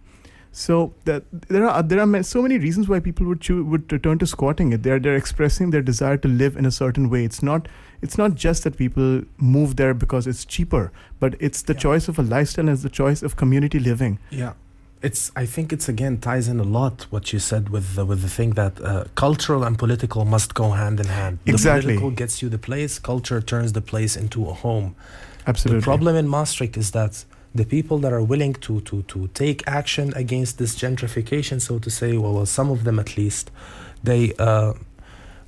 So 0.55 0.93
that 1.05 1.23
there 1.49 1.67
are 1.67 1.81
there 1.81 1.99
are 1.99 2.23
so 2.23 2.41
many 2.43 2.59
reasons 2.59 2.87
why 2.87 2.99
people 2.99 3.25
would 3.25 3.41
choose, 3.41 3.65
would 3.65 3.91
return 3.91 4.19
to 4.19 4.27
squatting. 4.27 4.71
It 4.71 4.83
they're 4.83 4.99
they're 4.99 5.15
expressing 5.15 5.71
their 5.71 5.81
desire 5.81 6.15
to 6.17 6.27
live 6.27 6.55
in 6.55 6.67
a 6.67 6.71
certain 6.71 7.09
way. 7.09 7.25
It's 7.25 7.41
not 7.41 7.67
it's 8.03 8.19
not 8.19 8.35
just 8.35 8.63
that 8.63 8.77
people 8.77 9.23
move 9.37 9.77
there 9.77 9.95
because 9.95 10.27
it's 10.27 10.45
cheaper, 10.45 10.91
but 11.19 11.35
it's 11.39 11.63
the 11.63 11.73
choice 11.73 12.07
of 12.07 12.19
a 12.19 12.21
lifestyle 12.21 12.67
and 12.67 12.73
it's 12.73 12.83
the 12.83 12.89
choice 12.89 13.23
of 13.23 13.35
community 13.35 13.79
living. 13.79 14.19
Yeah. 14.29 14.53
It's. 15.01 15.31
I 15.35 15.47
think 15.47 15.73
it's 15.73 15.89
again 15.89 16.19
ties 16.19 16.47
in 16.47 16.59
a 16.59 16.63
lot 16.63 17.07
what 17.09 17.33
you 17.33 17.39
said 17.39 17.69
with 17.69 17.95
the, 17.95 18.05
with 18.05 18.21
the 18.21 18.29
thing 18.29 18.51
that 18.51 18.79
uh, 18.79 19.05
cultural 19.15 19.63
and 19.63 19.77
political 19.77 20.23
must 20.23 20.53
go 20.53 20.69
hand 20.71 20.99
in 20.99 21.07
hand. 21.07 21.39
Exactly. 21.47 21.93
The 21.93 21.99
political 21.99 22.11
gets 22.11 22.41
you 22.43 22.49
the 22.49 22.59
place. 22.59 22.99
Culture 22.99 23.41
turns 23.41 23.73
the 23.73 23.81
place 23.81 24.15
into 24.15 24.47
a 24.47 24.53
home. 24.53 24.95
Absolutely. 25.47 25.79
The 25.79 25.83
problem 25.83 26.15
in 26.15 26.27
Maastricht 26.27 26.77
is 26.77 26.91
that 26.91 27.25
the 27.55 27.65
people 27.65 27.97
that 27.99 28.11
are 28.11 28.23
willing 28.23 28.53
to 28.53 28.81
to 28.81 29.03
to 29.03 29.27
take 29.33 29.63
action 29.67 30.13
against 30.15 30.57
this 30.57 30.75
gentrification, 30.75 31.61
so 31.61 31.79
to 31.79 31.89
say, 31.89 32.17
well, 32.17 32.33
well 32.33 32.45
some 32.45 32.71
of 32.71 32.83
them 32.83 32.99
at 32.99 33.17
least, 33.17 33.51
they 34.03 34.33
uh, 34.39 34.73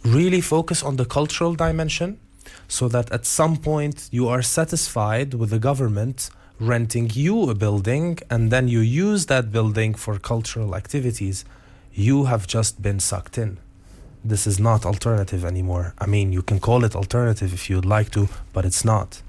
really 0.03 0.41
focus 0.41 0.83
on 0.83 0.95
the 0.97 1.05
cultural 1.05 1.55
dimension, 1.55 2.19
so 2.67 2.87
that 2.87 3.11
at 3.11 3.25
some 3.25 3.57
point 3.57 4.09
you 4.11 4.27
are 4.27 4.41
satisfied 4.41 5.33
with 5.33 5.49
the 5.49 5.59
government 5.59 6.29
renting 6.59 7.09
you 7.13 7.49
a 7.49 7.55
building 7.55 8.17
and 8.29 8.51
then 8.51 8.67
you 8.67 8.79
use 8.79 9.25
that 9.25 9.51
building 9.51 9.93
for 9.93 10.17
cultural 10.17 10.75
activities, 10.75 11.43
you 11.93 12.25
have 12.25 12.47
just 12.47 12.81
been 12.81 12.99
sucked 12.99 13.37
in. 13.37 13.57
This 14.23 14.47
is 14.47 14.59
not 14.59 14.85
alternative 14.85 15.45
anymore. 15.45 15.93
I 15.99 16.05
mean, 16.07 16.31
you 16.31 16.41
can 16.41 16.59
call 16.59 16.83
it 16.83 16.95
alternative 16.95 17.53
if 17.53 17.69
you'd 17.69 17.85
like 17.85 18.09
to, 18.11 18.27
but 18.53 18.65
it's 18.65 18.83
not. 18.85 19.21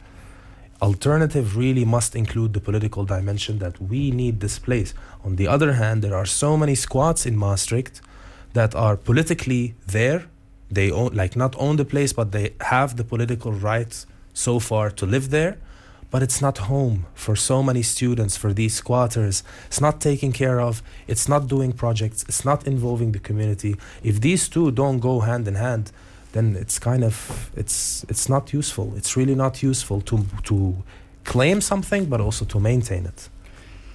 Alternative 0.83 1.57
really 1.57 1.85
must 1.85 2.15
include 2.15 2.53
the 2.53 2.61
political 2.61 3.05
dimension 3.05 3.59
that 3.59 3.81
we 3.81 4.11
need 4.11 4.41
this 4.41 4.59
place. 4.59 4.93
On 5.25 5.37
the 5.37 5.49
other 5.49 5.73
hand, 5.75 6.03
there 6.03 6.15
are 6.15 6.27
so 6.27 6.57
many 6.57 6.75
squats 6.75 7.25
in 7.25 7.37
Maastricht 7.37 8.01
that 8.53 8.75
are 8.75 8.97
politically 8.97 9.75
there. 9.87 10.27
They 10.71 10.91
own, 10.91 11.15
like 11.15 11.37
not 11.37 11.55
own 11.59 11.77
the 11.77 11.85
place, 11.85 12.13
but 12.13 12.33
they 12.33 12.55
have 12.61 12.97
the 12.97 13.05
political 13.05 13.53
rights 13.53 14.07
so 14.35 14.59
far 14.59 14.91
to 14.91 15.07
live 15.07 15.31
there 15.31 15.57
but 16.11 16.23
it's 16.23 16.41
not 16.41 16.59
home 16.59 17.07
for 17.15 17.35
so 17.35 17.63
many 17.63 17.83
students 17.83 18.37
for 18.37 18.53
these 18.53 18.75
squatters 18.75 19.43
it's 19.67 19.81
not 19.81 20.01
taken 20.01 20.33
care 20.33 20.61
of 20.61 20.83
it's 21.07 21.29
not 21.29 21.49
doing 21.49 21.73
projects 21.73 22.25
it's 22.29 22.45
not 22.45 22.67
involving 22.67 23.13
the 23.13 23.19
community 23.19 23.77
if 24.03 24.21
these 24.21 24.49
two 24.49 24.71
don't 24.71 25.01
go 25.01 25.21
hand 25.21 25.49
in 25.49 25.55
hand 25.55 25.91
then 26.37 26.57
it's 26.57 26.79
kind 26.79 27.03
of 27.05 27.51
it's 27.57 28.05
it's 28.09 28.29
not 28.29 28.53
useful. 28.53 28.93
It's 28.97 29.17
really 29.17 29.35
not 29.35 29.63
useful 29.63 30.01
to 30.03 30.25
to 30.45 30.77
claim 31.25 31.61
something 31.61 32.05
but 32.07 32.21
also 32.21 32.45
to 32.45 32.61
maintain 32.61 33.07
it 33.07 33.29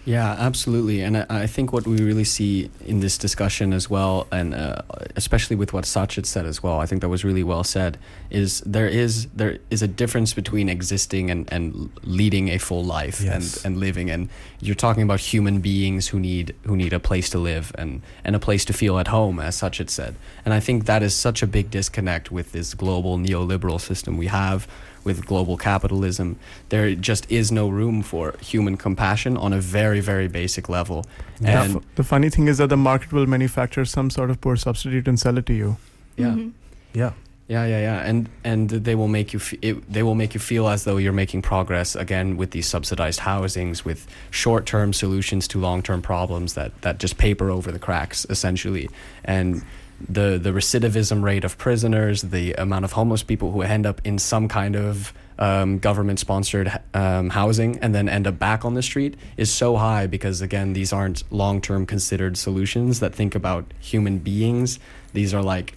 Yeah, 0.03 0.31
absolutely. 0.31 1.01
And 1.01 1.15
I, 1.17 1.25
I 1.29 1.47
think 1.47 1.71
what 1.71 1.85
we 1.85 2.01
really 2.01 2.23
see 2.23 2.71
in 2.85 3.01
this 3.01 3.19
discussion 3.19 3.71
as 3.71 3.87
well, 3.87 4.25
and 4.31 4.55
uh, 4.55 4.81
especially 5.15 5.55
with 5.55 5.73
what 5.73 5.83
Sachit 5.85 6.25
said 6.25 6.45
as 6.47 6.63
well, 6.63 6.79
I 6.79 6.87
think 6.87 7.01
that 7.01 7.09
was 7.09 7.23
really 7.23 7.43
well 7.43 7.63
said, 7.63 7.99
is 8.31 8.61
there 8.61 8.87
is 8.87 9.27
there 9.35 9.59
is 9.69 9.83
a 9.83 9.87
difference 9.87 10.33
between 10.33 10.69
existing 10.69 11.29
and, 11.29 11.47
and 11.53 11.91
leading 12.03 12.49
a 12.49 12.57
full 12.57 12.83
life 12.83 13.21
Yes. 13.21 13.57
and, 13.57 13.65
and 13.75 13.79
living. 13.79 14.09
And 14.09 14.29
you're 14.59 14.73
talking 14.75 15.03
about 15.03 15.19
human 15.19 15.61
beings 15.61 16.07
who 16.07 16.19
need 16.19 16.55
who 16.63 16.75
need 16.75 16.93
a 16.93 16.99
place 16.99 17.29
to 17.31 17.37
live 17.37 17.71
and, 17.77 18.01
and 18.23 18.35
a 18.35 18.39
place 18.39 18.65
to 18.65 18.73
feel 18.73 18.97
at 18.97 19.09
home, 19.09 19.39
as 19.39 19.61
Sachit 19.61 19.91
said. 19.91 20.15
And 20.45 20.53
I 20.53 20.59
think 20.59 20.85
that 20.85 21.03
is 21.03 21.13
such 21.13 21.43
a 21.43 21.47
big 21.47 21.69
disconnect 21.69 22.31
with 22.31 22.53
this 22.53 22.73
global 22.73 23.19
neoliberal 23.19 23.79
system 23.79 24.17
we 24.17 24.27
have 24.27 24.67
with 25.03 25.25
global 25.25 25.57
capitalism, 25.57 26.37
there 26.69 26.95
just 26.95 27.29
is 27.31 27.51
no 27.51 27.67
room 27.69 28.01
for 28.01 28.35
human 28.41 28.77
compassion 28.77 29.37
on 29.37 29.53
a 29.53 29.59
very, 29.59 29.99
very 29.99 30.27
basic 30.27 30.69
level. 30.69 31.05
The 31.39 31.49
And 31.49 31.75
f- 31.77 31.83
the 31.95 32.03
funny 32.03 32.29
thing 32.29 32.47
is 32.47 32.57
that 32.57 32.69
the 32.69 32.77
market 32.77 33.11
will 33.11 33.27
manufacture 33.27 33.85
some 33.85 34.09
sort 34.09 34.29
of 34.29 34.39
poor 34.41 34.55
substitute 34.55 35.07
and 35.07 35.19
sell 35.19 35.37
it 35.37 35.45
to 35.45 35.53
you. 35.53 35.77
yeah, 36.17 36.27
mm-hmm. 36.27 36.49
yeah 36.93 37.13
yeah, 37.47 37.65
yeah, 37.65 37.79
yeah, 37.81 38.09
and 38.09 38.29
and 38.45 38.69
they 38.69 38.95
will 38.95 39.09
make 39.09 39.33
you 39.33 39.39
f- 39.39 39.53
it, 39.61 39.91
they 39.91 40.03
will 40.03 40.15
make 40.15 40.33
you 40.33 40.39
feel 40.39 40.69
as 40.69 40.85
though 40.85 40.95
you're 40.95 41.11
making 41.11 41.41
progress 41.41 41.97
again 41.97 42.37
with 42.37 42.51
these 42.51 42.65
subsidized 42.65 43.19
housings, 43.19 43.83
with 43.83 44.07
short-term 44.29 44.93
solutions 44.93 45.49
to 45.49 45.59
long-term 45.59 46.01
problems 46.01 46.53
that 46.53 46.71
that 46.81 46.97
just 46.97 47.17
paper 47.17 47.51
over 47.51 47.69
the 47.71 47.79
cracks 47.79 48.25
essentially, 48.29 48.89
and. 49.25 49.63
The, 50.09 50.39
the 50.41 50.51
recidivism 50.51 51.23
rate 51.23 51.43
of 51.43 51.57
prisoners, 51.57 52.21
the 52.21 52.53
amount 52.53 52.85
of 52.85 52.93
homeless 52.93 53.23
people 53.23 53.51
who 53.51 53.61
end 53.61 53.85
up 53.85 54.01
in 54.03 54.17
some 54.17 54.47
kind 54.47 54.75
of 54.75 55.13
um, 55.39 55.79
government 55.79 56.19
sponsored 56.19 56.71
um, 56.93 57.29
housing 57.29 57.79
and 57.79 57.95
then 57.95 58.07
end 58.07 58.27
up 58.27 58.37
back 58.37 58.63
on 58.63 58.73
the 58.73 58.83
street 58.83 59.15
is 59.37 59.51
so 59.51 59.77
high 59.77 60.07
because, 60.07 60.41
again, 60.41 60.73
these 60.73 60.93
aren't 60.93 61.23
long 61.31 61.61
term 61.61 61.85
considered 61.85 62.37
solutions 62.37 62.99
that 62.99 63.15
think 63.15 63.35
about 63.35 63.65
human 63.79 64.19
beings. 64.19 64.79
These 65.13 65.33
are 65.33 65.41
like 65.41 65.75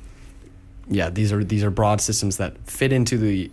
yeah 0.88 1.10
these 1.10 1.32
are 1.32 1.42
these 1.42 1.64
are 1.64 1.70
broad 1.70 2.00
systems 2.00 2.36
that 2.36 2.56
fit 2.66 2.92
into 2.92 3.16
the 3.16 3.50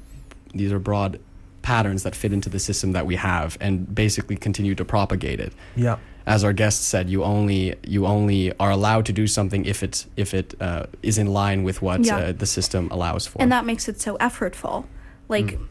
these 0.53 0.72
are 0.72 0.80
broad 0.80 1.19
patterns 1.61 2.03
that 2.03 2.15
fit 2.15 2.34
into 2.34 2.49
the 2.49 2.59
system 2.59 2.91
that 2.91 3.05
we 3.05 3.15
have 3.15 3.57
and 3.61 3.93
basically 3.93 4.36
continue 4.36 4.76
to 4.76 4.84
propagate 4.84 5.39
it 5.39 5.53
yeah 5.76 5.97
as 6.26 6.43
our 6.43 6.53
guest 6.53 6.84
said 6.84 7.09
you 7.09 7.24
only 7.24 7.76
you 7.86 8.05
only 8.05 8.51
are 8.59 8.72
allowed 8.72 9.05
to 9.05 9.13
do 9.13 9.28
something 9.28 9.65
if 9.65 9.82
it 9.84 10.05
if 10.17 10.34
it 10.34 10.53
uh, 10.61 10.86
is 11.03 11.17
in 11.17 11.28
line 11.28 11.63
with 11.63 11.82
what 11.82 12.05
Yeah. 12.05 12.17
uh, 12.17 12.32
the 12.32 12.45
system 12.45 12.88
allows 12.91 13.28
for 13.28 13.41
and 13.41 13.51
that 13.51 13.65
makes 13.65 13.88
it 13.89 13.99
so 14.01 14.17
effortful 14.17 14.86
like 15.30 15.57
Mm. 15.57 15.67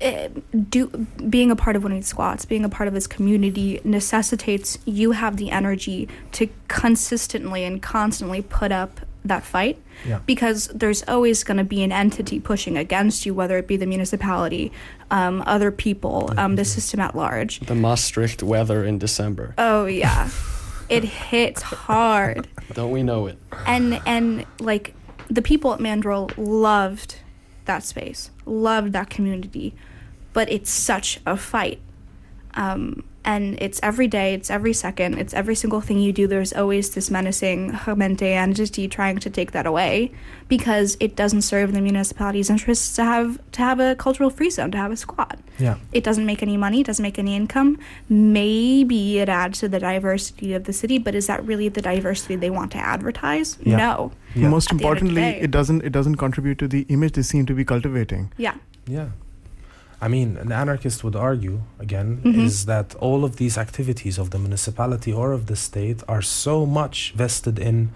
Eh, 0.00 0.28
do 0.68 0.88
being 1.28 1.50
a 1.50 1.56
part 1.56 1.76
of 1.76 1.82
one 1.82 1.92
of 1.92 1.98
these 1.98 2.06
squats 2.06 2.44
being 2.44 2.64
a 2.64 2.68
part 2.68 2.88
of 2.88 2.94
this 2.94 3.06
community 3.06 3.80
necessitates 3.84 4.78
you 4.84 5.12
have 5.12 5.36
the 5.36 5.50
energy 5.50 6.08
to 6.32 6.48
consistently 6.68 7.64
and 7.64 7.82
constantly 7.82 8.42
put 8.42 8.72
up 8.72 9.00
that 9.24 9.44
fight. 9.44 9.78
Yeah. 10.06 10.20
because 10.26 10.68
there's 10.68 11.02
always 11.08 11.42
going 11.42 11.56
to 11.56 11.64
be 11.64 11.82
an 11.82 11.90
entity 11.90 12.38
pushing 12.38 12.76
against 12.78 13.26
you 13.26 13.34
whether 13.34 13.58
it 13.58 13.66
be 13.66 13.76
the 13.76 13.84
municipality 13.84 14.70
um, 15.10 15.42
other 15.44 15.72
people 15.72 16.32
um, 16.36 16.54
the 16.54 16.64
system 16.64 17.00
at 17.00 17.16
large. 17.16 17.58
The 17.60 17.74
Maastricht 17.74 18.42
weather 18.42 18.84
in 18.84 18.98
December. 18.98 19.54
Oh 19.58 19.86
yeah. 19.86 20.30
It 20.88 21.04
hits 21.04 21.62
hard. 21.62 22.48
Don't 22.72 22.90
we 22.92 23.02
know 23.02 23.26
it? 23.26 23.38
And 23.66 24.00
and 24.06 24.46
like 24.60 24.94
the 25.28 25.42
people 25.42 25.72
at 25.74 25.80
Mandrill 25.80 26.30
loved 26.36 27.16
that 27.66 27.82
space, 27.82 28.30
loved 28.46 28.92
that 28.94 29.10
community, 29.10 29.74
but 30.38 30.48
it's 30.56 30.70
such 30.70 31.18
a 31.26 31.36
fight. 31.36 31.80
Um, 32.54 33.02
and 33.24 33.44
it's 33.60 33.80
every 33.82 34.06
day, 34.06 34.28
it's 34.34 34.50
every 34.58 34.72
second, 34.72 35.18
it's 35.22 35.34
every 35.34 35.56
single 35.62 35.80
thing 35.86 35.98
you 35.98 36.12
do. 36.12 36.28
There's 36.28 36.52
always 36.52 36.86
this 36.94 37.10
menacing 37.10 37.60
Gemeente 37.84 38.30
entity 38.46 38.86
trying 38.98 39.18
to 39.24 39.30
take 39.38 39.50
that 39.56 39.66
away 39.66 40.12
because 40.54 40.96
it 41.00 41.12
doesn't 41.22 41.42
serve 41.42 41.72
the 41.72 41.80
municipality's 41.80 42.50
interests 42.54 42.94
to 42.98 43.02
have 43.04 43.28
to 43.56 43.60
have 43.68 43.80
a 43.80 43.96
cultural 43.96 44.30
free 44.30 44.48
zone, 44.56 44.70
to 44.76 44.78
have 44.84 44.92
a 44.92 44.96
squad. 45.06 45.36
yeah 45.58 45.76
It 45.98 46.04
doesn't 46.08 46.24
make 46.32 46.40
any 46.48 46.56
money, 46.66 46.78
it 46.82 46.86
doesn't 46.90 47.02
make 47.02 47.18
any 47.18 47.34
income. 47.42 47.70
Maybe 48.08 49.18
it 49.18 49.28
adds 49.28 49.58
to 49.62 49.68
the 49.74 49.80
diversity 49.90 50.54
of 50.58 50.62
the 50.68 50.72
city, 50.72 50.98
but 51.06 51.12
is 51.20 51.26
that 51.26 51.44
really 51.50 51.68
the 51.68 51.82
diversity 51.82 52.36
they 52.36 52.52
want 52.58 52.70
to 52.76 52.78
advertise? 52.94 53.48
Yeah. 53.60 53.76
No. 53.84 54.12
Yeah. 54.36 54.48
Most 54.56 54.70
At 54.72 54.78
the 54.78 54.86
end 54.86 54.98
of 54.98 55.02
the 55.02 55.08
importantly, 55.08 55.22
day. 55.32 55.40
it 55.46 55.50
doesn't 55.58 55.80
it 55.88 55.92
doesn't 55.98 56.16
contribute 56.26 56.58
to 56.64 56.68
the 56.76 56.82
image 56.96 57.12
they 57.18 57.26
seem 57.34 57.44
to 57.46 57.54
be 57.54 57.64
cultivating. 57.64 58.30
Yeah. 58.46 58.54
Yeah. 58.98 59.08
I 60.00 60.06
mean, 60.08 60.36
an 60.36 60.52
anarchist 60.52 61.02
would 61.02 61.16
argue, 61.16 61.62
again, 61.80 62.20
Mhm. 62.24 62.44
is 62.46 62.66
that 62.66 62.94
all 63.00 63.24
of 63.24 63.36
these 63.36 63.58
activities 63.58 64.16
of 64.18 64.30
the 64.30 64.38
municipality 64.38 65.12
or 65.12 65.32
of 65.32 65.46
the 65.46 65.56
state 65.56 66.02
are 66.08 66.22
so 66.22 66.64
much 66.66 67.12
vested 67.16 67.58
in 67.58 67.88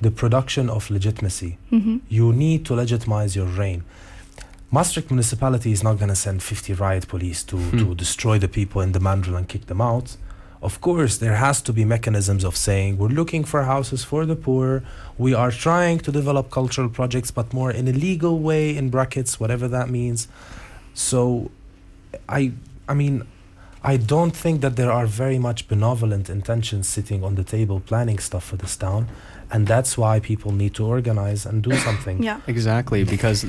the 0.00 0.10
production 0.10 0.68
of 0.68 0.90
legitimacy. 0.90 1.56
Mhm. 1.72 2.00
You 2.10 2.32
need 2.32 2.66
to 2.66 2.74
legitimize 2.74 3.34
your 3.34 3.46
reign. 3.46 3.82
Maastricht 4.70 5.10
municipality 5.10 5.70
is 5.72 5.82
not 5.82 5.96
going 5.98 6.10
to 6.10 6.16
send 6.16 6.42
50 6.42 6.74
riot 6.74 7.08
police 7.08 7.42
to, 7.44 7.56
to 7.70 7.94
destroy 7.94 8.38
the 8.38 8.48
people 8.48 8.82
in 8.82 8.92
the 8.92 9.00
Mandrill 9.00 9.36
and 9.36 9.48
kick 9.48 9.66
them 9.66 9.80
out. 9.80 10.16
Of 10.60 10.80
course, 10.80 11.16
there 11.18 11.36
has 11.36 11.62
to 11.62 11.72
be 11.72 11.84
mechanisms 11.84 12.44
of 12.44 12.56
saying 12.56 12.98
we're 12.98 13.08
looking 13.20 13.44
for 13.44 13.62
houses 13.62 14.02
for 14.04 14.26
the 14.26 14.34
poor. 14.36 14.82
We 15.16 15.32
are 15.34 15.52
trying 15.52 15.98
to 16.00 16.10
develop 16.12 16.50
cultural 16.50 16.88
projects, 16.88 17.30
but 17.30 17.52
more 17.54 17.70
in 17.70 17.86
a 17.88 17.92
legal 17.92 18.40
way, 18.40 18.76
in 18.76 18.90
brackets, 18.90 19.38
whatever 19.40 19.68
that 19.68 19.88
means. 19.88 20.28
So, 20.96 21.50
I, 22.26 22.52
I 22.88 22.94
mean, 22.94 23.26
I 23.84 23.98
don't 23.98 24.34
think 24.34 24.62
that 24.62 24.76
there 24.76 24.90
are 24.90 25.06
very 25.06 25.38
much 25.38 25.68
benevolent 25.68 26.30
intentions 26.30 26.88
sitting 26.88 27.22
on 27.22 27.34
the 27.34 27.44
table 27.44 27.80
planning 27.80 28.18
stuff 28.18 28.44
for 28.44 28.56
this 28.56 28.76
town, 28.76 29.06
and 29.50 29.66
that's 29.66 29.98
why 29.98 30.20
people 30.20 30.52
need 30.52 30.74
to 30.76 30.86
organize 30.86 31.44
and 31.44 31.62
do 31.62 31.72
something. 31.76 32.22
Yeah. 32.22 32.40
Exactly, 32.46 33.04
because 33.04 33.44
uh, 33.44 33.48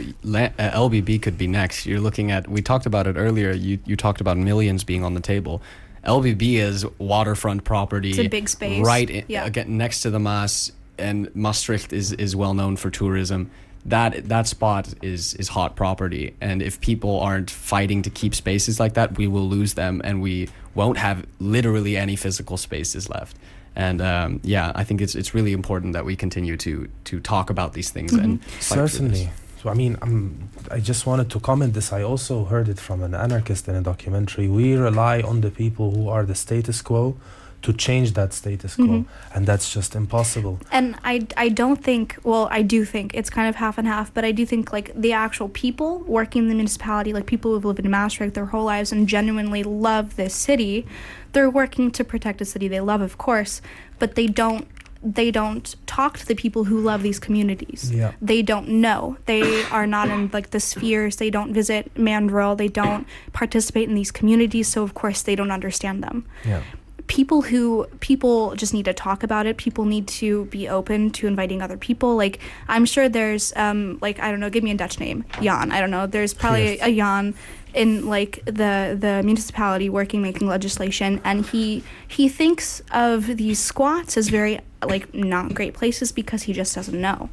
LBB 0.60 1.22
could 1.22 1.38
be 1.38 1.48
next. 1.48 1.86
You're 1.86 2.02
looking 2.02 2.32
at. 2.32 2.50
We 2.50 2.62
talked 2.62 2.86
about 2.86 3.08
it 3.08 3.16
earlier. 3.16 3.52
You 3.54 3.80
you 3.86 3.96
talked 3.96 4.20
about 4.20 4.38
millions 4.38 4.84
being 4.84 5.04
on 5.06 5.14
the 5.14 5.22
table. 5.22 5.62
LBB 6.06 6.56
is 6.56 6.86
waterfront 7.00 7.64
property. 7.64 8.10
It's 8.10 8.20
a 8.20 8.28
big 8.28 8.50
space. 8.50 8.86
right 8.86 9.10
in, 9.10 9.24
Yeah. 9.30 9.46
again 9.46 9.78
next 9.78 10.02
to 10.02 10.10
the 10.10 10.20
Maas, 10.20 10.72
and 11.00 11.34
Maastricht 11.34 11.94
is 11.94 12.12
is 12.12 12.36
well 12.36 12.54
known 12.54 12.76
for 12.76 12.90
tourism. 12.92 13.50
That 13.88 14.28
that 14.30 14.48
spot 14.48 14.94
is 15.02 15.34
is 15.36 15.48
hot 15.48 15.76
property, 15.76 16.36
and 16.42 16.62
if 16.62 16.80
people 16.82 17.20
aren't 17.22 17.50
fighting 17.50 18.02
to 18.04 18.10
keep 18.10 18.36
spaces 18.36 18.80
like 18.80 18.94
that, 18.96 19.18
we 19.18 19.28
will 19.28 19.48
lose 19.48 19.76
them, 19.76 20.02
and 20.04 20.22
we 20.22 20.50
won't 20.76 20.98
have 20.98 21.26
literally 21.40 21.98
any 21.98 22.16
physical 22.16 22.58
spaces 22.58 23.10
left. 23.10 23.38
And 23.76 24.02
um, 24.02 24.40
yeah, 24.44 24.72
I 24.76 24.84
think 24.84 25.02
it's 25.02 25.16
it's 25.16 25.34
really 25.34 25.54
important 25.54 25.94
that 25.94 26.04
we 26.04 26.16
continue 26.16 26.58
to 26.58 26.90
to 27.06 27.20
talk 27.20 27.50
about 27.50 27.74
these 27.74 27.90
things 27.90 28.12
and 28.14 28.44
fight 28.44 28.64
for. 28.64 28.88
Certainly. 28.88 29.32
So 29.62 29.70
I 29.70 29.74
mean, 29.74 29.98
um, 30.02 30.50
I 30.70 30.80
just 30.80 31.06
wanted 31.06 31.30
to 31.32 31.40
comment 31.40 31.74
this. 31.74 31.94
I 31.94 32.04
also 32.04 32.46
heard 32.46 32.70
it 32.70 32.80
from 32.80 33.02
an 33.04 33.14
anarchist 33.14 33.68
in 33.68 33.76
a 33.76 33.82
documentary. 33.82 34.48
We 34.48 34.76
rely 34.76 35.22
on 35.22 35.42
the 35.42 35.52
people 35.52 35.92
who 35.92 36.10
are 36.10 36.26
the 36.26 36.36
status 36.36 36.82
quo 36.82 37.18
to 37.64 37.74
change 37.74 38.14
that 38.14 38.34
status 38.34 38.76
quo, 38.76 38.86
Mhm. 38.86 39.06
and 39.34 39.46
that's 39.46 39.74
just 39.74 39.96
impossible. 39.96 40.60
And 40.72 40.96
I, 41.04 41.28
I 41.36 41.50
don't 41.50 41.84
think, 41.84 42.16
well, 42.24 42.48
I 42.52 42.62
do 42.62 42.86
think 42.86 43.14
it's 43.14 43.30
kind 43.30 43.50
of 43.50 43.56
half 43.56 43.78
and 43.78 43.88
half, 43.88 44.14
but 44.14 44.24
I 44.24 44.32
do 44.32 44.46
think 44.46 44.72
like 44.72 44.92
the 44.96 45.12
actual 45.14 45.50
people 45.50 46.00
working 46.08 46.44
in 46.44 46.48
the 46.50 46.56
municipality, 46.56 47.14
like 47.14 47.26
people 47.26 47.52
who've 47.52 47.66
lived 47.66 47.80
in 47.80 47.90
Maastricht 47.92 48.36
their 48.36 48.46
whole 48.46 48.64
lives 48.66 48.92
and 48.92 49.08
genuinely 49.08 49.64
love 49.64 50.16
this 50.16 50.34
city, 50.36 50.86
they're 51.34 51.50
working 51.50 51.92
to 51.92 52.04
protect 52.04 52.42
a 52.42 52.46
city 52.46 52.68
they 52.68 52.80
love, 52.80 53.02
of 53.02 53.18
course, 53.18 53.62
but 54.00 54.16
they 54.16 54.28
don't. 54.28 54.68
They 55.04 55.30
don't 55.30 55.76
talk 55.86 56.18
to 56.18 56.26
the 56.26 56.34
people 56.34 56.64
who 56.66 56.80
love 56.80 57.04
these 57.04 57.20
communities. 57.20 57.92
Yeah. 57.94 58.14
They 58.20 58.42
don't 58.42 58.68
know. 58.68 59.18
They 59.28 59.64
are 59.66 59.86
not 59.86 60.10
in 60.10 60.32
like 60.34 60.50
the 60.50 60.60
spheres. 60.60 61.18
They 61.18 61.30
don't 61.30 61.54
visit 61.54 61.92
Mandrill. 61.98 62.56
They 62.56 62.68
don't 62.68 63.06
participate 63.32 63.88
in 63.88 63.94
these 63.96 64.12
communities. 64.12 64.68
So 64.68 64.82
of 64.82 64.96
course 64.96 65.22
they 65.22 65.36
don't 65.36 65.52
understand 65.52 66.04
them 66.04 66.26
Yeah. 66.44 66.62
People 67.08 67.42
who 67.42 67.86
people 68.02 68.54
just 68.56 68.74
need 68.74 68.86
to 68.86 68.94
talk 68.94 69.24
about 69.24 69.46
it. 69.46 69.56
People 69.58 69.86
need 69.86 70.08
to 70.10 70.46
be 70.46 70.68
open 70.68 71.10
to 71.12 71.26
inviting 71.28 71.62
other 71.62 71.78
people. 71.78 72.16
Like 72.16 72.40
i'm 72.68 72.86
sure 72.86 73.08
there's 73.10 73.54
um 73.56 73.98
like 74.02 74.20
i 74.20 74.30
don't 74.30 74.40
know 74.42 74.50
give 74.50 74.64
me 74.64 74.72
a 74.72 74.76
dutch 74.76 75.00
name. 75.00 75.24
Jan 75.42 75.72
i 75.72 75.80
don't 75.80 75.92
know. 75.92 76.06
There's 76.08 76.34
probably 76.34 76.76
Yes. 76.78 76.88
a 76.88 76.96
jan 76.96 77.34
in 77.74 78.08
like 78.08 78.44
the 78.46 78.98
the 79.00 79.22
municipality 79.24 79.90
working 79.90 80.22
making 80.22 80.48
legislation. 80.48 81.22
And 81.24 81.46
he 81.46 81.84
he 82.08 82.28
thinks 82.28 82.82
of 82.92 83.38
these 83.38 83.60
squats 83.60 84.18
as 84.18 84.28
very 84.30 84.60
like 84.84 85.14
not 85.14 85.54
great 85.54 85.74
places 85.74 86.12
because 86.12 86.44
he 86.44 86.54
just 86.54 86.76
doesn't 86.76 87.00
know. 87.00 87.30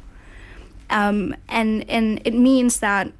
Um 0.89 1.35
and 1.49 1.87
and 1.89 2.21
it 2.25 2.33
means 2.33 2.79
that 2.79 3.11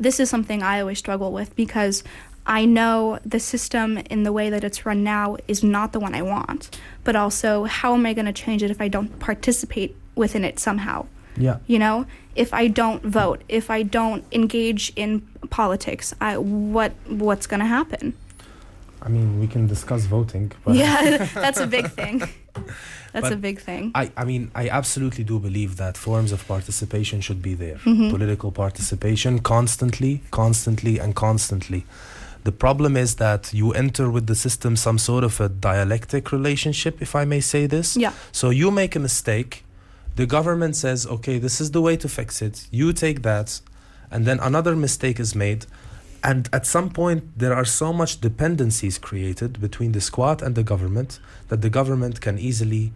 this 0.00 0.20
is 0.20 0.28
something 0.28 0.62
I 0.62 0.80
always 0.80 0.98
struggle 0.98 1.32
with 1.32 1.54
because 1.56 2.02
I 2.48 2.64
know 2.64 3.18
the 3.26 3.38
system 3.38 3.98
in 4.10 4.22
the 4.22 4.32
way 4.32 4.48
that 4.50 4.64
it's 4.64 4.86
run 4.86 5.04
now 5.04 5.36
is 5.46 5.62
not 5.62 5.92
the 5.92 6.00
one 6.00 6.14
I 6.14 6.22
want. 6.22 6.80
But 7.04 7.14
also, 7.14 7.64
how 7.64 7.94
am 7.94 8.06
I 8.06 8.14
going 8.14 8.26
to 8.26 8.32
change 8.32 8.62
it 8.62 8.70
if 8.70 8.80
I 8.80 8.88
don't 8.88 9.18
participate 9.20 9.94
within 10.16 10.44
it 10.44 10.58
somehow? 10.58 11.06
Yeah. 11.36 11.58
You 11.66 11.78
know, 11.78 12.06
if 12.34 12.52
I 12.54 12.66
don't 12.68 13.02
vote, 13.04 13.42
if 13.48 13.70
I 13.70 13.82
don't 13.82 14.24
engage 14.32 14.92
in 14.96 15.20
politics, 15.50 16.14
I, 16.20 16.38
what 16.38 16.92
what's 17.06 17.46
going 17.46 17.60
to 17.60 17.66
happen? 17.66 18.14
I 19.02 19.08
mean, 19.08 19.38
we 19.40 19.46
can 19.46 19.66
discuss 19.68 20.06
voting. 20.06 20.50
But 20.64 20.74
Yeah, 20.74 21.28
that's 21.34 21.60
a 21.60 21.66
big 21.66 21.86
thing. 21.90 22.18
That's 23.12 23.28
But 23.28 23.32
a 23.32 23.36
big 23.36 23.60
thing. 23.60 23.92
I, 23.94 24.10
I 24.16 24.24
mean, 24.24 24.50
I 24.54 24.68
absolutely 24.68 25.24
do 25.24 25.38
believe 25.38 25.76
that 25.76 25.96
forms 25.96 26.32
of 26.32 26.46
participation 26.48 27.20
should 27.20 27.40
be 27.40 27.54
there. 27.54 27.76
Mhm. 27.84 28.10
Political 28.10 28.50
participation 28.52 29.38
constantly, 29.38 30.20
constantly, 30.30 30.98
and 30.98 31.14
constantly. 31.14 31.84
The 32.44 32.52
problem 32.52 32.96
is 32.96 33.16
that 33.16 33.52
you 33.52 33.72
enter 33.72 34.10
with 34.10 34.26
the 34.26 34.34
system 34.34 34.76
some 34.76 34.98
sort 34.98 35.24
of 35.24 35.40
a 35.40 35.48
dialectic 35.48 36.32
relationship, 36.32 37.02
if 37.02 37.14
I 37.14 37.24
may 37.24 37.40
say 37.40 37.66
this. 37.66 37.96
Yeah. 37.96 38.12
So 38.32 38.50
you 38.50 38.70
make 38.70 38.96
a 38.96 39.00
mistake, 39.00 39.64
the 40.16 40.26
government 40.26 40.76
says, 40.76 41.06
okay, 41.06 41.38
this 41.38 41.60
is 41.60 41.72
the 41.72 41.80
way 41.80 41.96
to 41.96 42.08
fix 42.08 42.40
it. 42.42 42.66
You 42.70 42.92
take 42.92 43.22
that, 43.22 43.60
and 44.10 44.24
then 44.24 44.40
another 44.40 44.74
mistake 44.76 45.20
is 45.20 45.34
made. 45.34 45.66
And 46.24 46.48
at 46.52 46.66
some 46.66 46.90
point, 46.90 47.38
there 47.38 47.54
are 47.54 47.64
so 47.64 47.92
much 47.92 48.20
dependencies 48.20 48.98
created 48.98 49.60
between 49.60 49.92
the 49.92 50.00
squad 50.00 50.42
and 50.42 50.54
the 50.54 50.64
government 50.64 51.20
that 51.48 51.60
the 51.62 51.70
government 51.70 52.20
can 52.20 52.38
easily, 52.38 52.92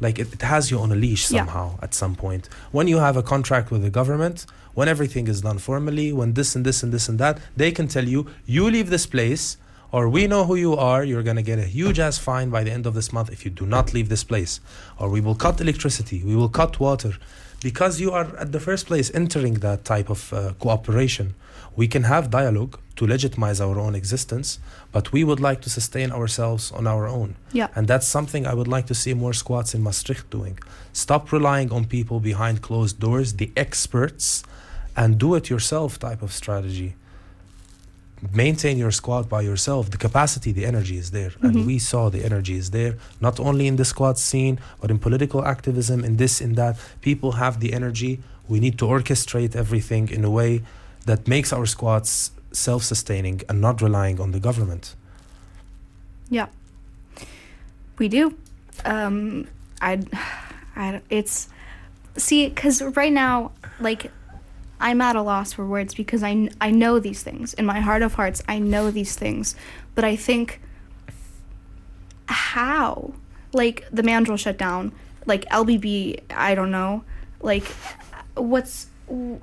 like, 0.00 0.18
it, 0.18 0.32
it 0.34 0.42
has 0.42 0.70
you 0.70 0.78
on 0.78 0.92
a 0.92 0.94
leash 0.96 1.30
Yeah. 1.30 1.40
somehow 1.46 1.78
at 1.80 1.94
some 1.94 2.14
point. 2.14 2.48
When 2.72 2.88
you 2.88 2.98
have 2.98 3.16
a 3.16 3.22
contract 3.22 3.70
with 3.70 3.82
the 3.82 3.90
government, 3.90 4.44
when 4.76 4.88
everything 4.88 5.26
is 5.26 5.40
done 5.40 5.58
formally, 5.58 6.12
when 6.12 6.34
this 6.34 6.54
and 6.54 6.64
this 6.66 6.82
and 6.82 6.92
this 6.92 7.08
and 7.08 7.18
that, 7.18 7.40
they 7.56 7.72
can 7.72 7.88
tell 7.88 8.06
you, 8.06 8.26
you 8.44 8.70
leave 8.70 8.90
this 8.90 9.06
place, 9.06 9.56
or 9.90 10.06
we 10.06 10.26
know 10.26 10.44
who 10.44 10.54
you 10.54 10.74
are, 10.76 11.02
you're 11.02 11.22
going 11.22 11.42
to 11.44 11.48
get 11.50 11.58
a 11.58 11.64
huge 11.78 11.98
ass 11.98 12.18
fine 12.18 12.50
by 12.50 12.62
the 12.62 12.70
end 12.70 12.84
of 12.84 12.92
this 12.92 13.10
month 13.10 13.30
if 13.32 13.46
you 13.46 13.50
do 13.50 13.64
not 13.64 13.94
leave 13.94 14.10
this 14.10 14.22
place. 14.22 14.60
Or 14.98 15.08
we 15.08 15.22
will 15.22 15.34
cut 15.34 15.62
electricity, 15.62 16.22
we 16.22 16.36
will 16.36 16.50
cut 16.50 16.78
water. 16.78 17.12
Because 17.62 18.02
you 18.02 18.10
are 18.12 18.36
at 18.36 18.52
the 18.52 18.60
first 18.60 18.86
place 18.86 19.10
entering 19.14 19.54
that 19.54 19.86
type 19.86 20.10
of 20.10 20.30
uh, 20.30 20.52
cooperation, 20.58 21.34
we 21.74 21.88
can 21.88 22.02
have 22.02 22.28
dialogue 22.28 22.78
to 22.96 23.06
legitimize 23.06 23.62
our 23.62 23.78
own 23.78 23.94
existence, 23.94 24.58
but 24.92 25.10
we 25.10 25.24
would 25.24 25.40
like 25.40 25.62
to 25.62 25.70
sustain 25.70 26.12
ourselves 26.12 26.70
on 26.72 26.86
our 26.86 27.08
own. 27.08 27.36
Yeah. 27.52 27.68
And 27.74 27.88
that's 27.88 28.06
something 28.06 28.46
I 28.46 28.52
would 28.52 28.68
like 28.68 28.86
to 28.88 28.94
see 28.94 29.14
more 29.14 29.32
squats 29.32 29.74
in 29.74 29.82
Maastricht 29.82 30.28
doing. 30.28 30.58
Stop 30.92 31.32
relying 31.32 31.72
on 31.72 31.86
people 31.86 32.20
behind 32.20 32.60
closed 32.60 33.00
doors, 33.00 33.34
the 33.34 33.50
experts, 33.56 34.44
and 34.96 35.18
do 35.18 35.34
it 35.34 35.50
yourself 35.50 35.98
type 35.98 36.22
of 36.22 36.32
strategy. 36.32 36.94
Maintain 38.32 38.78
your 38.78 38.90
squad 38.90 39.28
by 39.28 39.42
yourself. 39.42 39.90
The 39.90 39.98
capacity, 39.98 40.50
the 40.52 40.64
energy 40.64 40.96
is 40.96 41.10
there. 41.10 41.30
Mhm. 41.30 41.44
And 41.44 41.66
we 41.66 41.78
saw 41.78 42.08
the 42.08 42.24
energy 42.24 42.56
is 42.56 42.70
there, 42.70 42.96
not 43.20 43.38
only 43.38 43.66
in 43.66 43.76
the 43.76 43.84
squad 43.84 44.18
scene, 44.18 44.58
but 44.80 44.90
in 44.90 44.98
political 44.98 45.44
activism, 45.44 46.02
in 46.02 46.16
this, 46.16 46.40
in 46.40 46.54
that. 46.54 46.76
People 47.02 47.32
have 47.32 47.60
the 47.60 47.74
energy. 47.74 48.20
We 48.48 48.58
need 48.58 48.78
to 48.78 48.86
orchestrate 48.86 49.54
everything 49.54 50.08
in 50.08 50.24
a 50.24 50.30
way 50.30 50.62
that 51.04 51.28
makes 51.28 51.52
our 51.52 51.66
squads 51.66 52.30
self 52.52 52.82
sustaining 52.82 53.42
and 53.48 53.60
not 53.60 53.82
relying 53.82 54.18
on 54.18 54.32
the 54.32 54.40
government. 54.40 54.94
Yeah, 56.30 56.46
we 57.98 58.08
do. 58.08 58.34
Um, 58.84 59.46
I, 59.80 60.00
I, 60.76 61.00
it's 61.10 61.48
see, 62.16 62.48
because 62.48 62.82
right 62.82 63.12
now, 63.12 63.52
like, 63.78 64.10
I'm 64.80 65.00
at 65.00 65.16
a 65.16 65.22
loss 65.22 65.52
for 65.54 65.64
words 65.66 65.94
because 65.94 66.22
I, 66.22 66.48
I 66.60 66.70
know 66.70 66.98
these 66.98 67.22
things 67.22 67.54
in 67.54 67.64
my 67.66 67.80
heart 67.80 68.02
of 68.02 68.14
hearts. 68.14 68.42
I 68.48 68.58
know 68.58 68.90
these 68.90 69.16
things, 69.16 69.56
but 69.94 70.04
I 70.04 70.16
think 70.16 70.60
how, 72.26 73.12
like, 73.52 73.84
the 73.90 74.02
Mandrill 74.02 74.36
shutdown, 74.36 74.92
like 75.24 75.44
LBB, 75.46 76.20
I 76.30 76.54
don't 76.54 76.70
know, 76.70 77.04
like, 77.40 77.64
what's. 78.34 78.86
w- 79.08 79.40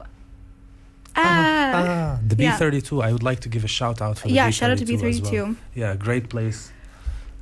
Ah, 1.16 1.72
Ah, 2.16 2.20
the. 2.28 2.36
B32. 2.36 3.04
I 3.04 3.12
would 3.14 3.22
like 3.22 3.40
to 3.42 3.50
give 3.50 3.64
a 3.64 3.68
shout 3.68 4.02
out 4.02 4.18
for 4.18 4.28
the 4.28 4.34
Yeah, 4.34 4.50
B32 4.50 4.54
shout 4.54 4.72
out 4.72 4.78
to 4.80 4.86
B32. 4.86 5.32
well. 5.32 5.56
Yeah, 5.76 5.96
great 5.96 6.28
place. 6.28 6.72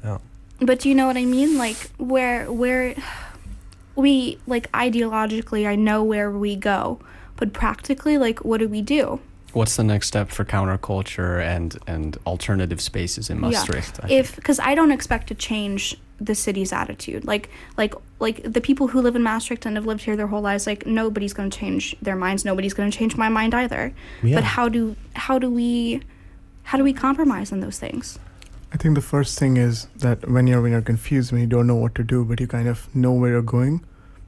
Yeah. 0.04 0.18
But 0.60 0.80
do 0.82 0.90
you 0.90 0.96
know 0.96 1.08
what 1.08 1.16
I 1.16 1.24
mean? 1.24 1.58
Like 1.58 1.78
where 1.98 2.52
where 2.52 2.96
we 3.96 4.38
like 4.46 4.70
ideologically 4.74 5.66
I 5.66 5.76
know 5.76 6.04
where 6.04 6.30
we 6.30 6.58
go, 6.58 7.00
but 7.42 7.54
practically 7.54 8.20
like 8.20 8.46
what 8.46 8.60
do 8.60 8.70
we 8.70 8.84
do? 8.84 9.20
What's 9.54 9.76
the 9.76 9.84
next 9.84 10.08
step 10.08 10.30
for 10.30 10.46
counterculture 10.46 11.44
and 11.44 11.76
and 11.88 12.16
alternative 12.28 12.80
spaces 12.80 13.32
in 13.32 13.40
Maastricht? 13.40 14.00
Yeah. 14.08 14.20
If 14.20 14.28
cuz 14.44 14.60
I 14.60 14.76
don't 14.76 14.92
expect 14.92 15.26
to 15.32 15.36
change 15.50 15.98
the 16.30 16.36
city's 16.36 16.72
attitude. 16.72 17.26
Like 17.26 17.50
like 17.82 17.96
like 18.20 18.38
the 18.58 18.62
people 18.62 18.86
who 18.90 19.02
live 19.02 19.16
in 19.16 19.24
Maastricht 19.24 19.66
and 19.66 19.76
have 19.76 19.88
lived 19.88 20.04
here 20.04 20.16
their 20.16 20.28
whole 20.28 20.46
lives 20.52 20.68
like 20.68 20.86
nobody's 20.86 21.34
going 21.34 21.50
to 21.50 21.60
change 21.64 21.96
their 22.00 22.16
minds. 22.16 22.46
Nobody's 22.46 22.76
going 22.76 22.92
to 22.92 22.98
change 23.02 23.18
my 23.18 23.30
mind 23.40 23.56
either. 23.64 23.92
Yeah. 24.22 24.36
But 24.36 24.44
how 24.44 24.70
do 24.70 24.96
how 25.26 25.40
do 25.40 25.50
we 25.50 26.02
how 26.70 26.78
do 26.78 26.84
we 26.84 26.94
compromise 26.94 27.52
on 27.52 27.60
those 27.66 27.80
things? 27.80 28.20
I 28.72 28.78
think 28.78 28.94
the 29.02 29.08
first 29.16 29.40
thing 29.40 29.58
is 29.58 29.88
that 30.06 30.30
when 30.30 30.46
you're 30.46 30.62
when 30.62 30.74
you're 30.74 30.90
confused, 30.94 31.32
when 31.32 31.42
you 31.42 31.52
don't 31.58 31.68
know 31.74 31.82
what 31.84 31.96
to 31.96 32.04
do, 32.16 32.24
but 32.24 32.40
you 32.40 32.48
kind 32.58 32.68
of 32.78 32.88
know 33.04 33.14
where 33.20 33.32
you're 33.32 33.52
going, 33.60 33.84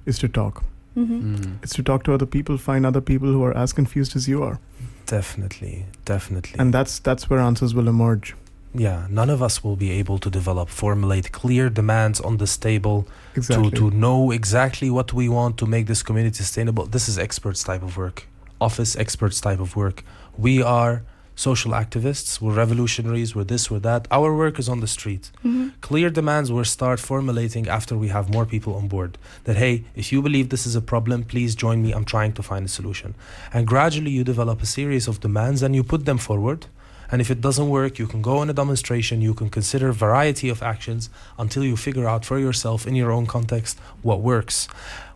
is 0.07 0.17
to 0.25 0.27
talk. 0.27 0.63
Mhm. 0.95 1.57
It's 1.63 1.73
to 1.75 1.83
talk 1.83 2.03
to 2.03 2.13
other 2.13 2.25
people, 2.27 2.57
find 2.57 2.85
other 2.85 3.01
people 3.01 3.29
who 3.31 3.43
are 3.43 3.55
as 3.57 3.73
confused 3.73 4.15
as 4.15 4.27
you 4.27 4.43
are, 4.43 4.59
Definitely, 5.07 5.85
definitely. 6.05 6.55
and 6.59 6.73
that's 6.73 6.99
that's 6.99 7.29
where 7.29 7.39
answers 7.39 7.73
will 7.73 7.87
emerge. 7.87 8.35
yeah, 8.75 9.05
none 9.09 9.29
of 9.33 9.41
us 9.41 9.63
will 9.63 9.75
be 9.75 9.91
able 9.99 10.17
to 10.17 10.29
develop, 10.29 10.67
formulate 10.69 11.31
clear 11.31 11.69
demands 11.69 12.19
on 12.21 12.37
this 12.37 12.57
table 12.57 13.05
Exactly. 13.35 13.69
to, 13.69 13.75
to 13.91 13.91
know 13.91 14.31
exactly 14.31 14.89
what 14.89 15.13
we 15.13 15.29
want 15.29 15.57
to 15.57 15.65
make 15.67 15.85
this 15.85 16.01
community 16.03 16.35
sustainable. 16.37 16.85
This 16.87 17.07
is 17.07 17.17
experts 17.19 17.63
type 17.63 17.83
of 17.83 17.97
work, 17.97 18.27
office 18.59 18.95
experts 18.95 19.39
type 19.41 19.59
of 19.59 19.75
work. 19.75 20.03
We 20.37 20.63
are 20.63 21.03
social 21.35 21.71
activists, 21.71 22.39
we're 22.41 22.53
revolutionaries, 22.53 23.35
we're 23.35 23.43
this, 23.43 23.69
we're 23.71 23.79
that. 23.79 24.07
Our 24.11 24.35
work 24.35 24.59
is 24.59 24.69
on 24.69 24.79
the 24.79 24.87
street. 24.87 25.31
Mhm. 25.43 25.71
Clear 25.81 26.09
demands 26.09 26.51
will 26.51 26.65
start 26.65 26.99
formulating 26.99 27.67
after 27.67 27.97
we 27.97 28.09
have 28.09 28.29
more 28.29 28.45
people 28.45 28.75
on 28.75 28.87
board. 28.87 29.17
That, 29.45 29.57
hey, 29.57 29.83
if 29.95 30.11
you 30.11 30.21
believe 30.21 30.49
this 30.49 30.65
is 30.65 30.75
a 30.75 30.81
problem, 30.81 31.23
please 31.23 31.55
join 31.55 31.81
me. 31.81 31.91
I'm 31.91 32.05
trying 32.05 32.33
to 32.33 32.43
find 32.43 32.65
a 32.65 32.69
solution. 32.69 33.15
And 33.53 33.65
gradually 33.67 34.11
you 34.11 34.23
develop 34.23 34.61
a 34.61 34.65
series 34.65 35.07
of 35.07 35.19
demands 35.19 35.63
and 35.63 35.75
you 35.75 35.83
put 35.83 36.05
them 36.05 36.17
forward. 36.17 36.67
And 37.11 37.21
if 37.21 37.29
it 37.29 37.41
doesn't 37.41 37.69
work, 37.69 37.99
you 37.99 38.07
can 38.07 38.23
go 38.23 38.37
on 38.39 38.49
a 38.49 38.53
demonstration, 38.53 39.21
you 39.21 39.35
can 39.35 39.49
consider 39.49 39.89
a 39.89 39.93
variety 39.93 40.49
of 40.49 40.63
actions 40.63 41.09
until 41.37 41.63
you 41.63 41.77
figure 41.77 42.07
out 42.07 42.25
for 42.25 42.39
yourself 42.39 42.87
in 42.87 42.95
your 42.95 43.11
own 43.11 43.27
context 43.27 43.77
what 44.01 44.21
works. 44.21 44.67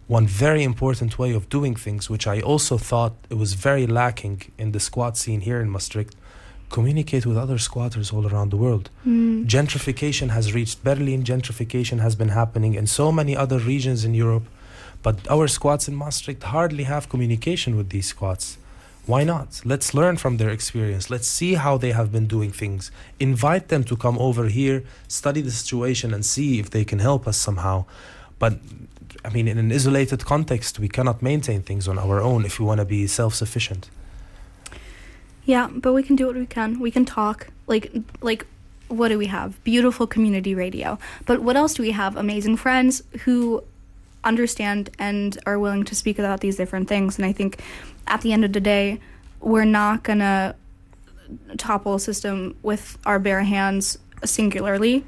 One 0.07 0.25
very 0.25 0.63
important 0.63 1.19
way 1.19 1.33
of 1.33 1.49
doing 1.49 1.75
things, 1.75 2.09
which 2.09 2.27
I 2.27 2.39
also 2.39 2.77
thought 2.77 3.13
it 3.29 3.37
was 3.37 3.53
very 3.53 3.85
lacking 3.85 4.41
in 4.57 4.71
the 4.71 4.79
squad 4.79 5.17
scene 5.17 5.41
here 5.41 5.59
in 5.59 5.69
Maastricht, 5.69 6.15
communicate 6.69 7.25
with 7.25 7.37
other 7.37 7.57
squatters 7.57 8.11
all 8.11 8.25
around 8.25 8.51
the 8.51 8.57
world. 8.57 8.89
Mm. 9.05 9.45
Gentrification 9.45 10.29
has 10.29 10.53
reached 10.53 10.81
Berlin, 10.83 11.23
gentrification 11.23 11.99
has 11.99 12.15
been 12.15 12.29
happening 12.29 12.73
in 12.75 12.87
so 12.87 13.11
many 13.11 13.35
other 13.35 13.59
regions 13.59 14.05
in 14.05 14.13
Europe, 14.13 14.45
but 15.03 15.29
our 15.29 15.47
squats 15.47 15.89
in 15.89 15.95
Maastricht 15.95 16.43
hardly 16.43 16.85
have 16.85 17.09
communication 17.09 17.75
with 17.75 17.89
these 17.89 18.07
squats. 18.07 18.57
Why 19.05 19.23
not? 19.23 19.61
Let's 19.63 19.93
learn 19.93 20.17
from 20.17 20.35
their 20.35 20.49
experience. 20.49 21.09
Let's 21.09 21.27
see 21.27 21.53
how 21.53 21.77
they 21.77 21.91
have 21.91 22.11
been 22.11 22.27
doing 22.27 22.51
things. 22.51 22.91
Invite 23.19 23.69
them 23.69 23.85
to 23.85 23.95
come 23.95 24.17
over 24.19 24.47
here, 24.47 24.83
study 25.07 25.41
the 25.41 25.51
situation, 25.51 26.13
and 26.13 26.25
see 26.25 26.59
if 26.59 26.69
they 26.69 26.83
can 26.83 26.99
help 26.99 27.25
us 27.25 27.37
somehow. 27.37 27.85
But 28.37 28.59
I 29.27 29.29
mean, 29.29 29.49
in 29.49 29.57
an 29.57 29.73
isolated 29.73 30.23
context, 30.23 30.79
we 30.79 30.87
cannot 30.87 31.21
maintain 31.21 31.61
things 31.61 31.85
on 31.89 31.99
our 31.99 32.21
own 32.21 32.45
if 32.45 32.59
we 32.59 32.65
want 32.65 32.79
to 32.79 32.85
be 32.85 33.07
self 33.07 33.35
sufficient. 33.35 33.89
Yeah, 35.43 35.67
but 35.69 35.91
we 35.91 36.01
can 36.01 36.15
do 36.15 36.27
what 36.27 36.35
we 36.35 36.45
can. 36.45 36.79
We 36.79 36.91
can 36.91 37.03
talk. 37.03 37.47
Like 37.67 37.91
like 38.21 38.45
what 38.87 39.09
do 39.09 39.17
we 39.17 39.25
have? 39.25 39.61
Beautiful 39.65 40.07
community 40.07 40.55
radio. 40.55 40.97
But 41.25 41.41
what 41.41 41.57
else 41.57 41.73
do 41.73 41.83
we 41.83 41.91
have? 41.91 42.15
Amazing 42.15 42.55
friends 42.55 43.03
who 43.25 43.63
understand 44.23 44.89
and 44.97 45.37
are 45.45 45.59
willing 45.59 45.83
to 45.85 45.95
speak 45.95 46.19
about 46.19 46.39
these 46.39 46.55
different 46.55 46.87
things. 46.87 47.17
And 47.17 47.25
I 47.25 47.33
think 47.33 47.61
at 48.07 48.21
the 48.21 48.31
end 48.31 48.45
of 48.45 48.53
the 48.53 48.61
day, 48.61 49.01
we're 49.41 49.65
not 49.65 50.03
going 50.03 50.19
to 50.19 50.55
topple 51.57 51.95
a 51.95 51.99
system 51.99 52.55
with 52.63 52.97
our 53.05 53.19
bare 53.19 53.43
hands 53.43 53.97
singularly. 54.23 55.03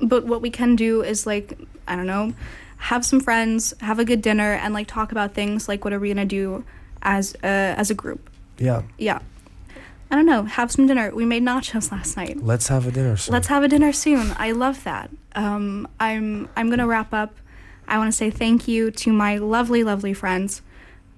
But 0.00 0.24
what 0.26 0.40
we 0.40 0.50
can 0.50 0.76
do 0.76 1.02
is 1.02 1.26
like, 1.26 1.58
I 1.88 1.96
don't 1.96 2.06
know, 2.06 2.34
have 2.78 3.04
some 3.04 3.20
friends, 3.20 3.74
have 3.80 3.98
a 3.98 4.04
good 4.04 4.22
dinner 4.22 4.54
and 4.54 4.72
like 4.72 4.86
talk 4.86 5.12
about 5.12 5.34
things 5.34 5.68
like 5.68 5.84
what 5.84 5.92
are 5.92 5.98
we 5.98 6.08
going 6.08 6.16
to 6.16 6.24
do 6.24 6.64
as 7.02 7.34
a, 7.42 7.46
as 7.46 7.90
a 7.90 7.94
group. 7.94 8.30
Yeah. 8.58 8.82
Yeah. 8.96 9.20
I 10.10 10.14
don't 10.14 10.26
know, 10.26 10.44
have 10.44 10.72
some 10.72 10.86
dinner. 10.86 11.14
We 11.14 11.26
made 11.26 11.42
nachos 11.42 11.92
last 11.92 12.16
night. 12.16 12.42
Let's 12.42 12.68
have 12.68 12.86
a 12.86 12.90
dinner 12.90 13.16
soon. 13.16 13.34
Let's 13.34 13.48
have 13.48 13.62
a 13.62 13.68
dinner 13.68 13.92
soon. 13.92 14.32
I 14.38 14.52
love 14.52 14.82
that. 14.84 15.10
Um, 15.34 15.86
I'm 16.00 16.48
I'm 16.56 16.70
gonna 16.70 16.86
wrap 16.86 17.12
up. 17.12 17.34
I 17.86 17.98
want 17.98 18.10
to 18.10 18.16
say 18.16 18.30
thank 18.30 18.66
you 18.66 18.90
to 18.90 19.12
my 19.12 19.36
lovely, 19.36 19.84
lovely 19.84 20.14
friends. 20.14 20.62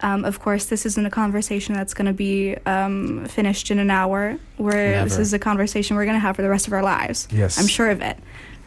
Um, 0.00 0.24
of 0.24 0.40
course, 0.40 0.66
this 0.66 0.86
isn't 0.86 1.04
a 1.04 1.10
conversation 1.10 1.74
that's 1.74 1.94
going 1.94 2.06
to 2.06 2.12
be 2.12 2.56
um, 2.64 3.26
finished 3.26 3.70
in 3.70 3.78
an 3.78 3.90
hour. 3.90 4.38
Where 4.56 5.04
this 5.04 5.18
is 5.18 5.34
a 5.34 5.38
conversation 5.38 5.96
we're 5.96 6.04
going 6.04 6.16
to 6.16 6.20
have 6.20 6.36
for 6.36 6.42
the 6.42 6.48
rest 6.48 6.66
of 6.66 6.72
our 6.72 6.82
lives. 6.82 7.28
Yes. 7.30 7.58
I'm 7.58 7.66
sure 7.66 7.90
of 7.90 8.00
it. 8.00 8.18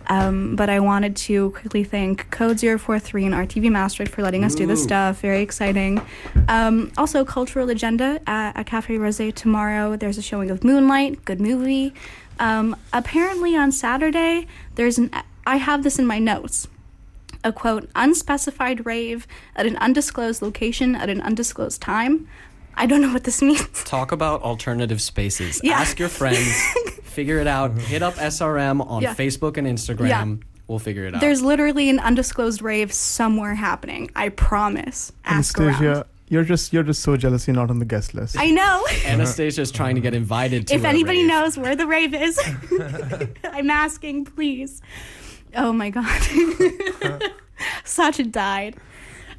Um, 0.08 0.56
but 0.56 0.70
I 0.70 0.80
wanted 0.80 1.16
to 1.18 1.52
quickly 1.52 1.84
thank 1.84 2.30
Code 2.30 2.60
043 2.60 3.26
and 3.26 3.34
RTV 3.34 3.72
Maastricht 3.72 4.12
for 4.12 4.22
letting 4.22 4.44
us 4.44 4.54
do 4.56 4.66
this 4.68 4.84
stuff. 4.84 5.22
Very 5.22 5.42
exciting. 5.42 6.02
Um, 6.48 6.92
also, 6.98 7.24
Cultural 7.24 7.70
Agenda 7.70 8.20
at, 8.28 8.58
at 8.58 8.66
Cafe 8.66 8.96
Rosé 8.98 9.34
tomorrow. 9.34 9.96
There's 9.96 10.18
a 10.18 10.22
showing 10.22 10.50
of 10.52 10.64
Moonlight, 10.64 11.26
good 11.26 11.40
movie. 11.40 11.94
Um, 12.40 12.76
apparently, 12.92 13.56
on 13.56 13.72
Saturday, 13.72 14.48
there's 14.76 14.98
an. 14.98 15.12
I 15.46 15.58
have 15.58 15.84
this 15.84 16.00
in 16.00 16.06
my 16.06 16.20
notes. 16.20 16.68
A 17.46 17.52
quote, 17.52 17.90
unspecified 17.96 18.86
rave 18.86 19.28
at 19.56 19.66
an 19.66 19.76
undisclosed 19.78 20.42
location 20.42 20.96
at 20.96 21.10
an 21.10 21.20
undisclosed 21.22 21.82
time. 21.82 22.28
I 22.76 22.86
don't 22.86 23.02
know 23.02 23.12
what 23.14 23.26
this 23.26 23.42
means. 23.50 23.84
Talk 23.84 24.12
about 24.12 24.42
alternative 24.42 25.02
spaces. 25.02 25.60
Yeah. 25.64 25.80
Ask 25.80 26.00
your 26.00 26.10
friends. 26.10 26.62
figure 27.14 27.40
it 27.40 27.48
out. 27.48 27.72
Mm-hmm. 27.72 27.80
Hit 27.82 28.02
up 28.04 28.16
SRM 28.16 28.86
on 28.86 29.02
Yeah. 29.02 29.14
Facebook 29.16 29.58
and 29.58 29.68
Instagram. 29.68 30.08
Yeah. 30.10 30.36
We'll 30.68 30.80
figure 30.80 31.06
it 31.06 31.14
out. 31.16 31.22
There's 31.22 31.42
literally 31.42 31.90
an 31.90 32.00
undisclosed 32.00 32.62
rave 32.62 32.92
somewhere 32.94 33.54
happening. 33.56 34.10
I 34.16 34.30
promise. 34.30 35.12
Ask 35.26 35.60
around. 35.60 35.68
Anastasia, 35.76 36.06
you're 36.30 36.44
just 36.46 36.72
you're 36.74 36.84
just 36.84 37.02
so 37.04 37.16
jealous 37.18 37.46
you're 37.48 37.56
not 37.56 37.70
on 37.70 37.80
the 37.80 37.86
guest 37.86 38.14
list. 38.14 38.38
I 38.40 38.50
know. 38.50 38.86
Anastasia's 39.06 39.72
trying 39.72 39.96
to 39.96 40.02
get 40.02 40.14
invited 40.16 40.68
to 40.68 40.76
if 40.76 40.86
anybody 40.86 41.20
rave. 41.20 41.28
knows 41.28 41.58
where 41.58 41.76
the 41.76 41.86
rave 41.86 42.14
is, 42.16 42.40
I'm 43.44 43.70
asking, 43.70 44.26
please. 44.26 44.82
Oh 45.56 45.74
my 45.74 45.90
god. 45.90 46.22
Sacha 47.84 48.24
died. 48.24 48.76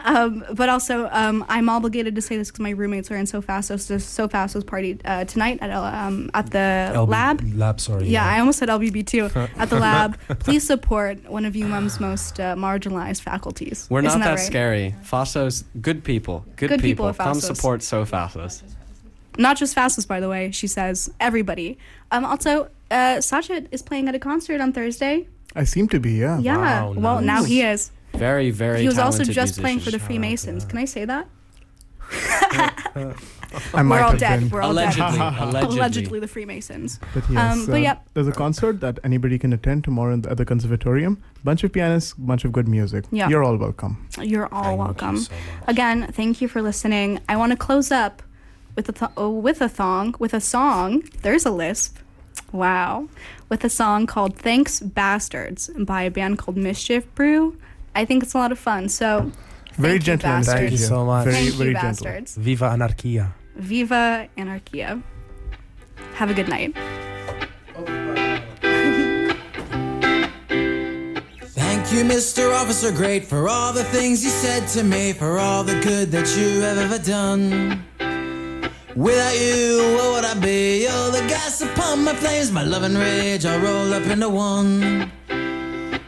Um, 0.04 0.44
but 0.52 0.68
also, 0.68 1.08
um, 1.12 1.44
I'm 1.48 1.70
obligated 1.70 2.14
to 2.14 2.20
say 2.20 2.36
this 2.36 2.48
because 2.48 2.60
my 2.60 2.70
roommates 2.70 3.10
are 3.10 3.16
in 3.16 3.24
SoFasos, 3.24 3.90
SoFasos 3.98 4.66
party 4.66 4.98
uh, 5.04 5.24
tonight 5.24 5.58
at, 5.62 5.70
um, 5.70 6.30
at 6.34 6.50
the 6.50 6.92
LB 6.94 7.08
lab. 7.08 7.54
Lab, 7.54 7.80
sorry. 7.80 8.06
Yeah, 8.06 8.26
I 8.26 8.38
almost 8.38 8.58
said 8.58 8.68
LBB 8.68 9.06
too. 9.06 9.30
at 9.56 9.70
the 9.70 9.80
lab. 9.80 10.18
Please 10.40 10.66
support 10.66 11.28
one 11.28 11.46
of 11.46 11.54
UMUM's 11.54 12.00
most 12.00 12.38
uh, 12.38 12.54
marginalized 12.54 13.22
faculties. 13.22 13.86
We're 13.90 14.02
not 14.02 14.08
Isn't 14.08 14.20
that, 14.20 14.30
right? 14.30 14.38
scary. 14.38 14.94
Fasos, 15.02 15.64
good 15.80 16.04
people. 16.04 16.44
Good, 16.56 16.68
Good 16.68 16.80
people 16.82 17.10
people. 17.10 17.24
Come 17.24 17.40
support 17.40 17.82
So 17.82 18.04
Fasos. 18.04 18.62
Not 19.38 19.56
just 19.56 19.74
Fasos, 19.74 20.06
by 20.06 20.20
the 20.20 20.28
way. 20.28 20.50
She 20.50 20.66
says 20.66 21.10
everybody. 21.18 21.78
Um, 22.10 22.24
also, 22.24 22.68
uh, 22.90 23.20
Sacha 23.20 23.64
is 23.70 23.82
playing 23.82 24.08
at 24.08 24.14
a 24.14 24.18
concert 24.18 24.60
on 24.60 24.72
Thursday. 24.72 25.26
I 25.56 25.64
seem 25.64 25.88
to 25.88 26.00
be, 26.00 26.12
yeah. 26.12 26.38
Yeah. 26.38 26.56
Wow, 26.58 26.92
well, 26.96 27.20
now 27.20 27.44
he 27.44 27.62
is. 27.62 27.90
Very, 28.16 28.50
very 28.50 28.80
he 28.80 28.86
was 28.86 28.98
also 28.98 29.18
talented 29.18 29.34
just 29.34 29.60
playing 29.60 29.80
for 29.80 29.90
the. 29.90 29.98
Freemasons. 29.98 30.64
Can 30.64 30.78
I 30.78 30.84
say 30.84 31.04
that? 31.04 31.26
I 33.72 33.82
might 33.82 33.98
We're 33.98 34.02
all 34.04 34.16
dead. 34.16 34.40
been. 34.40 34.50
We're 34.50 34.62
all 34.62 34.72
Allegedly, 34.72 35.18
dead. 35.18 35.34
allegedly. 35.40 35.76
Allegedly 35.78 36.20
the 36.20 36.28
Freemasons. 36.28 36.98
But 37.14 37.24
yes, 37.30 37.52
Um, 37.52 37.66
but 37.66 37.74
uh, 37.74 37.78
yeah. 37.78 37.96
there's 38.14 38.28
a 38.28 38.32
concert 38.32 38.80
that 38.80 38.98
anybody 39.04 39.38
can 39.38 39.52
attend 39.52 39.84
tomorrow 39.84 40.12
in 40.14 40.22
the, 40.22 40.30
at 40.30 40.36
the 40.36 40.44
conservatorium. 40.44 41.22
Bunch 41.44 41.64
of 41.64 41.72
pianists, 41.72 42.14
bunch 42.14 42.44
of 42.44 42.52
good 42.52 42.68
music. 42.68 43.04
Yeah. 43.10 43.28
You're 43.28 43.42
all 43.44 43.56
welcome. 43.56 44.06
You're 44.20 44.52
all 44.52 44.62
Thank 44.64 44.78
you 44.78 44.84
welcome. 44.84 45.16
so. 45.18 45.32
Again, 45.68 46.08
thank 46.12 46.40
you 46.40 46.48
for 46.48 46.62
listening. 46.62 47.20
I 47.28 47.36
want 47.36 47.52
to 47.52 47.56
close 47.58 47.90
up 47.92 48.22
with 48.76 48.88
a 48.88 48.92
th- 48.92 49.10
oh, 49.16 49.30
with 49.30 49.60
a 49.60 49.68
thong 49.68 50.14
with 50.18 50.34
a 50.34 50.40
song. 50.40 51.02
There's 51.22 51.46
a 51.46 51.50
lisp. 51.50 51.98
Wow, 52.52 53.08
with 53.48 53.64
a 53.64 53.68
song 53.68 54.06
called 54.06 54.36
"Thanks 54.36 54.80
Bastards" 54.80 55.70
by 55.78 56.02
a 56.02 56.10
band 56.10 56.38
called 56.38 56.56
Mischief 56.56 57.12
Brew. 57.14 57.56
I 57.94 58.04
think 58.04 58.22
it's 58.22 58.34
a 58.34 58.38
lot 58.38 58.52
of 58.52 58.58
fun. 58.58 58.88
So, 58.88 59.30
Very 59.76 59.94
you, 59.94 59.98
gentle. 60.00 60.28
bastards. 60.30 60.58
Thank 60.58 60.70
you 60.72 60.76
so 60.78 61.04
much. 61.04 61.24
Very, 61.24 61.36
thank 61.36 61.54
very 61.54 61.68
you, 61.70 61.74
gentle. 61.74 62.04
bastards. 62.04 62.34
Viva 62.36 62.66
Anarchia. 62.66 63.32
Viva 63.56 64.28
Anarchia. 64.36 65.02
Have 66.14 66.30
a 66.30 66.34
good 66.34 66.48
night. 66.48 66.74
Thank 71.56 71.92
you, 71.92 72.04
Mr. 72.04 72.54
Officer 72.54 72.90
Great, 72.92 73.24
for 73.26 73.48
all 73.48 73.72
the 73.72 73.84
things 73.84 74.24
you 74.24 74.30
said 74.30 74.66
to 74.68 74.82
me, 74.84 75.12
for 75.12 75.38
all 75.38 75.62
the 75.64 75.78
good 75.80 76.10
that 76.12 76.36
you 76.36 76.60
have 76.60 76.78
ever 76.78 76.98
done. 76.98 77.84
Without 78.96 79.36
you, 79.38 79.94
what 79.96 80.12
would 80.14 80.24
I 80.24 80.34
be? 80.40 80.86
Oh, 80.88 81.10
the 81.10 81.26
gas 81.28 81.60
upon 81.60 82.04
my 82.04 82.14
flames, 82.14 82.52
my 82.52 82.62
love 82.62 82.84
and 82.84 82.96
rage, 82.96 83.44
all 83.44 83.58
roll 83.58 83.92
up 83.92 84.06
into 84.06 84.28
one. 84.28 85.10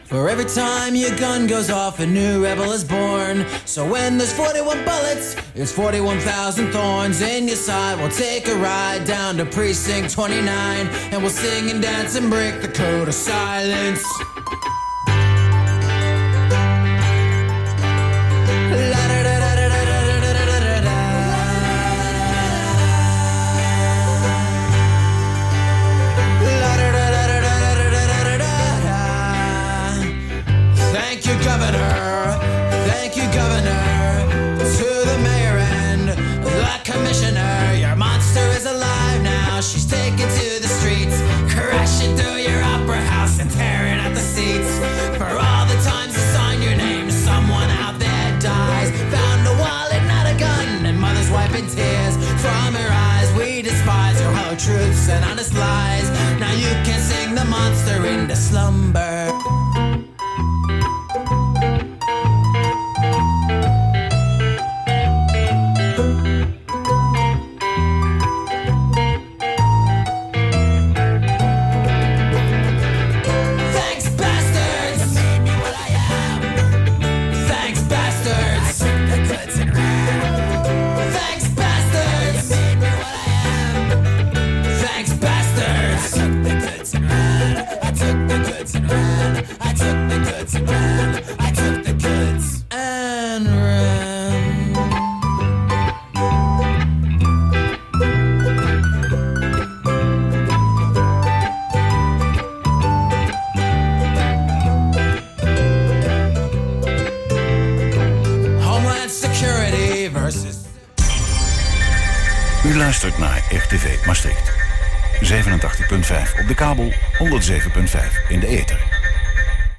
For 0.07 0.29
every 0.29 0.45
time 0.45 0.95
your 0.95 1.17
gun 1.17 1.49
goes 1.49 1.69
off, 1.69 1.99
a 1.99 2.07
new 2.07 2.45
rebel 2.45 2.71
is 2.71 2.85
born. 2.85 3.45
So 3.65 3.85
when 3.89 4.19
there's 4.19 4.33
41 4.33 4.85
bullets, 4.85 5.35
it's 5.57 5.73
41,000 5.73 6.71
thorns 6.71 7.21
in 7.23 7.49
your 7.49 7.57
side. 7.57 7.99
We'll 7.99 8.11
take 8.11 8.47
a 8.47 8.55
ride 8.55 9.05
down 9.05 9.37
to 9.39 9.45
precinct 9.45 10.13
29, 10.15 10.47
and 11.11 11.23
we'll 11.23 11.31
sing 11.31 11.71
and 11.71 11.83
dance 11.83 12.15
and 12.15 12.31
break 12.31 12.63
the 12.63 12.69
code 12.69 13.09
of 13.09 13.15
silence. 13.15 14.05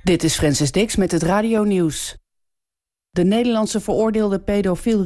Dit 0.07 0.23
is 0.23 0.35
Francis 0.35 0.71
Dix 0.71 0.95
met 0.95 1.11
het 1.11 1.23
radio 1.23 1.63
nieuws. 1.63 2.15
De 3.09 3.23
Nederlandse 3.23 3.81
veroordeelde 3.81 4.39
pedofiel 4.39 4.95